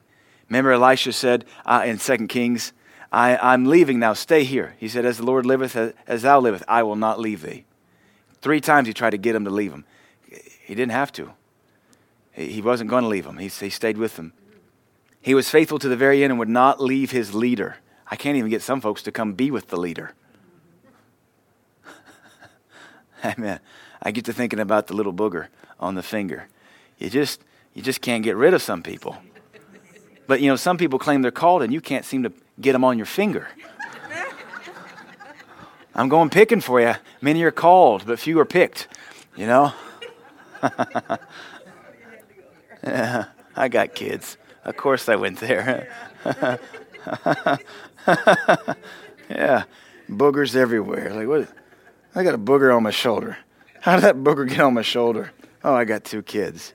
Remember, 0.50 0.72
Elisha 0.72 1.14
said 1.14 1.46
uh, 1.66 1.84
in 1.86 1.98
2 1.98 2.28
Kings, 2.28 2.74
I, 3.12 3.54
am 3.54 3.66
leaving 3.66 3.98
now, 3.98 4.14
stay 4.14 4.44
here. 4.44 4.76
He 4.78 4.90
said, 4.90 5.06
As 5.06 5.18
the 5.18 5.24
Lord 5.24 5.46
liveth, 5.46 5.76
as 6.06 6.22
thou 6.24 6.40
liveth, 6.40 6.64
I 6.68 6.84
will 6.84 6.98
not 6.98 7.20
leave 7.20 7.42
thee. 7.42 7.64
Three 8.42 8.60
times 8.60 8.88
he 8.88 8.94
tried 8.94 9.12
to 9.12 9.18
get 9.18 9.36
him 9.36 9.46
to 9.46 9.50
leave 9.50 9.72
him. 9.72 9.86
He 10.30 10.76
didn't 10.76 10.92
have 10.92 11.12
to. 11.14 11.32
He 12.34 12.62
wasn't 12.62 12.90
going 12.90 13.04
to 13.04 13.08
leave 13.08 13.26
him, 13.26 13.38
he, 13.38 13.48
he 13.48 13.70
stayed 13.70 13.98
with 13.98 14.18
them. 14.18 14.34
He 15.26 15.34
was 15.34 15.50
faithful 15.50 15.80
to 15.80 15.90
the 15.90 15.96
very 15.96 16.24
end 16.24 16.30
and 16.30 16.38
would 16.38 16.50
not 16.50 16.80
leave 16.80 17.10
his 17.10 17.34
leader. 17.34 17.78
I 18.12 18.16
can't 18.16 18.38
even 18.38 18.52
get 18.52 18.62
some 18.62 18.80
folks 18.80 19.02
to 19.02 19.12
come 19.12 19.34
be 19.34 19.50
with 19.50 19.70
the 19.70 19.76
leader. 19.76 20.14
Amen. 23.26 23.60
I 24.04 24.12
get 24.12 24.26
to 24.26 24.34
thinking 24.34 24.60
about 24.60 24.86
the 24.86 24.94
little 24.94 25.14
booger 25.14 25.48
on 25.80 25.96
the 25.96 26.04
finger. 26.04 26.48
You 27.00 27.10
just 27.10 27.42
you 27.74 27.82
just 27.82 28.02
can't 28.02 28.24
get 28.24 28.36
rid 28.36 28.54
of 28.54 28.62
some 28.62 28.84
people. 28.84 29.18
But 30.28 30.42
you 30.42 30.48
know, 30.48 30.58
some 30.58 30.78
people 30.78 31.00
claim 31.00 31.24
they're 31.24 31.32
called 31.32 31.64
and 31.64 31.74
you 31.74 31.82
can't 31.82 32.06
seem 32.06 32.22
to 32.22 32.32
get 32.62 32.74
them 32.74 32.84
on 32.84 32.98
your 32.98 33.08
finger. 33.08 33.48
I'm 35.96 36.08
going 36.08 36.30
picking 36.30 36.62
for 36.62 36.80
you. 36.80 36.94
Many 37.20 37.42
are 37.42 37.50
called, 37.50 38.06
but 38.06 38.20
few 38.20 38.38
are 38.38 38.46
picked, 38.46 38.88
you 39.36 39.48
know? 39.48 39.74
yeah, 42.84 43.26
I 43.56 43.70
got 43.70 43.96
kids. 43.96 44.38
Of 44.66 44.76
course 44.78 45.08
I 45.08 45.16
went 45.16 45.40
there. 45.40 45.88
yeah, 49.30 49.64
boogers 50.10 50.56
everywhere. 50.56 51.14
Like 51.14 51.28
what? 51.28 51.48
I 52.16 52.24
got 52.24 52.34
a 52.34 52.40
booger 52.40 52.76
on 52.76 52.82
my 52.82 52.90
shoulder. 52.90 53.38
How 53.82 53.96
did 53.96 54.04
that 54.04 54.18
booger 54.18 54.50
get 54.50 54.60
on 54.60 54.74
my 54.74 54.82
shoulder? 54.82 55.32
Oh, 55.64 55.76
I 55.76 55.86
got 55.86 56.04
two 56.04 56.24
kids. 56.24 56.74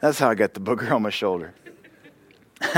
That's 0.00 0.18
how 0.18 0.28
I 0.28 0.34
got 0.34 0.52
the 0.52 0.60
booger 0.60 0.90
on 0.90 1.00
my 1.00 1.10
shoulder. 1.10 1.54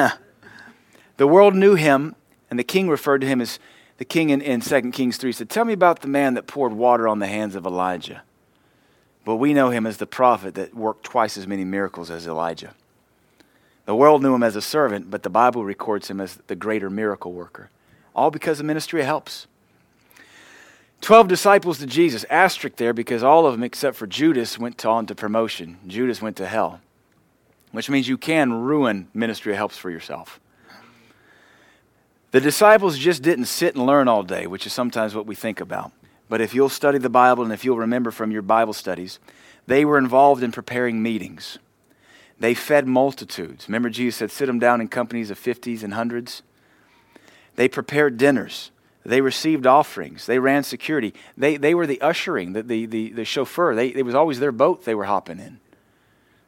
the 1.17 1.27
world 1.27 1.57
knew 1.57 1.75
him, 1.75 2.15
and 2.49 2.59
the 2.59 2.65
king 2.65 2.89
referred 2.89 3.23
to 3.23 3.27
him 3.27 3.41
as 3.41 3.59
the 3.97 4.05
king 4.05 4.31
in, 4.31 4.41
in 4.41 4.61
2 4.61 4.91
Kings 4.93 5.17
3 5.17 5.33
said, 5.33 5.49
Tell 5.49 5.65
me 5.65 5.73
about 5.73 6.01
the 6.01 6.09
man 6.09 6.35
that 6.35 6.47
poured 6.47 6.73
water 6.73 7.09
on 7.09 7.19
the 7.19 7.27
hands 7.27 7.55
of 7.55 7.67
Elijah. 7.67 8.23
But 9.25 9.37
we 9.37 9.55
know 9.55 9.71
him 9.71 9.87
as 9.87 9.97
the 9.97 10.07
prophet 10.07 10.55
that 10.55 10.75
worked 10.75 11.05
twice 11.05 11.37
as 11.37 11.47
many 11.47 11.65
miracles 11.65 12.11
as 12.11 12.27
Elijah. 12.27 12.75
The 13.87 13.95
world 13.95 14.23
knew 14.23 14.35
him 14.35 14.43
as 14.43 14.57
a 14.57 14.63
servant, 14.63 15.11
but 15.11 15.23
the 15.23 15.31
Bible 15.31 15.65
records 15.65 16.09
him 16.09 16.21
as 16.21 16.39
the 16.47 16.57
greater 16.57 16.89
miracle 16.89 17.33
worker. 17.33 17.71
All 18.15 18.31
because 18.31 18.59
the 18.59 18.65
ministry 18.65 19.03
helps. 19.03 19.47
Twelve 21.01 21.29
disciples 21.29 21.79
to 21.79 21.87
Jesus, 21.87 22.25
asterisk 22.31 22.77
there 22.77 22.95
because 22.95 23.23
all 23.23 23.47
of 23.47 23.53
them 23.53 23.63
except 23.63 23.97
for 23.97 24.07
Judas 24.07 24.59
went 24.59 24.87
on 24.87 25.05
to 25.07 25.15
promotion. 25.15 25.79
Judas 25.87 26.23
went 26.23 26.37
to 26.39 26.47
hell, 26.47 26.81
which 27.73 27.91
means 27.91 28.09
you 28.09 28.17
can 28.17 28.55
ruin 28.55 29.09
ministry 29.13 29.55
helps 29.55 29.77
for 29.77 29.91
yourself. 29.91 30.41
The 32.31 32.41
disciples 32.41 32.99
just 32.99 33.23
didn't 33.23 33.45
sit 33.45 33.77
and 33.77 33.85
learn 33.85 34.09
all 34.09 34.23
day, 34.23 34.47
which 34.47 34.67
is 34.67 34.73
sometimes 34.73 35.15
what 35.15 35.27
we 35.27 35.35
think 35.35 35.61
about. 35.61 35.93
But 36.29 36.41
if 36.41 36.55
you'll 36.55 36.71
study 36.71 36.99
the 36.99 37.11
Bible 37.11 37.45
and 37.45 37.53
if 37.53 37.65
you'll 37.65 37.77
remember 37.77 38.11
from 38.11 38.31
your 38.31 38.43
Bible 38.43 38.73
studies, 38.73 39.19
they 39.67 39.85
were 39.85 39.99
involved 39.99 40.43
in 40.43 40.53
preparing 40.53 41.03
meetings. 41.03 41.59
They 42.45 42.53
fed 42.53 42.87
multitudes. 42.87 43.71
Remember, 43.71 43.89
Jesus 43.89 44.17
said, 44.17 44.31
sit 44.31 44.45
them 44.45 44.59
down 44.59 44.83
in 44.83 44.89
companies 44.89 45.31
of 45.31 45.41
50s 45.41 45.83
and 45.83 45.95
hundreds? 45.95 46.43
They 47.57 47.69
prepared 47.69 48.19
dinners. 48.19 48.71
They 49.03 49.23
received 49.23 49.67
offerings. 49.67 50.27
They 50.27 50.39
ran 50.39 50.63
security. 50.63 51.15
They, 51.39 51.57
they 51.57 51.75
were 51.75 51.87
the 51.87 52.03
ushering, 52.03 52.53
the, 52.53 52.63
the, 52.63 52.85
the, 52.85 53.13
the 53.13 53.25
chauffeur. 53.25 53.75
They, 53.75 53.87
it 53.87 54.05
was 54.05 54.15
always 54.15 54.41
their 54.41 54.53
boat 54.53 54.85
they 54.85 54.95
were 54.95 55.07
hopping 55.07 55.39
in. 55.39 55.59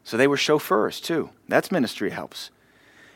So 0.04 0.18
they 0.18 0.26
were 0.26 0.36
chauffeurs 0.36 1.00
too. 1.00 1.30
That's 1.48 1.72
ministry 1.72 2.10
helps. 2.10 2.50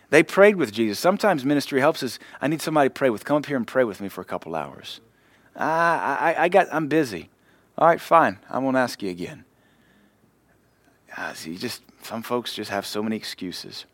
They 0.09 0.23
prayed 0.23 0.57
with 0.57 0.73
Jesus. 0.73 0.99
Sometimes 0.99 1.45
ministry 1.45 1.81
helps 1.81 2.03
is 2.03 2.19
I 2.41 2.49
need 2.49 2.63
somebody 2.63 2.89
to 2.89 2.95
pray 2.95 3.11
with. 3.11 3.27
Come 3.27 3.37
up 3.37 3.45
here 3.45 3.59
and 3.59 3.67
pray 3.67 3.85
with 3.85 4.01
me 4.01 4.09
for 4.09 4.23
a 4.23 4.25
couple 4.25 4.55
hours. 4.55 5.03
Ah, 5.55 6.19
I, 6.19 6.33
I, 6.33 6.43
I 6.45 6.49
got, 6.49 6.69
I'm 6.73 6.89
busy. 6.89 7.29
All 7.77 7.87
right, 7.87 8.01
fine. 8.01 8.39
I 8.49 8.59
won't 8.59 8.79
ask 8.79 9.03
you 9.03 9.11
again. 9.11 9.45
Uh, 11.17 11.33
see, 11.33 11.57
just 11.57 11.83
some 12.03 12.23
folks 12.23 12.55
just 12.55 12.71
have 12.71 12.87
so 12.87 13.03
many 13.03 13.17
excuses. 13.17 13.85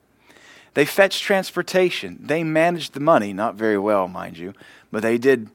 They 0.75 0.85
fetched 0.85 1.23
transportation. 1.23 2.19
They 2.21 2.45
managed 2.45 2.93
the 2.93 3.01
money, 3.01 3.33
not 3.33 3.55
very 3.55 3.79
well, 3.79 4.09
mind 4.09 4.37
you, 4.37 4.53
but 4.91 5.03
they 5.03 5.19
did. 5.19 5.49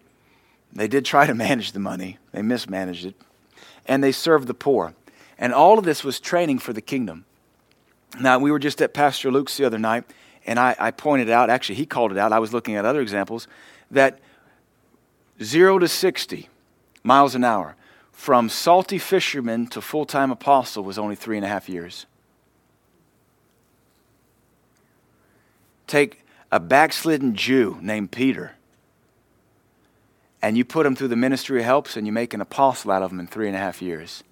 They 0.74 0.88
did 0.88 1.06
try 1.06 1.28
to 1.28 1.36
manage 1.48 1.74
the 1.74 1.80
money. 1.80 2.18
They 2.32 2.42
mismanaged 2.42 3.06
it, 3.06 3.16
and 3.86 4.04
they 4.04 4.12
served 4.12 4.48
the 4.48 4.54
poor. 4.54 4.94
And 5.38 5.54
all 5.54 5.78
of 5.78 5.86
this 5.86 6.04
was 6.04 6.20
training 6.20 6.60
for 6.60 6.74
the 6.74 6.82
kingdom. 6.82 7.26
Now 8.20 8.40
we 8.40 8.52
were 8.52 8.60
just 8.60 8.82
at 8.82 8.94
Pastor 8.94 9.32
Luke's 9.32 9.58
the 9.58 9.66
other 9.66 9.80
night, 9.80 10.04
and 10.46 10.60
I, 10.60 10.76
I 10.80 10.92
pointed 10.92 11.30
out. 11.30 11.50
Actually, 11.50 11.76
he 11.76 11.86
called 11.86 12.12
it 12.12 12.18
out. 12.18 12.34
I 12.34 12.40
was 12.40 12.54
looking 12.54 12.76
at 12.76 12.86
other 12.86 13.02
examples 13.02 13.48
that 13.90 14.20
zero 15.42 15.80
to 15.80 15.88
60 15.88 16.50
miles 17.04 17.36
an 17.36 17.44
hour 17.44 17.76
from 18.22 18.50
salty 18.50 19.00
fisherman 19.00 19.66
to 19.66 19.82
full 19.82 20.06
time 20.06 20.30
apostle 20.30 20.84
was 20.84 21.00
only 21.00 21.16
three 21.16 21.38
and 21.38 21.44
a 21.44 21.50
half 21.50 21.68
years. 21.68 22.06
Take 25.88 26.24
a 26.52 26.60
backslidden 26.60 27.34
Jew 27.34 27.80
named 27.82 28.12
Peter 28.12 28.52
and 30.40 30.56
you 30.56 30.64
put 30.64 30.86
him 30.86 30.96
through 30.96 31.08
the 31.08 31.16
ministry 31.16 31.58
of 31.62 31.66
helps 31.66 31.98
and 31.98 32.06
you 32.06 32.14
make 32.14 32.36
an 32.36 32.42
apostle 32.42 32.92
out 32.92 33.02
of 33.02 33.12
him 33.12 33.20
in 33.20 33.26
three 33.26 33.48
and 33.48 33.56
a 33.56 33.60
half 33.60 33.82
years. 33.82 34.24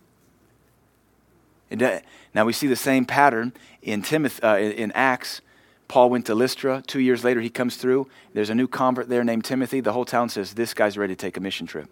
Now 1.72 2.46
we 2.46 2.54
see 2.54 2.68
the 2.68 2.76
same 2.76 3.06
pattern 3.06 3.54
in, 3.82 4.04
Timothy, 4.04 4.44
uh, 4.44 4.58
in 4.58 4.92
Acts 4.92 5.42
Paul 5.88 6.12
went 6.12 6.28
to 6.28 6.36
Lystra. 6.36 6.84
Two 6.86 7.00
years 7.00 7.24
later, 7.24 7.42
he 7.42 7.50
comes 7.50 7.76
through. 7.76 8.08
There's 8.36 8.52
a 8.52 8.56
new 8.56 8.68
convert 8.68 9.10
there 9.10 9.24
named 9.24 9.46
Timothy. 9.46 9.80
The 9.80 9.94
whole 9.94 10.06
town 10.06 10.30
says, 10.30 10.54
This 10.54 10.76
guy's 10.76 10.96
ready 10.96 11.16
to 11.16 11.20
take 11.20 11.36
a 11.36 11.40
mission 11.40 11.66
trip. 11.66 11.90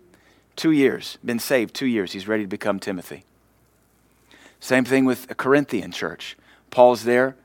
Two 0.58 0.72
years, 0.72 1.20
been 1.24 1.38
saved 1.40 1.76
two 1.76 1.86
years. 1.86 2.12
He's 2.12 2.28
ready 2.28 2.44
to 2.44 2.50
become 2.50 2.80
Timothy. 2.80 3.24
Same 4.60 4.84
thing 4.84 5.06
with 5.06 5.30
a 5.30 5.36
Corinthian 5.36 5.92
church. 5.92 6.36
Paul's 6.72 7.04
there, 7.04 7.36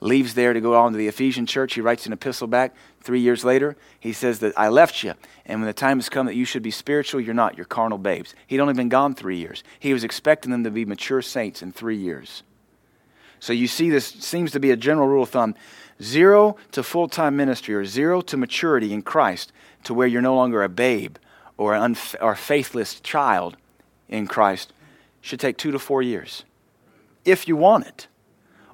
leaves 0.00 0.32
there 0.32 0.54
to 0.54 0.60
go 0.60 0.74
on 0.74 0.92
to 0.92 0.98
the 0.98 1.06
Ephesian 1.06 1.44
church. 1.44 1.74
He 1.74 1.82
writes 1.82 2.06
an 2.06 2.14
epistle 2.14 2.46
back. 2.46 2.74
Three 3.02 3.20
years 3.20 3.44
later, 3.44 3.76
he 4.00 4.14
says 4.14 4.38
that 4.38 4.58
I 4.58 4.68
left 4.68 5.02
you, 5.02 5.12
and 5.44 5.60
when 5.60 5.66
the 5.66 5.74
time 5.74 5.98
has 5.98 6.08
come 6.08 6.24
that 6.26 6.34
you 6.34 6.46
should 6.46 6.62
be 6.62 6.70
spiritual, 6.70 7.20
you're 7.20 7.34
not. 7.34 7.58
You're 7.58 7.66
carnal 7.66 7.98
babes. 7.98 8.34
He'd 8.46 8.60
only 8.60 8.74
been 8.74 8.88
gone 8.88 9.14
three 9.14 9.36
years. 9.36 9.62
He 9.78 9.92
was 9.92 10.02
expecting 10.02 10.50
them 10.50 10.64
to 10.64 10.70
be 10.70 10.86
mature 10.86 11.20
saints 11.20 11.60
in 11.60 11.72
three 11.72 11.98
years. 11.98 12.42
So 13.38 13.52
you 13.52 13.68
see, 13.68 13.90
this 13.90 14.06
seems 14.06 14.50
to 14.52 14.60
be 14.60 14.70
a 14.70 14.76
general 14.76 15.08
rule 15.08 15.24
of 15.24 15.30
thumb 15.30 15.56
zero 16.00 16.56
to 16.70 16.82
full 16.82 17.08
time 17.08 17.36
ministry 17.36 17.74
or 17.74 17.84
zero 17.84 18.22
to 18.22 18.36
maturity 18.38 18.94
in 18.94 19.02
Christ 19.02 19.52
to 19.84 19.92
where 19.92 20.06
you're 20.06 20.22
no 20.22 20.34
longer 20.34 20.62
a 20.62 20.68
babe 20.70 21.16
or 21.62 21.74
an 21.74 21.94
unf- 21.94 22.16
or 22.20 22.34
faithless 22.34 23.00
child 23.00 23.56
in 24.08 24.26
Christ 24.26 24.72
should 25.20 25.38
take 25.38 25.56
two 25.56 25.70
to 25.70 25.78
four 25.78 26.02
years 26.02 26.44
if 27.24 27.46
you 27.46 27.54
want 27.56 27.86
it. 27.86 28.08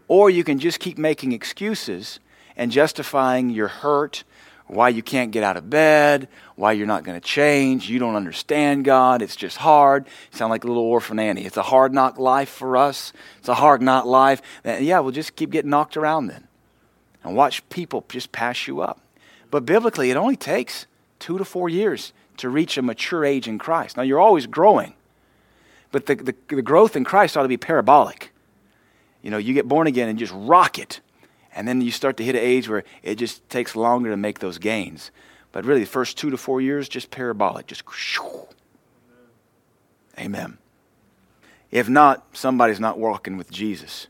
Or 0.09 0.31
you 0.31 0.43
can 0.43 0.59
just 0.59 0.81
keep 0.81 0.97
making 0.97 1.33
excuses 1.33 2.19
and 2.57 2.73
justifying 2.73 3.51
your 3.51 3.69
hurt, 3.69 4.25
why 4.67 4.89
you 4.89 5.03
can't 5.03 5.31
get 5.31 5.45
out 5.45 5.59
of 5.59 5.69
bed, 5.69 6.29
why 6.57 6.73
you're 6.73 6.87
not 6.87 7.05
going 7.05 7.21
to 7.21 7.27
change, 7.27 7.91
you 7.91 7.99
don't 7.99 8.17
understand 8.17 8.87
God, 8.87 9.21
it's 9.21 9.37
just 9.37 9.59
hard. 9.59 10.07
You 10.33 10.39
sound 10.39 10.51
like 10.51 10.65
a 10.65 10.67
little 10.67 10.83
orphan 10.83 11.19
Annie. 11.19 11.45
It's 11.45 11.59
a 11.59 11.63
hard 11.63 11.93
knock 11.93 12.19
life 12.19 12.49
for 12.49 12.79
us. 12.79 13.13
It's 13.39 13.49
a 13.49 13.55
hard 13.55 13.83
knock 13.83 14.07
life. 14.07 14.41
Yeah, 14.65 15.01
we'll 15.01 15.13
just 15.13 15.37
keep 15.37 15.51
getting 15.51 15.71
knocked 15.71 15.99
around 15.99 16.29
then. 16.29 16.49
and 17.23 17.37
watch 17.37 17.67
people 17.69 18.05
just 18.09 18.33
pass 18.33 18.67
you 18.67 18.81
up. 18.81 18.99
But 19.51 19.67
biblically, 19.67 20.11
it 20.11 20.17
only 20.17 20.37
takes 20.37 20.87
two 21.19 21.37
to 21.37 21.45
four 21.45 21.69
years 21.69 22.13
to 22.39 22.49
reach 22.49 22.77
a 22.77 22.83
mature 22.83 23.25
age 23.25 23.47
in 23.47 23.59
Christ. 23.59 23.97
Now, 23.97 24.03
you're 24.03 24.21
always 24.21 24.47
growing, 24.47 24.95
but 25.93 26.07
the, 26.07 26.15
the, 26.17 26.35
the 26.49 26.63
growth 26.63 26.97
in 26.97 27.05
Christ 27.05 27.37
ought 27.37 27.43
to 27.43 27.49
be 27.49 27.57
parabolic. 27.57 28.33
You 29.23 29.31
know, 29.31 29.39
you 29.39 29.55
get 29.55 29.69
born 29.69 29.87
again 29.87 30.09
and 30.09 30.19
just 30.19 30.33
rock 30.35 30.79
it. 30.79 31.01
And 31.55 31.67
then 31.67 31.81
you 31.81 31.91
start 31.91 32.17
to 32.19 32.25
hit 32.25 32.35
an 32.35 32.41
age 32.41 32.69
where 32.69 32.85
it 33.03 33.17
just 33.17 33.49
takes 33.49 33.75
longer 33.75 34.11
to 34.11 34.17
make 34.17 34.39
those 34.39 34.59
gains. 34.59 35.11
But 35.51 35.65
really, 35.65 35.81
the 35.81 35.87
first 35.87 36.17
two 36.17 36.31
to 36.31 36.37
four 36.37 36.61
years, 36.61 36.89
just 36.89 37.11
parabolic, 37.11 37.67
just. 37.67 37.83
shoo. 37.93 38.47
Amen. 40.19 40.59
If 41.71 41.89
not, 41.89 42.27
somebody's 42.33 42.81
not 42.81 42.99
walking 42.99 43.37
with 43.37 43.51
Jesus. 43.51 44.09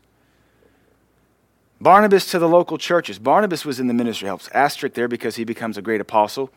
Barnabas 1.81 2.29
to 2.31 2.39
the 2.39 2.47
local 2.47 2.77
churches. 2.77 3.19
Barnabas 3.19 3.65
was 3.65 3.79
in 3.79 3.87
the 3.87 3.93
ministry 3.93 4.27
helps. 4.27 4.49
Asterisk 4.53 4.95
there 4.95 5.07
because 5.07 5.37
he 5.37 5.43
becomes 5.43 5.77
a 5.77 5.81
great 5.81 6.01
apostle. 6.01 6.51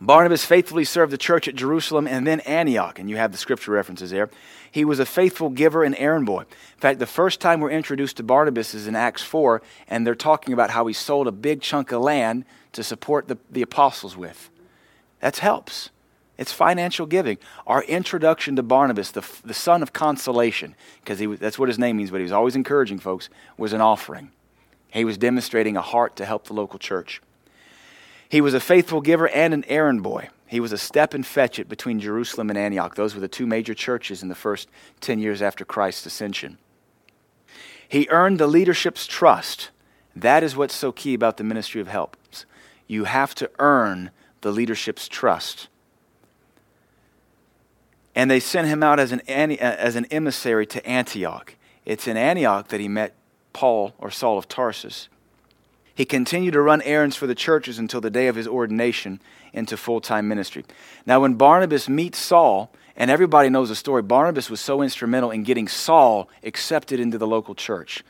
Barnabas 0.00 0.46
faithfully 0.46 0.84
served 0.84 1.12
the 1.12 1.18
church 1.18 1.46
at 1.46 1.54
Jerusalem 1.54 2.06
and 2.06 2.26
then 2.26 2.40
Antioch, 2.40 2.98
and 2.98 3.10
you 3.10 3.16
have 3.16 3.32
the 3.32 3.38
scripture 3.38 3.72
references 3.72 4.10
there. 4.10 4.30
He 4.70 4.82
was 4.84 4.98
a 4.98 5.04
faithful 5.04 5.50
giver 5.50 5.84
and 5.84 5.94
errand 5.98 6.24
boy. 6.24 6.40
In 6.40 6.80
fact, 6.80 6.98
the 7.00 7.06
first 7.06 7.38
time 7.38 7.60
we're 7.60 7.70
introduced 7.70 8.16
to 8.16 8.22
Barnabas 8.22 8.74
is 8.74 8.86
in 8.86 8.96
Acts 8.96 9.22
4, 9.22 9.60
and 9.88 10.06
they're 10.06 10.14
talking 10.14 10.54
about 10.54 10.70
how 10.70 10.86
he 10.86 10.94
sold 10.94 11.28
a 11.28 11.32
big 11.32 11.60
chunk 11.60 11.92
of 11.92 12.00
land 12.00 12.46
to 12.72 12.82
support 12.82 13.28
the, 13.28 13.36
the 13.50 13.60
apostles 13.60 14.16
with. 14.16 14.48
That 15.20 15.36
helps. 15.36 15.90
It's 16.38 16.52
financial 16.52 17.04
giving. 17.04 17.36
Our 17.66 17.82
introduction 17.82 18.56
to 18.56 18.62
Barnabas, 18.62 19.10
the, 19.10 19.28
the 19.44 19.52
son 19.52 19.82
of 19.82 19.92
consolation, 19.92 20.76
because 21.04 21.38
that's 21.38 21.58
what 21.58 21.68
his 21.68 21.78
name 21.78 21.98
means, 21.98 22.10
but 22.10 22.16
he 22.16 22.22
was 22.22 22.32
always 22.32 22.56
encouraging 22.56 23.00
folks, 23.00 23.28
was 23.58 23.74
an 23.74 23.82
offering. 23.82 24.30
He 24.88 25.04
was 25.04 25.18
demonstrating 25.18 25.76
a 25.76 25.82
heart 25.82 26.16
to 26.16 26.24
help 26.24 26.46
the 26.46 26.54
local 26.54 26.78
church. 26.78 27.20
He 28.30 28.40
was 28.40 28.54
a 28.54 28.60
faithful 28.60 29.00
giver 29.00 29.28
and 29.28 29.52
an 29.52 29.64
errand 29.66 30.04
boy. 30.04 30.28
He 30.46 30.60
was 30.60 30.72
a 30.72 30.78
step 30.78 31.14
and 31.14 31.26
fetch 31.26 31.58
it 31.58 31.68
between 31.68 31.98
Jerusalem 31.98 32.48
and 32.48 32.56
Antioch. 32.56 32.94
Those 32.94 33.12
were 33.12 33.20
the 33.20 33.28
two 33.28 33.46
major 33.46 33.74
churches 33.74 34.22
in 34.22 34.28
the 34.28 34.36
first 34.36 34.68
10 35.00 35.18
years 35.18 35.42
after 35.42 35.64
Christ's 35.64 36.06
ascension. 36.06 36.56
He 37.88 38.06
earned 38.08 38.38
the 38.38 38.46
leadership's 38.46 39.08
trust. 39.08 39.70
That 40.14 40.44
is 40.44 40.54
what's 40.54 40.74
so 40.74 40.92
key 40.92 41.12
about 41.12 41.38
the 41.38 41.44
ministry 41.44 41.80
of 41.80 41.88
helps. 41.88 42.46
You 42.86 43.04
have 43.04 43.34
to 43.34 43.50
earn 43.58 44.12
the 44.42 44.52
leadership's 44.52 45.08
trust. 45.08 45.66
And 48.14 48.30
they 48.30 48.38
sent 48.38 48.68
him 48.68 48.84
out 48.84 49.00
as 49.00 49.10
an, 49.10 49.20
as 49.28 49.96
an 49.96 50.04
emissary 50.06 50.66
to 50.66 50.86
Antioch. 50.86 51.56
It's 51.84 52.06
in 52.06 52.16
Antioch 52.16 52.68
that 52.68 52.78
he 52.78 52.86
met 52.86 53.14
Paul 53.52 53.92
or 53.98 54.12
Saul 54.12 54.38
of 54.38 54.46
Tarsus. 54.46 55.08
He 56.00 56.06
continued 56.06 56.52
to 56.52 56.62
run 56.62 56.80
errands 56.80 57.14
for 57.14 57.26
the 57.26 57.34
churches 57.34 57.78
until 57.78 58.00
the 58.00 58.08
day 58.08 58.28
of 58.28 58.34
his 58.34 58.48
ordination 58.48 59.20
into 59.52 59.76
full 59.76 60.00
time 60.00 60.28
ministry. 60.28 60.64
Now, 61.04 61.20
when 61.20 61.34
Barnabas 61.34 61.90
meets 61.90 62.16
Saul, 62.16 62.72
and 62.96 63.10
everybody 63.10 63.50
knows 63.50 63.68
the 63.68 63.76
story, 63.76 64.00
Barnabas 64.00 64.48
was 64.48 64.62
so 64.62 64.80
instrumental 64.80 65.30
in 65.30 65.42
getting 65.42 65.68
Saul 65.68 66.30
accepted 66.42 67.00
into 67.00 67.18
the 67.18 67.26
local 67.26 67.54
church. 67.54 68.02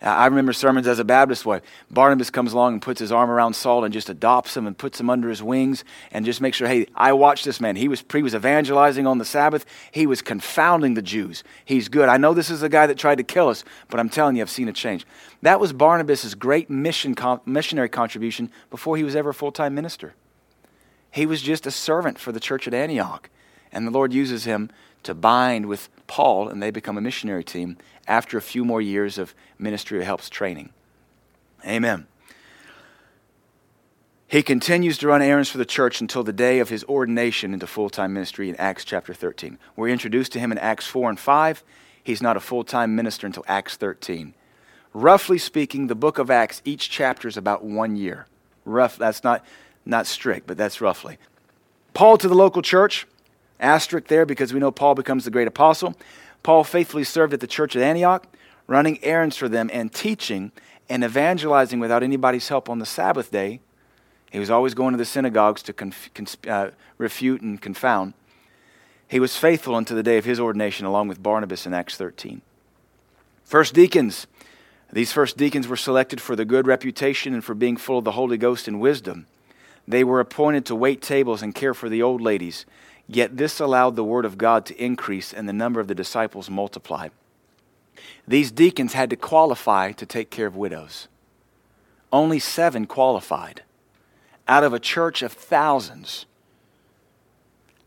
I 0.00 0.26
remember 0.26 0.52
sermons 0.52 0.86
as 0.86 0.98
a 0.98 1.04
Baptist 1.04 1.44
boy. 1.44 1.62
Barnabas 1.90 2.28
comes 2.30 2.52
along 2.52 2.74
and 2.74 2.82
puts 2.82 3.00
his 3.00 3.10
arm 3.10 3.30
around 3.30 3.54
Saul 3.54 3.84
and 3.84 3.92
just 3.92 4.10
adopts 4.10 4.56
him 4.56 4.66
and 4.66 4.76
puts 4.76 5.00
him 5.00 5.08
under 5.08 5.28
his 5.28 5.42
wings 5.42 5.84
and 6.12 6.24
just 6.24 6.40
makes 6.40 6.58
sure, 6.58 6.68
hey, 6.68 6.86
I 6.94 7.12
watched 7.14 7.44
this 7.44 7.60
man. 7.60 7.76
He 7.76 7.88
was, 7.88 8.04
he 8.12 8.22
was 8.22 8.34
evangelizing 8.34 9.06
on 9.06 9.18
the 9.18 9.24
Sabbath. 9.24 9.64
He 9.90 10.06
was 10.06 10.20
confounding 10.20 10.94
the 10.94 11.02
Jews. 11.02 11.44
He's 11.64 11.88
good. 11.88 12.08
I 12.08 12.18
know 12.18 12.34
this 12.34 12.50
is 12.50 12.60
the 12.60 12.68
guy 12.68 12.86
that 12.86 12.98
tried 12.98 13.18
to 13.18 13.24
kill 13.24 13.48
us, 13.48 13.64
but 13.88 13.98
I'm 13.98 14.10
telling 14.10 14.36
you, 14.36 14.42
I've 14.42 14.50
seen 14.50 14.68
a 14.68 14.72
change. 14.72 15.06
That 15.42 15.60
was 15.60 15.72
Barnabas' 15.72 16.34
great 16.34 16.68
mission, 16.68 17.14
missionary 17.46 17.88
contribution 17.88 18.50
before 18.70 18.96
he 18.96 19.04
was 19.04 19.16
ever 19.16 19.30
a 19.30 19.34
full 19.34 19.52
time 19.52 19.74
minister. 19.74 20.14
He 21.10 21.24
was 21.24 21.40
just 21.40 21.66
a 21.66 21.70
servant 21.70 22.18
for 22.18 22.32
the 22.32 22.40
church 22.40 22.68
at 22.68 22.74
Antioch. 22.74 23.30
And 23.72 23.86
the 23.86 23.90
Lord 23.90 24.12
uses 24.12 24.44
him 24.44 24.70
to 25.06 25.14
bind 25.14 25.66
with 25.66 25.88
Paul, 26.06 26.48
and 26.48 26.62
they 26.62 26.70
become 26.70 26.96
a 26.96 27.00
missionary 27.00 27.44
team 27.44 27.78
after 28.06 28.38
a 28.38 28.42
few 28.42 28.64
more 28.64 28.80
years 28.80 29.18
of 29.18 29.34
ministry 29.58 29.98
of 29.98 30.04
helps 30.04 30.28
training. 30.28 30.70
Amen. 31.66 32.06
He 34.28 34.42
continues 34.42 34.98
to 34.98 35.08
run 35.08 35.22
errands 35.22 35.48
for 35.48 35.58
the 35.58 35.64
church 35.64 36.00
until 36.00 36.24
the 36.24 36.32
day 36.32 36.58
of 36.58 36.68
his 36.68 36.84
ordination 36.84 37.54
into 37.54 37.66
full 37.66 37.90
time 37.90 38.12
ministry 38.12 38.48
in 38.48 38.56
Acts 38.56 38.84
chapter 38.84 39.14
13. 39.14 39.58
We're 39.76 39.88
introduced 39.88 40.32
to 40.32 40.40
him 40.40 40.50
in 40.50 40.58
Acts 40.58 40.86
4 40.86 41.10
and 41.10 41.18
5. 41.18 41.64
He's 42.02 42.22
not 42.22 42.36
a 42.36 42.40
full 42.40 42.64
time 42.64 42.96
minister 42.96 43.26
until 43.26 43.44
Acts 43.46 43.76
13. 43.76 44.34
Roughly 44.92 45.38
speaking, 45.38 45.86
the 45.86 45.94
book 45.94 46.18
of 46.18 46.30
Acts, 46.30 46.62
each 46.64 46.90
chapter 46.90 47.28
is 47.28 47.36
about 47.36 47.64
one 47.64 47.96
year. 47.96 48.26
Rough, 48.64 48.96
that's 48.96 49.22
not, 49.22 49.44
not 49.84 50.06
strict, 50.06 50.46
but 50.46 50.56
that's 50.56 50.80
roughly. 50.80 51.18
Paul 51.94 52.18
to 52.18 52.28
the 52.28 52.34
local 52.34 52.62
church, 52.62 53.06
asterisk 53.60 54.08
there 54.08 54.26
because 54.26 54.52
we 54.52 54.60
know 54.60 54.70
Paul 54.70 54.94
becomes 54.94 55.24
the 55.24 55.30
great 55.30 55.48
apostle. 55.48 55.94
Paul 56.42 56.64
faithfully 56.64 57.04
served 57.04 57.32
at 57.32 57.40
the 57.40 57.46
church 57.46 57.74
at 57.76 57.82
Antioch, 57.82 58.26
running 58.66 59.02
errands 59.02 59.36
for 59.36 59.48
them 59.48 59.70
and 59.72 59.92
teaching 59.92 60.52
and 60.88 61.02
evangelizing 61.02 61.80
without 61.80 62.02
anybody's 62.02 62.48
help 62.48 62.68
on 62.68 62.78
the 62.78 62.86
Sabbath 62.86 63.30
day. 63.30 63.60
He 64.30 64.38
was 64.38 64.50
always 64.50 64.74
going 64.74 64.92
to 64.92 64.98
the 64.98 65.04
synagogues 65.04 65.62
to 65.64 65.72
conf- 65.72 66.10
uh, 66.46 66.70
refute 66.98 67.40
and 67.40 67.60
confound. 67.60 68.14
He 69.08 69.20
was 69.20 69.36
faithful 69.36 69.74
unto 69.74 69.94
the 69.94 70.02
day 70.02 70.18
of 70.18 70.24
his 70.24 70.40
ordination, 70.40 70.84
along 70.84 71.08
with 71.08 71.22
Barnabas 71.22 71.66
in 71.66 71.74
Acts 71.74 71.96
13. 71.96 72.42
First 73.44 73.74
deacons. 73.74 74.26
These 74.92 75.12
first 75.12 75.36
deacons 75.36 75.68
were 75.68 75.76
selected 75.76 76.20
for 76.20 76.36
their 76.36 76.44
good 76.44 76.66
reputation 76.66 77.32
and 77.34 77.44
for 77.44 77.54
being 77.54 77.76
full 77.76 77.98
of 77.98 78.04
the 78.04 78.12
Holy 78.12 78.36
Ghost 78.36 78.68
and 78.68 78.80
wisdom. 78.80 79.26
They 79.86 80.02
were 80.02 80.20
appointed 80.20 80.66
to 80.66 80.74
wait 80.74 81.00
tables 81.00 81.42
and 81.42 81.54
care 81.54 81.74
for 81.74 81.88
the 81.88 82.02
old 82.02 82.20
ladies 82.20 82.66
Yet 83.08 83.36
this 83.36 83.60
allowed 83.60 83.96
the 83.96 84.04
word 84.04 84.24
of 84.24 84.38
God 84.38 84.66
to 84.66 84.82
increase 84.82 85.32
and 85.32 85.48
the 85.48 85.52
number 85.52 85.80
of 85.80 85.88
the 85.88 85.94
disciples 85.94 86.50
multiplied. 86.50 87.12
These 88.26 88.50
deacons 88.50 88.92
had 88.92 89.10
to 89.10 89.16
qualify 89.16 89.92
to 89.92 90.06
take 90.06 90.30
care 90.30 90.46
of 90.46 90.56
widows. 90.56 91.08
Only 92.12 92.38
seven 92.38 92.86
qualified. 92.86 93.62
Out 94.48 94.64
of 94.64 94.72
a 94.72 94.80
church 94.80 95.22
of 95.22 95.32
thousands, 95.32 96.26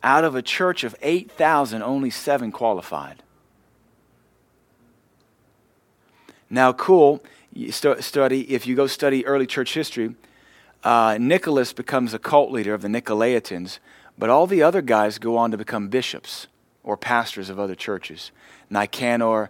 out 0.03 0.23
of 0.23 0.35
a 0.35 0.41
church 0.41 0.83
of 0.83 0.95
8,000, 1.01 1.81
only 1.81 2.09
seven 2.09 2.51
qualified. 2.51 3.21
Now, 6.49 6.73
cool, 6.73 7.21
study, 7.99 8.41
if 8.53 8.65
you 8.65 8.75
go 8.75 8.87
study 8.87 9.25
early 9.25 9.45
church 9.45 9.73
history, 9.73 10.15
uh, 10.83 11.17
Nicholas 11.19 11.73
becomes 11.73 12.13
a 12.13 12.19
cult 12.19 12.51
leader 12.51 12.73
of 12.73 12.81
the 12.81 12.87
Nicolaitans 12.87 13.79
but 14.19 14.29
all 14.29 14.45
the 14.45 14.61
other 14.61 14.81
guys 14.81 15.17
go 15.17 15.37
on 15.37 15.49
to 15.51 15.57
become 15.57 15.87
bishops 15.87 16.47
or 16.83 16.97
pastors 16.97 17.49
of 17.49 17.57
other 17.57 17.73
churches. 17.73 18.31
Nicanor, 18.69 19.49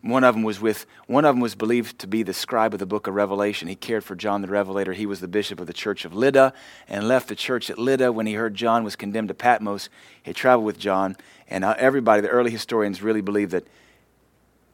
one 0.00 0.24
of 0.24 0.34
them 0.34 0.42
was 0.42 0.60
with 0.60 0.86
one 1.06 1.24
of 1.24 1.34
them 1.34 1.40
was 1.40 1.54
believed 1.54 1.98
to 2.00 2.06
be 2.06 2.22
the 2.24 2.32
scribe 2.32 2.72
of 2.72 2.80
the 2.80 2.86
book 2.86 3.06
of 3.06 3.14
Revelation. 3.14 3.68
He 3.68 3.76
cared 3.76 4.02
for 4.02 4.16
John 4.16 4.40
the 4.40 4.48
Revelator. 4.48 4.94
He 4.94 5.06
was 5.06 5.20
the 5.20 5.28
bishop 5.28 5.60
of 5.60 5.66
the 5.66 5.72
church 5.72 6.04
of 6.04 6.14
Lydda 6.14 6.52
and 6.88 7.06
left 7.06 7.28
the 7.28 7.36
church 7.36 7.70
at 7.70 7.78
Lydda 7.78 8.12
when 8.12 8.26
he 8.26 8.32
heard 8.32 8.54
John 8.54 8.82
was 8.82 8.96
condemned 8.96 9.28
to 9.28 9.34
Patmos. 9.34 9.90
He 10.22 10.32
traveled 10.32 10.66
with 10.66 10.78
John, 10.78 11.16
and 11.48 11.62
uh, 11.62 11.74
everybody, 11.78 12.22
the 12.22 12.28
early 12.28 12.50
historians, 12.50 13.02
really 13.02 13.20
believe 13.20 13.50
that 13.50 13.66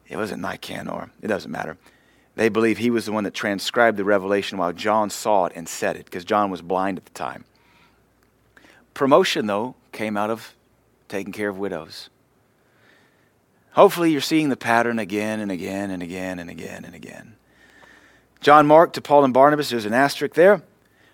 it 0.07 0.17
wasn't 0.17 0.41
Nicanor. 0.41 1.11
It 1.21 1.27
doesn't 1.27 1.51
matter. 1.51 1.77
They 2.35 2.49
believe 2.49 2.77
he 2.77 2.89
was 2.89 3.05
the 3.05 3.11
one 3.11 3.25
that 3.25 3.33
transcribed 3.33 3.97
the 3.97 4.05
revelation 4.05 4.57
while 4.57 4.71
John 4.71 5.09
saw 5.09 5.45
it 5.45 5.53
and 5.55 5.67
said 5.67 5.97
it, 5.97 6.05
because 6.05 6.23
John 6.23 6.49
was 6.49 6.61
blind 6.61 6.97
at 6.97 7.05
the 7.05 7.11
time. 7.11 7.43
Promotion, 8.99 9.45
though, 9.45 9.75
came 9.93 10.17
out 10.17 10.29
of 10.29 10.53
taking 11.07 11.31
care 11.31 11.47
of 11.47 11.57
widows. 11.57 12.09
Hopefully, 13.71 14.11
you're 14.11 14.19
seeing 14.19 14.49
the 14.49 14.57
pattern 14.57 14.99
again 14.99 15.39
and 15.39 15.49
again 15.49 15.89
and 15.89 16.03
again 16.03 16.37
and 16.37 16.49
again 16.49 16.83
and 16.83 16.93
again. 16.93 17.37
John 18.41 18.67
Mark 18.67 18.91
to 18.91 19.01
Paul 19.01 19.23
and 19.23 19.33
Barnabas, 19.33 19.69
there's 19.69 19.85
an 19.85 19.93
asterisk 19.93 20.35
there. 20.35 20.63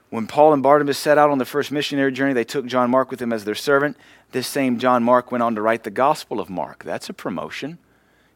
When 0.09 0.25
Paul 0.25 0.51
and 0.51 0.63
Barnabas 0.63 0.97
set 0.97 1.19
out 1.19 1.29
on 1.29 1.37
the 1.37 1.45
first 1.45 1.71
missionary 1.71 2.11
journey, 2.11 2.33
they 2.33 2.43
took 2.43 2.65
John 2.65 2.89
Mark 2.89 3.11
with 3.11 3.19
them 3.19 3.31
as 3.31 3.45
their 3.45 3.53
servant. 3.53 3.97
This 4.31 4.47
same 4.47 4.79
John 4.79 5.03
Mark 5.03 5.31
went 5.31 5.43
on 5.43 5.53
to 5.53 5.61
write 5.61 5.83
the 5.83 5.91
Gospel 5.91 6.39
of 6.39 6.49
Mark. 6.49 6.83
That's 6.83 7.09
a 7.09 7.13
promotion. 7.13 7.77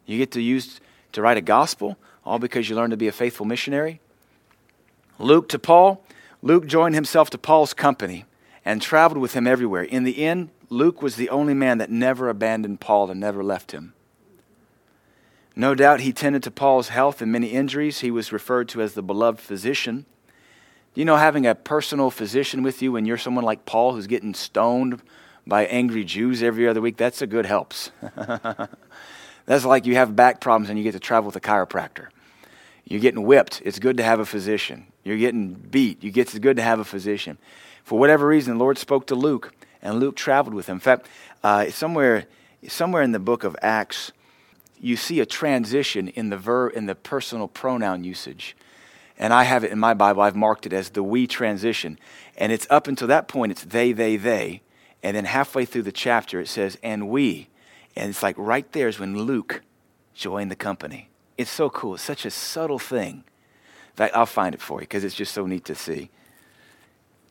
You 0.06 0.20
get 0.20 0.30
to 0.34 0.42
use 0.42 0.80
to 1.14 1.24
write 1.24 1.38
a 1.38 1.42
gospel, 1.42 1.98
all 2.24 2.38
because 2.38 2.70
you 2.70 2.76
learned 2.76 2.92
to 2.92 2.98
be 2.98 3.08
a 3.08 3.12
faithful 3.12 3.48
missionary. 3.48 4.00
Luke 5.18 5.50
to 5.50 5.58
Paul. 5.58 6.04
Luke 6.44 6.68
joined 6.68 6.94
himself 6.94 7.32
to 7.32 7.40
Paul's 7.40 7.74
company 7.74 8.26
and 8.66 8.82
traveled 8.82 9.22
with 9.22 9.34
him 9.34 9.48
everywhere. 9.48 9.84
In 9.84 10.04
the 10.04 10.24
end, 10.24 10.50
Luke 10.70 11.02
was 11.02 11.16
the 11.16 11.30
only 11.30 11.54
man 11.54 11.78
that 11.80 11.90
never 11.90 12.30
abandoned 12.30 12.80
Paul 12.80 13.10
and 13.10 13.20
never 13.20 13.44
left 13.44 13.72
him. 13.72 13.94
No 15.56 15.76
doubt 15.76 16.02
he 16.02 16.14
tended 16.14 16.44
to 16.44 16.52
Paul's 16.52 16.90
health 16.90 17.22
and 17.22 17.32
many 17.32 17.48
injuries. 17.48 18.00
He 18.00 18.12
was 18.12 18.32
referred 18.32 18.70
to 18.70 18.82
as 18.82 18.94
the 18.94 19.02
beloved 19.02 19.40
physician. 19.40 20.06
You 20.94 21.06
know, 21.06 21.18
having 21.18 21.46
a 21.46 21.56
personal 21.56 22.12
physician 22.12 22.64
with 22.64 22.82
you 22.82 22.92
when 22.94 23.06
you're 23.06 23.18
someone 23.18 23.44
like 23.44 23.66
Paul 23.66 23.94
who's 23.94 24.08
getting 24.08 24.34
stoned 24.34 25.02
by 25.46 25.66
angry 25.66 26.04
Jews 26.04 26.44
every 26.44 26.68
other 26.68 26.82
week, 26.82 26.98
that's 26.98 27.22
a 27.22 27.28
good 27.28 27.46
helps. 27.46 27.92
that's 29.46 29.66
like 29.66 29.86
you 29.86 29.96
have 29.96 30.16
back 30.16 30.40
problems 30.40 30.70
and 30.70 30.78
you 30.78 30.84
get 30.84 30.94
to 30.94 31.00
travel 31.00 31.26
with 31.26 31.36
a 31.36 31.42
chiropractor. 31.42 32.08
You're 32.86 33.00
getting 33.00 33.24
whipped. 33.24 33.62
It's 33.66 33.80
good 33.80 33.98
to 33.98 34.04
have 34.04 34.20
a 34.20 34.26
physician. 34.26 34.88
You're 35.04 35.18
getting 35.18 35.54
beat. 35.54 36.04
You 36.04 36.12
get, 36.12 36.28
it's 36.28 36.40
good 36.40 36.58
to 36.58 36.64
have 36.64 36.80
a 36.80 36.86
physician. 36.86 37.38
For 37.90 37.98
whatever 37.98 38.28
reason, 38.28 38.54
the 38.54 38.60
Lord 38.60 38.78
spoke 38.78 39.08
to 39.08 39.16
Luke, 39.16 39.52
and 39.82 40.00
Luke 40.00 40.16
traveled 40.16 40.54
with 40.54 40.70
him. 40.70 40.76
In 40.76 40.80
fact, 40.80 41.08
uh, 41.44 41.72
somewhere, 41.72 42.28
somewhere 42.68 43.02
in 43.02 43.14
the 43.14 43.20
book 43.20 43.44
of 43.44 43.56
Acts, 43.64 44.12
you 44.80 44.96
see 44.96 45.22
a 45.22 45.26
transition 45.26 46.08
in 46.10 46.30
the 46.30 46.38
verb 46.38 46.74
in 46.76 46.86
the 46.86 46.94
personal 46.94 47.48
pronoun 47.48 48.04
usage. 48.04 48.56
And 49.18 49.34
I 49.34 49.42
have 49.42 49.64
it 49.64 49.72
in 49.72 49.80
my 49.80 49.96
Bible, 49.96 50.22
I've 50.22 50.36
marked 50.36 50.68
it 50.68 50.72
as 50.72 50.92
the 50.92 51.02
we 51.02 51.26
transition. 51.26 51.98
And 52.38 52.52
it's 52.52 52.68
up 52.70 52.86
until 52.86 53.08
that 53.08 53.28
point, 53.28 53.54
it's 53.54 53.64
they, 53.64 53.92
they, 53.92 54.18
they. 54.18 54.62
And 55.02 55.18
then 55.18 55.26
halfway 55.26 55.66
through 55.66 55.82
the 55.82 55.92
chapter, 55.92 56.40
it 56.40 56.48
says, 56.48 56.78
and 56.84 57.10
we. 57.10 57.48
And 57.96 58.12
it's 58.12 58.22
like 58.22 58.36
right 58.38 58.72
there 58.72 58.88
is 58.88 59.00
when 59.00 59.18
Luke 59.18 59.64
joined 60.14 60.52
the 60.52 60.56
company. 60.56 61.10
It's 61.40 61.50
so 61.50 61.72
cool. 61.72 61.96
It's 61.96 62.04
such 62.04 62.24
a 62.24 62.30
subtle 62.30 62.78
thing. 62.78 63.24
In 63.88 63.96
fact, 63.96 64.16
I'll 64.16 64.28
find 64.28 64.54
it 64.54 64.62
for 64.62 64.76
you 64.76 64.82
because 64.82 65.04
it's 65.04 65.16
just 65.16 65.34
so 65.34 65.48
neat 65.48 65.66
to 65.66 65.74
see. 65.74 66.12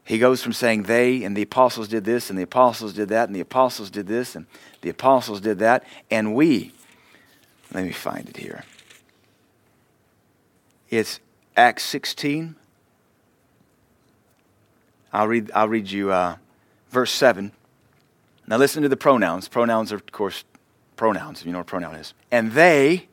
He 0.09 0.19
goes 0.19 0.43
from 0.43 0.55
saying 0.55 0.85
they 0.85 1.23
and 1.23 1.37
the 1.37 1.43
apostles 1.43 1.87
did 1.87 2.07
this 2.07 2.31
and 2.31 2.39
the 2.39 2.43
apostles 2.45 2.95
did 2.95 3.11
that 3.11 3.29
and 3.29 3.37
the 3.37 3.41
apostles 3.41 3.91
did 3.91 4.07
this 4.07 4.35
and 4.35 4.47
the 4.81 4.89
apostles 4.89 5.43
did 5.43 5.59
that 5.59 5.85
and 6.11 6.35
we. 6.35 6.73
Let 7.75 7.85
me 7.85 7.93
find 7.93 8.27
it 8.27 8.39
here. 8.39 8.65
It's 10.89 11.21
Acts 11.59 11.83
16. 11.85 12.57
I'll 15.13 15.29
read, 15.29 15.51
I'll 15.55 15.69
read 15.69 15.91
you 15.91 16.11
uh, 16.11 16.37
verse 16.89 17.13
7. 17.13 17.53
Now 18.47 18.57
listen 18.57 18.83
to 18.85 18.89
the 18.89 18.97
pronouns. 18.97 19.47
Pronouns 19.47 19.93
are, 19.93 19.97
of 19.97 20.11
course, 20.11 20.45
pronouns, 20.97 21.41
if 21.41 21.47
you 21.47 21.53
know 21.53 21.59
what 21.59 21.67
a 21.67 21.71
pronoun 21.71 21.97
is. 21.97 22.15
And 22.31 22.53
they 22.53 23.09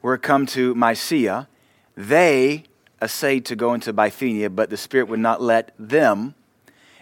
were 0.00 0.16
come 0.16 0.46
to 0.46 0.74
Mysia. 0.74 1.46
They 1.94 2.64
essayed 3.02 3.44
to 3.46 3.56
go 3.56 3.74
into 3.74 3.92
Bithynia, 3.92 4.50
but 4.50 4.70
the 4.70 4.76
Spirit 4.76 5.08
would 5.08 5.20
not 5.20 5.40
let 5.40 5.72
them. 5.78 6.34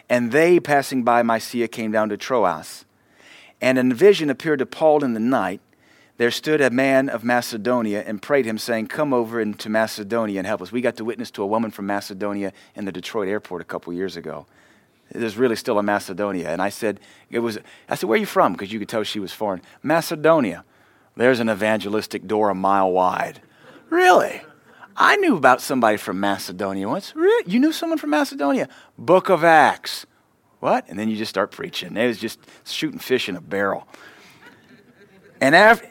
And 0.09 0.33
they, 0.33 0.59
passing 0.61 1.03
by 1.03 1.23
Mysia, 1.23 1.69
came 1.69 1.93
down 1.93 2.09
to 2.09 2.17
Troas. 2.17 2.85
And 3.61 3.79
in 3.79 3.93
a 3.93 3.95
vision 3.95 4.31
appeared 4.31 4.61
to 4.61 4.67
Paul 4.67 5.05
in 5.05 5.15
the 5.15 5.21
night. 5.21 5.61
There 6.17 6.31
stood 6.33 6.61
a 6.61 6.71
man 6.71 7.09
of 7.09 7.23
Macedonia 7.23 8.03
and 8.05 8.21
prayed 8.21 8.45
him, 8.45 8.59
saying, 8.59 8.89
Come 8.89 9.13
over 9.13 9.41
into 9.41 9.69
Macedonia 9.69 10.41
and 10.41 10.47
help 10.47 10.63
us. 10.63 10.73
We 10.73 10.81
got 10.81 10.97
to 10.97 11.05
witness 11.05 11.31
to 11.33 11.43
a 11.43 11.47
woman 11.47 11.71
from 11.71 11.87
Macedonia 11.87 12.53
in 12.75 12.87
the 12.87 12.93
Detroit 12.93 13.29
airport 13.29 13.63
a 13.63 13.65
couple 13.65 13.93
years 13.93 14.17
ago. 14.17 14.47
There's 15.13 15.37
really 15.37 15.57
still 15.57 15.79
a 15.79 15.83
Macedonia. 15.83 16.51
And 16.51 16.61
I 16.61 16.71
said, 16.71 17.01
it 17.31 17.39
was, 17.39 17.59
I 17.89 17.95
said, 17.95 18.09
where 18.09 18.17
are 18.17 18.21
you 18.21 18.27
from? 18.27 18.53
Because 18.53 18.73
you 18.73 18.79
could 18.79 18.89
tell 18.89 19.05
she 19.05 19.21
was 19.21 19.33
foreign. 19.33 19.63
Macedonia. 19.83 20.65
There's 21.17 21.41
an 21.41 21.51
evangelistic 21.51 22.27
door 22.27 22.51
a 22.51 22.55
mile 22.55 22.93
wide. 22.93 23.41
Really? 23.91 24.41
I 25.01 25.15
knew 25.17 25.37
about 25.37 25.63
somebody 25.63 25.97
from 25.97 26.19
Macedonia 26.19 26.89
once. 26.89 27.15
You 27.47 27.61
knew 27.61 27.71
someone 27.71 27.99
from 27.99 28.11
Macedonia? 28.11 28.69
Book 28.99 29.29
of 29.29 29.45
Acts. 29.45 30.07
What? 30.59 30.89
And 30.89 30.99
then 30.99 31.09
you 31.09 31.17
just 31.17 31.29
start 31.31 31.53
preaching. 31.53 31.97
It 31.97 32.09
was 32.09 32.19
just 32.19 32.41
shooting 32.65 32.99
fish 32.99 33.29
in 33.29 33.37
a 33.37 33.41
barrel. 33.41 33.87
And 35.41 35.55
after, 35.55 35.89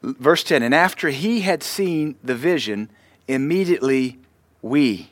verse 0.00 0.44
10, 0.44 0.62
and 0.62 0.72
after 0.72 1.08
he 1.08 1.40
had 1.40 1.64
seen 1.64 2.14
the 2.22 2.36
vision, 2.36 2.88
immediately 3.26 4.20
we. 4.62 5.10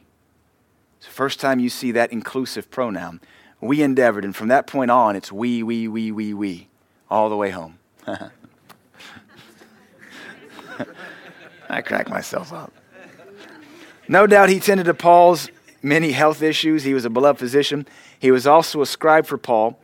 It's 0.99 1.07
the 1.07 1.13
first 1.13 1.41
time 1.41 1.59
you 1.59 1.71
see 1.71 1.91
that 1.91 2.13
inclusive 2.13 2.71
pronoun. 2.71 3.21
We 3.61 3.83
endeavored, 3.83 4.25
and 4.25 4.37
from 4.37 4.47
that 4.49 4.69
point 4.69 4.93
on, 4.93 5.17
it's 5.17 5.33
we, 5.33 5.65
we, 5.65 5.89
we, 5.89 6.13
we, 6.13 6.35
we, 6.35 6.69
all 7.11 7.29
the 7.29 7.37
way 7.37 7.51
home. 7.51 7.81
I 11.69 11.83
crack 11.83 12.09
myself 12.09 12.53
up. 12.53 12.73
No 14.07 14.27
doubt 14.27 14.51
he 14.51 14.61
tended 14.61 14.87
to 14.87 14.95
Paul's 14.95 15.51
many 15.83 16.13
health 16.13 16.43
issues. 16.43 16.85
He 16.85 16.95
was 16.95 17.05
a 17.05 17.11
beloved 17.11 17.39
physician. 17.39 17.87
He 18.19 18.31
was 18.31 18.47
also 18.47 18.83
a 18.83 18.87
scribe 18.87 19.27
for 19.27 19.39
Paul. 19.39 19.79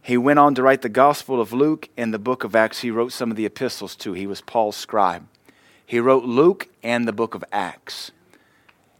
He 0.00 0.16
went 0.16 0.38
on 0.38 0.54
to 0.56 0.62
write 0.62 0.82
the 0.82 0.88
Gospel 0.88 1.40
of 1.40 1.52
Luke 1.52 1.88
and 1.96 2.12
the 2.12 2.18
book 2.18 2.44
of 2.44 2.54
Acts. 2.54 2.80
He 2.80 2.90
wrote 2.90 3.12
some 3.12 3.30
of 3.30 3.36
the 3.36 3.46
epistles 3.46 3.96
too. 3.96 4.12
He 4.12 4.26
was 4.26 4.40
Paul's 4.40 4.76
scribe. 4.76 5.26
He 5.86 5.98
wrote 5.98 6.24
Luke 6.24 6.68
and 6.82 7.08
the 7.08 7.12
book 7.12 7.34
of 7.34 7.44
Acts. 7.52 8.10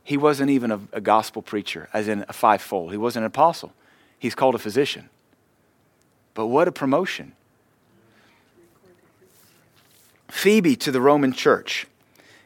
He 0.03 0.17
wasn't 0.17 0.51
even 0.51 0.71
a, 0.71 0.81
a 0.93 1.01
gospel 1.01 1.41
preacher, 1.41 1.89
as 1.93 2.09
in 2.09 2.25
a 2.29 2.33
fivefold. 2.33 2.91
He 2.91 2.99
wasn't 2.99 3.25
an 3.25 3.29
apostle. 3.29 3.73
He's 4.19 4.35
called 4.35 4.55
a 4.55 4.59
physician. 4.59 5.09
But 6.35 6.47
what 6.47 6.69
a 6.69 6.73
promotion. 6.73 7.33
Phoebe 10.29 10.77
to 10.77 10.91
the 10.91 11.01
Roman 11.01 11.33
church. 11.33 11.87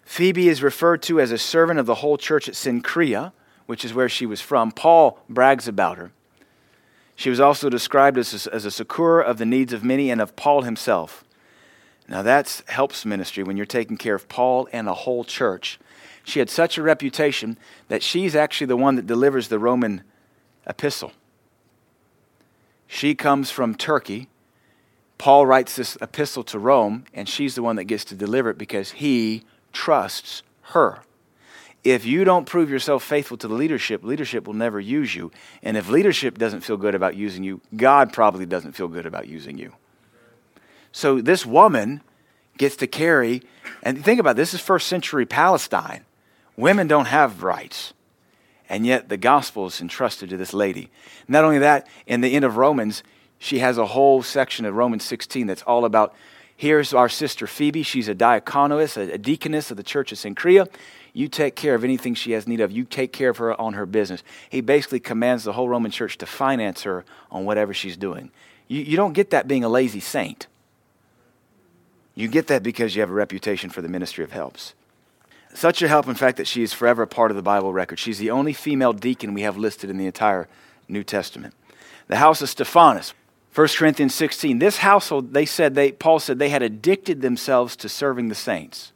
Phoebe 0.09 0.49
is 0.49 0.63
referred 0.63 1.03
to 1.03 1.21
as 1.21 1.31
a 1.31 1.37
servant 1.37 1.79
of 1.79 1.85
the 1.85 1.97
whole 1.97 2.17
church 2.17 2.49
at 2.49 2.55
Cenchrea, 2.55 3.31
which 3.67 3.85
is 3.85 3.93
where 3.93 4.09
she 4.09 4.25
was 4.25 4.41
from. 4.41 4.73
Paul 4.73 5.19
brags 5.29 5.69
about 5.69 5.99
her. 5.99 6.13
She 7.15 7.29
was 7.29 7.39
also 7.39 7.69
described 7.69 8.17
as 8.17 8.47
a, 8.47 8.55
as 8.55 8.65
a 8.65 8.71
succour 8.71 9.21
of 9.21 9.37
the 9.37 9.45
needs 9.45 9.75
of 9.75 9.85
many 9.85 10.11
and 10.11 10.19
of 10.19 10.35
Paul 10.35 10.63
himself. 10.63 11.25
Now, 12.09 12.23
that's 12.23 12.63
helps 12.69 13.05
ministry 13.05 13.45
when 13.45 13.59
you're 13.59 13.67
taking 13.67 13.99
care 13.99 14.15
of 14.15 14.31
Paul 14.31 14.67
and 14.73 14.89
a 14.89 14.95
whole 14.95 15.25
church. 15.25 15.79
She 16.25 16.39
had 16.39 16.49
such 16.49 16.79
a 16.79 16.83
reputation 16.83 17.59
that 17.89 18.03
she's 18.03 18.35
actually 18.35 18.69
the 18.69 18.79
one 18.79 18.97
that 18.97 19.07
delivers 19.07 19.49
the 19.49 19.59
Roman 19.59 20.05
epistle. 20.67 21.13
She 22.87 23.15
comes 23.15 23.51
from 23.51 23.75
Turkey. 23.75 24.29
Paul 25.19 25.45
writes 25.45 25.77
this 25.77 25.99
epistle 26.01 26.45
to 26.45 26.59
Rome, 26.59 27.05
and 27.13 27.29
she's 27.29 27.57
the 27.57 27.63
one 27.63 27.77
that 27.77 27.85
gets 27.85 28.07
to 28.07 28.15
deliver 28.15 28.49
it 28.49 28.57
because 28.57 28.93
he 28.93 29.45
trusts 29.79 30.43
her. 30.62 30.99
If 31.85 32.05
you 32.05 32.24
don't 32.24 32.47
prove 32.47 32.68
yourself 32.68 33.05
faithful 33.05 33.37
to 33.37 33.47
the 33.47 33.55
leadership, 33.55 34.03
leadership 34.03 34.45
will 34.45 34.55
never 34.55 34.81
use 34.81 35.14
you. 35.14 35.31
And 35.62 35.76
if 35.76 35.89
leadership 35.89 36.37
doesn't 36.37 36.62
feel 36.62 36.76
good 36.76 36.97
about 36.97 37.14
using 37.14 37.45
you, 37.45 37.61
God 37.76 38.12
probably 38.12 38.45
doesn't 38.45 38.72
feel 38.72 38.89
good 38.89 39.07
about 39.07 39.29
using 39.29 39.57
you. 39.57 39.72
So 40.91 41.20
this 41.20 41.47
woman 41.47 42.03
gets 42.57 42.74
to 42.76 42.89
carry, 42.89 43.43
and 43.85 44.05
think 44.05 44.18
about 44.18 44.31
it, 44.31 44.39
this 44.39 44.53
is 44.53 44.61
first 44.61 44.89
century 44.89 45.24
Palestine. 45.24 46.05
Women 46.57 46.89
don't 46.89 47.07
have 47.07 47.45
rights. 47.45 47.95
And 48.68 48.85
yet 48.85 49.09
the 49.09 49.16
gospel 49.16 49.66
is 49.66 49.81
entrusted 49.81 50.29
to 50.31 50.37
this 50.37 50.53
lady. 50.53 50.91
Not 51.29 51.45
only 51.45 51.59
that, 51.61 51.87
in 52.05 52.20
the 52.20 52.35
end 52.35 52.45
of 52.45 52.57
Romans, 52.57 53.05
she 53.39 53.61
has 53.61 53.79
a 53.79 53.87
whole 53.87 54.24
section 54.24 54.66
of 54.66 54.74
Romans 54.74 55.05
16 55.05 55.47
that's 55.47 55.62
all 55.62 55.85
about 55.85 56.16
Here's 56.59 56.93
our 56.93 57.09
sister 57.09 57.47
Phoebe. 57.47 57.85
She's 57.85 58.09
a 58.09 58.17
diaconus, 58.17 58.97
a, 58.97 59.17
deaconess 59.17 59.71
of 59.71 59.77
the 59.77 59.85
church 59.85 60.11
of 60.11 60.19
Cenchrea. 60.19 60.69
You 61.13 61.29
take 61.29 61.55
care 61.55 61.77
of 61.77 61.85
anything 61.85 62.15
she 62.15 62.33
has 62.33 62.49
need 62.49 62.61
of. 62.61 62.73
You 62.73 62.83
take 62.83 63.13
care 63.13 63.31
of 63.31 63.37
her 63.37 63.59
on 63.61 63.75
her 63.75 63.87
business. 63.87 64.25
He 64.51 64.61
basically 64.61 64.99
commands 64.99 65.45
the 65.45 65.53
whole 65.53 65.69
Roman 65.69 65.93
church 65.93 66.19
to 66.19 66.27
finance 66.27 66.83
her 66.83 67.05
on 67.31 67.45
whatever 67.45 67.73
she's 67.73 67.97
doing. 67.97 68.33
You, 68.67 68.83
you 68.83 68.97
don't 68.97 69.13
get 69.13 69.31
that 69.31 69.47
being 69.47 69.63
a 69.63 69.69
lazy 69.69 70.01
saint. 70.01 70.49
You 72.17 72.27
get 72.27 72.49
that 72.49 72.65
because 72.65 72.97
you 72.97 73.03
have 73.03 73.11
a 73.11 73.15
reputation 73.15 73.71
for 73.71 73.81
the 73.81 73.89
ministry 73.89 74.25
of 74.25 74.33
helps. 74.33 74.75
Such 75.55 75.81
a 75.81 75.87
help, 75.87 76.09
in 76.09 76.17
fact, 76.17 76.39
that 76.39 76.49
she 76.49 76.65
is 76.65 76.73
forever 76.73 77.05
a 77.05 77.07
part 77.07 77.31
of 77.31 77.37
the 77.37 77.43
Bible 77.43 77.73
record. 77.73 78.01
She's 78.01 78.19
the 78.19 78.33
only 78.33 78.53
female 78.53 78.93
deacon 78.93 79.33
we 79.33 79.43
have 79.43 79.57
listed 79.57 79.91
in 79.91 79.97
the 79.97 80.07
entire 80.07 80.49
New 80.89 81.05
Testament. 81.05 81.55
The 82.09 82.17
house 82.17 82.43
of 82.43 82.49
Stephanas. 82.49 83.15
1 83.55 83.68
Corinthians 83.76 84.14
16. 84.14 84.59
This 84.59 84.78
household, 84.78 85.32
they 85.32 85.46
said, 85.46 85.74
they, 85.74 85.92
Paul 85.92 86.18
said 86.18 86.38
they 86.38 86.51
had 86.51 86.62
addicted 86.62 87.22
themselves 87.22 87.76
to 87.76 87.88
serving 87.88 88.28
the 88.28 88.34
saints. 88.34 88.92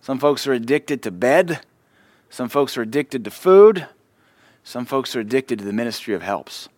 Some 0.00 0.18
folks 0.18 0.46
are 0.46 0.52
addicted 0.52 1.02
to 1.02 1.10
bed. 1.10 1.60
Some 2.28 2.48
folks 2.48 2.76
are 2.76 2.82
addicted 2.82 3.24
to 3.24 3.30
food. 3.30 3.86
Some 4.64 4.84
folks 4.84 5.16
are 5.16 5.20
addicted 5.20 5.58
to 5.58 5.64
the 5.64 5.72
ministry 5.72 6.14
of 6.14 6.22
helps. 6.22 6.68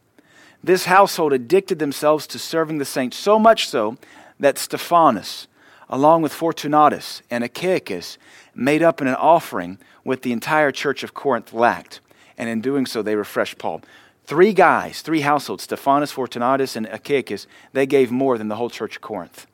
This 0.62 0.84
household 0.84 1.32
addicted 1.32 1.78
themselves 1.78 2.26
to 2.28 2.38
serving 2.38 2.78
the 2.78 2.84
saints, 2.84 3.16
so 3.16 3.38
much 3.38 3.68
so 3.68 3.96
that 4.38 4.58
Stephanas, 4.58 5.48
along 5.88 6.22
with 6.22 6.32
Fortunatus 6.32 7.22
and 7.30 7.42
Achaicus, 7.42 8.16
made 8.54 8.82
up 8.82 9.00
in 9.00 9.08
an 9.08 9.16
offering 9.16 9.78
what 10.04 10.22
the 10.22 10.32
entire 10.32 10.70
church 10.70 11.02
of 11.02 11.14
Corinth 11.14 11.52
lacked. 11.52 12.00
And 12.38 12.48
in 12.48 12.60
doing 12.60 12.86
so, 12.86 13.02
they 13.02 13.16
refreshed 13.16 13.58
Paul. 13.58 13.82
Three 14.24 14.52
guys, 14.52 15.02
three 15.02 15.20
households, 15.20 15.64
Stephanas, 15.64 16.12
Fortunatus, 16.12 16.76
and 16.76 16.86
Achaicus, 16.86 17.46
they 17.72 17.86
gave 17.86 18.10
more 18.10 18.38
than 18.38 18.48
the 18.48 18.56
whole 18.56 18.70
church 18.70 18.96
of 18.96 19.02
Corinth. 19.02 19.46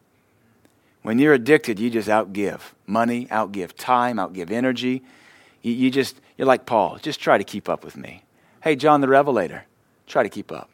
When 1.03 1.19
you're 1.19 1.33
addicted, 1.33 1.79
you 1.79 1.91
just 1.91 2.09
outgive 2.09 2.61
money, 2.87 3.27
outgive 3.27 3.73
time, 3.77 4.17
outgive 4.19 4.51
energy. 4.51 5.03
You, 5.63 5.73
you 5.73 5.91
just, 5.91 6.21
you're 6.37 6.47
like 6.47 6.67
Paul, 6.67 6.99
just 7.01 7.19
try 7.21 7.39
to 7.39 7.45
keep 7.45 7.69
up 7.69 7.83
with 7.85 7.97
me. 7.97 8.25
Hey, 8.63 8.77
John 8.77 9.01
the 9.01 9.09
Revelator, 9.09 9.65
try 10.07 10.23
to 10.23 10.29
keep 10.29 10.53
up. 10.53 10.69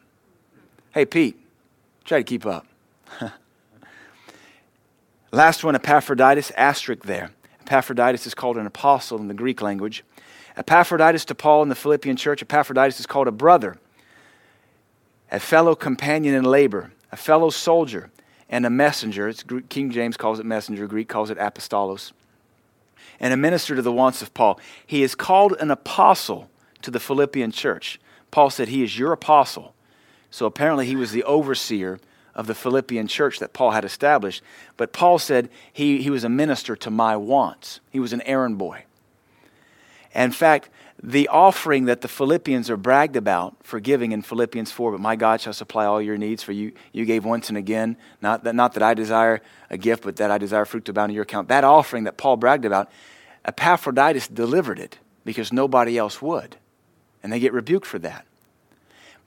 Hey, 0.91 1.05
Pete, 1.05 1.39
try 2.03 2.17
to 2.17 2.23
keep 2.23 2.45
up. 2.45 2.67
Last 5.31 5.63
one, 5.63 5.75
Epaphroditus, 5.75 6.51
asterisk 6.51 7.03
there. 7.03 7.31
Epaphroditus 7.61 8.27
is 8.27 8.35
called 8.35 8.57
an 8.57 8.65
apostle 8.65 9.19
in 9.19 9.27
the 9.27 9.33
Greek 9.33 9.61
language. 9.61 10.03
Epaphroditus 10.57 11.25
to 11.25 11.35
Paul 11.35 11.63
in 11.63 11.69
the 11.69 11.75
Philippian 11.75 12.15
church, 12.15 12.41
Epaphroditus 12.41 12.99
is 12.99 13.05
called 13.05 13.27
a 13.27 13.31
brother 13.31 13.77
a 15.31 15.39
fellow 15.39 15.75
companion 15.75 16.35
in 16.35 16.43
labor, 16.43 16.91
a 17.11 17.17
fellow 17.17 17.49
soldier, 17.49 18.11
and 18.49 18.65
a 18.65 18.69
messenger. 18.69 19.27
It's, 19.27 19.43
King 19.69 19.91
James 19.91 20.17
calls 20.17 20.39
it 20.39 20.45
messenger, 20.45 20.87
Greek 20.87 21.07
calls 21.07 21.29
it 21.29 21.37
apostolos. 21.37 22.11
and 23.19 23.33
a 23.33 23.37
minister 23.37 23.75
to 23.75 23.81
the 23.81 23.91
wants 23.91 24.21
of 24.21 24.33
Paul. 24.33 24.59
He 24.85 25.03
is 25.03 25.15
called 25.15 25.53
an 25.59 25.71
apostle 25.71 26.49
to 26.81 26.91
the 26.91 26.99
Philippian 26.99 27.51
church. 27.51 27.99
Paul 28.31 28.49
said, 28.49 28.67
He 28.67 28.83
is 28.83 28.99
your 28.99 29.11
apostle. 29.11 29.73
So 30.29 30.45
apparently, 30.45 30.85
he 30.85 30.95
was 30.95 31.11
the 31.11 31.23
overseer 31.23 31.99
of 32.35 32.47
the 32.47 32.55
Philippian 32.55 33.07
church 33.07 33.39
that 33.39 33.53
Paul 33.53 33.71
had 33.71 33.85
established. 33.85 34.43
But 34.75 34.91
Paul 34.91 35.17
said 35.17 35.49
he, 35.71 36.01
he 36.01 36.09
was 36.09 36.25
a 36.25 36.29
minister 36.29 36.75
to 36.75 36.91
my 36.91 37.15
wants, 37.15 37.79
he 37.89 37.99
was 37.99 38.13
an 38.13 38.21
errand 38.21 38.57
boy. 38.57 38.83
In 40.13 40.31
fact, 40.31 40.69
the 41.01 41.27
offering 41.27 41.85
that 41.85 42.01
the 42.01 42.07
Philippians 42.07 42.69
are 42.69 42.77
bragged 42.77 43.15
about 43.15 43.57
for 43.63 43.79
giving 43.79 44.11
in 44.11 44.21
Philippians 44.21 44.71
4, 44.71 44.93
but 44.93 45.01
my 45.01 45.15
God 45.15 45.41
shall 45.41 45.53
supply 45.53 45.85
all 45.85 46.01
your 46.01 46.17
needs, 46.17 46.41
for 46.41 46.53
you, 46.53 46.71
you 46.93 47.05
gave 47.05 47.25
once 47.25 47.49
and 47.49 47.57
again. 47.57 47.97
Not 48.21 48.43
that, 48.45 48.55
not 48.55 48.73
that 48.73 48.83
I 48.83 48.93
desire 48.93 49.41
a 49.69 49.77
gift, 49.77 50.03
but 50.03 50.15
that 50.15 50.31
I 50.31 50.37
desire 50.37 50.65
fruit 50.65 50.85
to 50.85 50.91
abound 50.91 51.11
in 51.11 51.15
your 51.15 51.23
account. 51.23 51.49
That 51.49 51.63
offering 51.63 52.05
that 52.05 52.17
Paul 52.17 52.37
bragged 52.37 52.65
about, 52.65 52.89
Epaphroditus 53.43 54.27
delivered 54.27 54.79
it 54.79 54.97
because 55.25 55.51
nobody 55.51 55.97
else 55.97 56.21
would. 56.21 56.55
And 57.21 57.31
they 57.31 57.39
get 57.39 57.53
rebuked 57.53 57.85
for 57.85 57.99
that. 57.99 58.25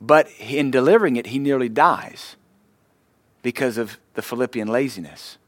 But 0.01 0.29
in 0.39 0.71
delivering 0.71 1.16
it, 1.16 1.27
he 1.27 1.39
nearly 1.39 1.69
dies 1.69 2.37
because 3.43 3.79
of 3.79 3.99
the 4.14 4.23
Philippian 4.23 4.69
laziness. 4.69 5.39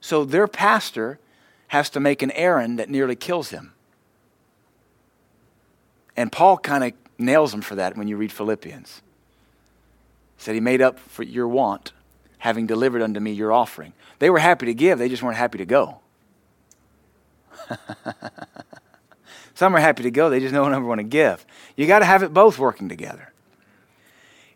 So 0.00 0.24
their 0.24 0.46
pastor 0.46 1.18
has 1.68 1.90
to 1.90 2.00
make 2.00 2.22
an 2.22 2.30
errand 2.32 2.78
that 2.78 2.88
nearly 2.88 3.16
kills 3.16 3.50
him. 3.50 3.73
And 6.16 6.30
Paul 6.30 6.58
kind 6.58 6.84
of 6.84 6.92
nails 7.18 7.50
them 7.52 7.60
for 7.60 7.74
that 7.76 7.96
when 7.96 8.08
you 8.08 8.16
read 8.16 8.32
Philippians. 8.32 9.02
He 10.36 10.42
said, 10.42 10.54
He 10.54 10.60
made 10.60 10.80
up 10.80 10.98
for 10.98 11.22
your 11.22 11.48
want, 11.48 11.92
having 12.38 12.66
delivered 12.66 13.02
unto 13.02 13.20
me 13.20 13.32
your 13.32 13.52
offering. 13.52 13.92
They 14.18 14.30
were 14.30 14.38
happy 14.38 14.66
to 14.66 14.74
give, 14.74 14.98
they 14.98 15.08
just 15.08 15.22
weren't 15.22 15.36
happy 15.36 15.58
to 15.58 15.66
go. 15.66 16.00
Some 19.54 19.74
are 19.76 19.80
happy 19.80 20.02
to 20.02 20.10
go, 20.10 20.30
they 20.30 20.40
just 20.40 20.52
don't 20.54 20.74
ever 20.74 20.84
want 20.84 20.98
to 20.98 21.04
give. 21.04 21.46
You 21.76 21.86
got 21.86 22.00
to 22.00 22.04
have 22.04 22.22
it 22.22 22.34
both 22.34 22.58
working 22.58 22.88
together. 22.88 23.32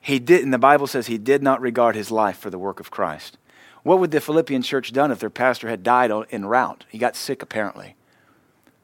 He 0.00 0.18
did, 0.18 0.42
and 0.42 0.52
the 0.52 0.58
Bible 0.58 0.86
says 0.86 1.06
he 1.06 1.18
did 1.18 1.42
not 1.42 1.60
regard 1.60 1.94
his 1.94 2.10
life 2.10 2.38
for 2.38 2.50
the 2.50 2.58
work 2.58 2.80
of 2.80 2.90
Christ. 2.90 3.36
What 3.82 4.00
would 4.00 4.10
the 4.10 4.20
Philippian 4.20 4.62
church 4.62 4.92
done 4.92 5.10
if 5.10 5.20
their 5.20 5.30
pastor 5.30 5.68
had 5.68 5.82
died 5.82 6.10
en 6.30 6.46
route? 6.46 6.84
He 6.88 6.98
got 6.98 7.16
sick 7.16 7.42
apparently. 7.42 7.94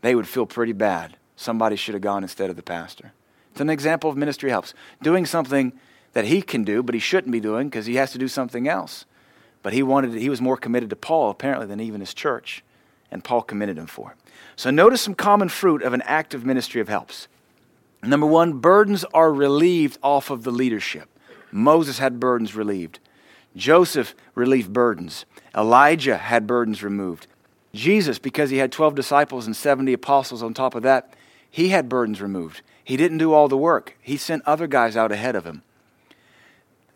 They 0.02 0.14
would 0.14 0.28
feel 0.28 0.46
pretty 0.46 0.72
bad. 0.72 1.16
Somebody 1.36 1.76
should 1.76 1.94
have 1.94 2.02
gone 2.02 2.22
instead 2.22 2.50
of 2.50 2.56
the 2.56 2.62
pastor. 2.62 3.12
It's 3.52 3.60
an 3.60 3.70
example 3.70 4.10
of 4.10 4.16
ministry 4.16 4.50
helps. 4.50 4.74
Doing 5.02 5.26
something 5.26 5.72
that 6.12 6.24
he 6.24 6.42
can 6.42 6.64
do, 6.64 6.82
but 6.82 6.94
he 6.94 7.00
shouldn't 7.00 7.32
be 7.32 7.40
doing 7.40 7.68
because 7.68 7.86
he 7.86 7.96
has 7.96 8.12
to 8.12 8.18
do 8.18 8.28
something 8.28 8.68
else. 8.68 9.04
But 9.62 9.72
he 9.72 9.82
wanted 9.82 10.14
he 10.14 10.28
was 10.28 10.40
more 10.40 10.56
committed 10.56 10.90
to 10.90 10.96
Paul 10.96 11.30
apparently 11.30 11.66
than 11.66 11.80
even 11.80 12.00
his 12.00 12.14
church, 12.14 12.62
and 13.10 13.24
Paul 13.24 13.42
committed 13.42 13.78
him 13.78 13.86
for. 13.86 14.12
It. 14.12 14.32
So 14.56 14.70
notice 14.70 15.02
some 15.02 15.14
common 15.14 15.48
fruit 15.48 15.82
of 15.82 15.92
an 15.92 16.02
active 16.02 16.44
ministry 16.44 16.80
of 16.80 16.88
helps. 16.88 17.28
Number 18.02 18.26
one, 18.26 18.54
burdens 18.54 19.04
are 19.14 19.32
relieved 19.32 19.98
off 20.02 20.30
of 20.30 20.44
the 20.44 20.50
leadership. 20.50 21.08
Moses 21.50 21.98
had 21.98 22.20
burdens 22.20 22.54
relieved. 22.54 22.98
Joseph 23.56 24.14
relieved 24.34 24.72
burdens. 24.72 25.24
Elijah 25.56 26.16
had 26.16 26.46
burdens 26.46 26.82
removed. 26.82 27.26
Jesus, 27.72 28.18
because 28.18 28.50
he 28.50 28.58
had 28.58 28.72
12 28.72 28.94
disciples 28.94 29.46
and 29.46 29.56
70 29.56 29.92
apostles 29.92 30.42
on 30.42 30.54
top 30.54 30.74
of 30.74 30.82
that, 30.82 31.14
he 31.54 31.68
had 31.68 31.88
burdens 31.88 32.20
removed. 32.20 32.62
He 32.82 32.96
didn't 32.96 33.18
do 33.18 33.32
all 33.32 33.46
the 33.46 33.56
work, 33.56 33.96
he 34.02 34.16
sent 34.16 34.42
other 34.44 34.66
guys 34.66 34.96
out 34.96 35.12
ahead 35.12 35.36
of 35.36 35.44
him. 35.44 35.62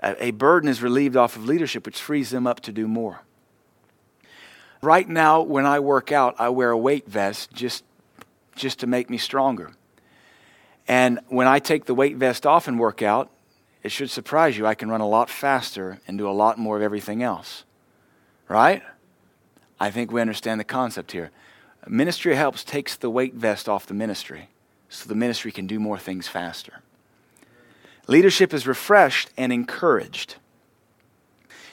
A 0.03 0.33
burden 0.33 0.69
is 0.69 0.83
relieved 0.83 1.17
off 1.17 1.37
of 1.37 1.45
leadership, 1.45 1.87
which 1.87 2.01
frees 2.01 2.31
them 2.31 2.45
up 2.45 2.59
to 2.63 2.73
do 2.73 2.89
more. 2.89 3.21
Right 4.83 5.09
now, 5.09 5.43
when 5.43 5.65
I 5.65 5.79
work 5.79 6.11
out, 6.11 6.35
I 6.41 6.49
wear 6.49 6.71
a 6.71 6.77
weight 6.77 7.07
vest 7.07 7.53
just, 7.53 7.85
just 8.57 8.81
to 8.81 8.89
make 8.89 9.09
me 9.09 9.17
stronger. 9.17 9.75
And 10.89 11.21
when 11.29 11.47
I 11.47 11.61
take 11.61 11.85
the 11.85 11.95
weight 11.95 12.17
vest 12.17 12.45
off 12.45 12.67
and 12.67 12.81
work 12.81 13.01
out, 13.01 13.31
it 13.85 13.93
should 13.93 14.11
surprise 14.11 14.59
you. 14.59 14.67
I 14.67 14.75
can 14.75 14.91
run 14.91 15.01
a 15.01 15.09
lot 15.09 15.31
faster 15.31 16.01
and 16.09 16.19
do 16.19 16.29
a 16.29 16.35
lot 16.35 16.59
more 16.59 16.77
of 16.77 16.83
everything 16.83 17.23
else. 17.23 17.63
Right? 18.49 18.83
I 19.79 19.93
think 19.93 20.11
we 20.11 20.21
understand 20.21 20.59
the 20.59 20.65
concept 20.65 21.13
here. 21.13 21.31
Ministry 21.87 22.35
helps 22.35 22.65
takes 22.65 22.97
the 22.97 23.11
weight 23.11 23.35
vest 23.35 23.69
off 23.69 23.87
the 23.87 23.95
ministry 23.95 24.49
so 24.89 25.09
the 25.09 25.15
ministry 25.15 25.53
can 25.53 25.67
do 25.67 25.79
more 25.79 25.99
things 25.99 26.29
faster. 26.29 26.81
Leadership 28.07 28.55
is 28.55 28.67
refreshed 28.67 29.31
and 29.37 29.53
encouraged. 29.53 30.37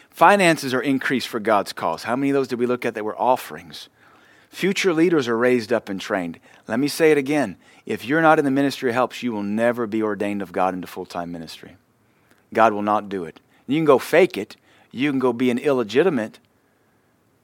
Finances 0.10 0.74
are 0.74 0.82
increased 0.82 1.28
for 1.28 1.39
God's 1.39 1.74
cause. 1.74 2.03
How 2.03 2.16
many 2.16 2.30
of 2.30 2.36
those 2.36 2.47
did 2.47 2.60
we 2.60 2.66
look 2.66 2.86
at 2.86 2.93
that 2.93 3.06
were 3.06 3.20
offerings? 3.20 3.89
Future 4.49 4.93
leaders 4.93 5.28
are 5.28 5.38
raised 5.38 5.74
up 5.74 5.89
and 5.89 5.99
trained. 5.99 6.39
Let 6.68 6.80
me 6.80 6.88
say 6.88 7.12
it 7.12 7.18
again. 7.18 7.58
If 7.86 8.06
you're 8.06 8.22
not 8.22 8.39
in 8.39 8.45
the 8.45 8.51
ministry 8.51 8.89
of 8.89 8.95
helps, 8.95 9.22
you 9.22 9.32
will 9.32 9.43
never 9.43 9.86
be 9.88 10.01
ordained 10.01 10.41
of 10.41 10.51
God 10.51 10.74
into 10.74 10.88
full 10.88 11.06
time 11.06 11.32
ministry. 11.32 11.76
God 12.53 12.74
will 12.74 12.82
not 12.82 13.10
do 13.10 13.26
it. 13.26 13.39
You 13.68 13.78
can 13.78 13.86
go 13.86 13.99
fake 13.99 14.38
it, 14.38 14.56
you 14.91 15.12
can 15.12 15.20
go 15.20 15.34
be 15.34 15.49
an 15.49 15.58
illegitimate 15.58 16.39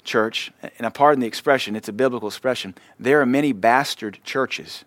church, 0.03 0.51
and 0.61 0.85
I 0.85 0.89
pardon 0.89 1.21
the 1.21 1.27
expression, 1.27 1.75
it's 1.75 1.89
a 1.89 1.93
biblical 1.93 2.27
expression. 2.27 2.75
There 2.99 3.21
are 3.21 3.25
many 3.25 3.53
bastard 3.53 4.19
churches. 4.23 4.83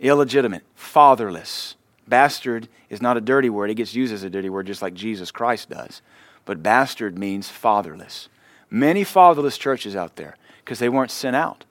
Illegitimate, 0.00 0.62
fatherless. 0.74 1.76
Bastard 2.06 2.68
is 2.90 3.00
not 3.00 3.16
a 3.16 3.20
dirty 3.20 3.48
word. 3.48 3.70
It 3.70 3.74
gets 3.74 3.94
used 3.94 4.12
as 4.12 4.22
a 4.22 4.30
dirty 4.30 4.50
word 4.50 4.66
just 4.66 4.82
like 4.82 4.94
Jesus 4.94 5.30
Christ 5.30 5.70
does. 5.70 6.02
But 6.44 6.62
bastard 6.62 7.18
means 7.18 7.48
fatherless. 7.48 8.28
Many 8.70 9.04
fatherless 9.04 9.56
churches 9.56 9.96
out 9.96 10.16
there 10.16 10.36
because 10.64 10.78
they 10.78 10.88
weren't 10.88 11.10
sent 11.10 11.36
out, 11.36 11.64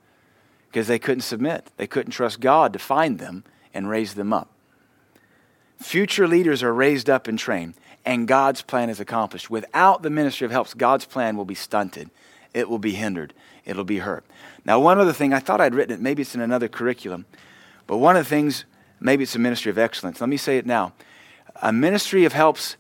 because 0.69 0.87
they 0.87 0.99
couldn't 0.99 1.21
submit. 1.21 1.71
They 1.77 1.87
couldn't 1.87 2.11
trust 2.11 2.39
God 2.39 2.73
to 2.73 2.79
find 2.79 3.19
them 3.19 3.43
and 3.73 3.89
raise 3.89 4.13
them 4.13 4.31
up. 4.31 4.49
Future 5.77 6.27
leaders 6.27 6.63
are 6.63 6.73
raised 6.73 7.09
up 7.09 7.27
and 7.27 7.37
trained 7.37 7.73
and 8.05 8.27
God's 8.27 8.61
plan 8.61 8.89
is 8.89 8.99
accomplished. 8.99 9.49
Without 9.49 10.03
the 10.03 10.09
ministry 10.09 10.45
of 10.45 10.51
helps, 10.51 10.73
God's 10.73 11.05
plan 11.05 11.37
will 11.37 11.45
be 11.45 11.55
stunted. 11.55 12.09
It 12.53 12.69
will 12.69 12.79
be 12.79 12.91
hindered. 12.91 13.33
It'll 13.65 13.83
be 13.83 13.99
hurt. 13.99 14.25
Now, 14.65 14.79
one 14.79 14.99
other 14.99 15.13
thing, 15.13 15.33
I 15.33 15.39
thought 15.39 15.61
I'd 15.61 15.75
written 15.75 15.95
it, 15.95 16.01
maybe 16.01 16.21
it's 16.21 16.35
in 16.35 16.41
another 16.41 16.67
curriculum, 16.67 17.25
but 17.87 17.97
one 17.97 18.15
of 18.15 18.23
the 18.25 18.29
things, 18.29 18.65
maybe 18.99 19.23
it's 19.23 19.35
a 19.35 19.39
ministry 19.39 19.69
of 19.69 19.77
excellence. 19.77 20.21
Let 20.21 20.29
me 20.29 20.37
say 20.37 20.57
it 20.57 20.65
now. 20.65 20.93
A 21.61 21.71
ministry 21.71 22.25
of 22.25 22.33
helps 22.33 22.77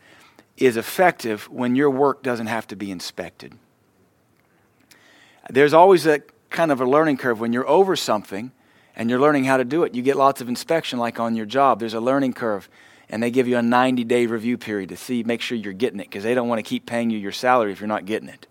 is 0.57 0.77
effective 0.77 1.49
when 1.49 1.75
your 1.75 1.89
work 1.89 2.23
doesn't 2.23 2.47
have 2.47 2.67
to 2.67 2.75
be 2.75 2.91
inspected. 2.91 3.53
There's 5.49 5.73
always 5.73 6.05
a 6.05 6.21
kind 6.49 6.71
of 6.71 6.79
a 6.79 6.85
learning 6.85 7.17
curve 7.17 7.39
when 7.39 7.51
you're 7.51 7.67
over 7.67 7.95
something 7.95 8.51
and 8.95 9.09
you're 9.09 9.19
learning 9.19 9.45
how 9.45 9.57
to 9.57 9.65
do 9.65 9.83
it. 9.83 9.95
You 9.95 10.01
get 10.01 10.15
lots 10.15 10.39
of 10.39 10.47
inspection, 10.47 10.99
like 10.99 11.19
on 11.19 11.35
your 11.35 11.45
job. 11.45 11.79
There's 11.79 11.93
a 11.93 11.99
learning 11.99 12.33
curve 12.33 12.69
and 13.09 13.21
they 13.21 13.31
give 13.31 13.47
you 13.47 13.57
a 13.57 13.61
90 13.61 14.03
day 14.03 14.25
review 14.25 14.57
period 14.57 14.89
to 14.89 14.97
see, 14.97 15.23
make 15.23 15.41
sure 15.41 15.57
you're 15.57 15.73
getting 15.73 15.99
it 15.99 16.09
because 16.09 16.23
they 16.23 16.33
don't 16.33 16.47
want 16.47 16.59
to 16.59 16.63
keep 16.63 16.85
paying 16.85 17.09
you 17.09 17.17
your 17.17 17.31
salary 17.31 17.71
if 17.71 17.79
you're 17.79 17.87
not 17.87 18.05
getting 18.05 18.29
it. 18.29 18.47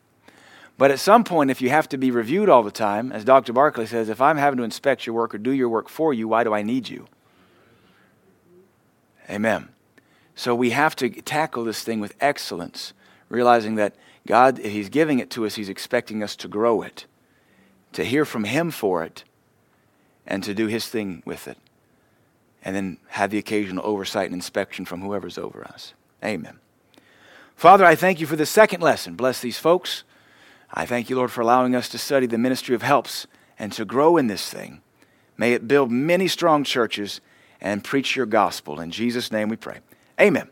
But 0.78 0.90
at 0.90 0.98
some 0.98 1.24
point, 1.24 1.50
if 1.50 1.60
you 1.60 1.70
have 1.70 1.88
to 1.90 1.98
be 1.98 2.10
reviewed 2.10 2.48
all 2.48 2.62
the 2.62 2.70
time, 2.70 3.12
as 3.12 3.24
Dr. 3.24 3.52
Barclay 3.52 3.86
says, 3.86 4.08
if 4.08 4.20
I'm 4.20 4.36
having 4.36 4.56
to 4.56 4.62
inspect 4.62 5.06
your 5.06 5.14
work 5.14 5.34
or 5.34 5.38
do 5.38 5.52
your 5.52 5.68
work 5.68 5.88
for 5.88 6.12
you, 6.12 6.28
why 6.28 6.44
do 6.44 6.52
I 6.52 6.62
need 6.62 6.88
you? 6.88 7.06
Amen. 9.30 9.68
So 10.34 10.54
we 10.54 10.70
have 10.70 10.96
to 10.96 11.10
tackle 11.10 11.64
this 11.64 11.82
thing 11.84 12.00
with 12.00 12.16
excellence, 12.20 12.94
realizing 13.28 13.76
that 13.76 13.94
God, 14.26 14.58
if 14.58 14.72
He's 14.72 14.88
giving 14.88 15.18
it 15.18 15.30
to 15.30 15.46
us, 15.46 15.54
He's 15.54 15.68
expecting 15.68 16.22
us 16.22 16.34
to 16.36 16.48
grow 16.48 16.82
it, 16.82 17.06
to 17.92 18.04
hear 18.04 18.24
from 18.24 18.44
Him 18.44 18.70
for 18.70 19.04
it, 19.04 19.24
and 20.26 20.42
to 20.42 20.54
do 20.54 20.66
His 20.66 20.88
thing 20.88 21.22
with 21.24 21.46
it 21.46 21.58
and 22.64 22.74
then 22.76 22.98
have 23.08 23.30
the 23.30 23.38
occasional 23.38 23.84
oversight 23.84 24.26
and 24.26 24.34
inspection 24.34 24.84
from 24.84 25.00
whoever's 25.00 25.38
over 25.38 25.64
us. 25.64 25.94
Amen. 26.24 26.58
Father, 27.56 27.84
I 27.84 27.94
thank 27.94 28.20
you 28.20 28.26
for 28.26 28.36
the 28.36 28.46
second 28.46 28.80
lesson. 28.80 29.14
Bless 29.14 29.40
these 29.40 29.58
folks. 29.58 30.04
I 30.72 30.86
thank 30.86 31.10
you, 31.10 31.16
Lord, 31.16 31.30
for 31.30 31.42
allowing 31.42 31.74
us 31.74 31.88
to 31.90 31.98
study 31.98 32.26
the 32.26 32.38
ministry 32.38 32.74
of 32.74 32.82
helps 32.82 33.26
and 33.58 33.72
to 33.72 33.84
grow 33.84 34.16
in 34.16 34.26
this 34.26 34.48
thing. 34.48 34.80
May 35.36 35.52
it 35.52 35.68
build 35.68 35.90
many 35.90 36.28
strong 36.28 36.64
churches 36.64 37.20
and 37.60 37.84
preach 37.84 38.16
your 38.16 38.26
gospel. 38.26 38.80
In 38.80 38.90
Jesus' 38.90 39.30
name 39.30 39.48
we 39.48 39.56
pray. 39.56 39.78
Amen. 40.20 40.48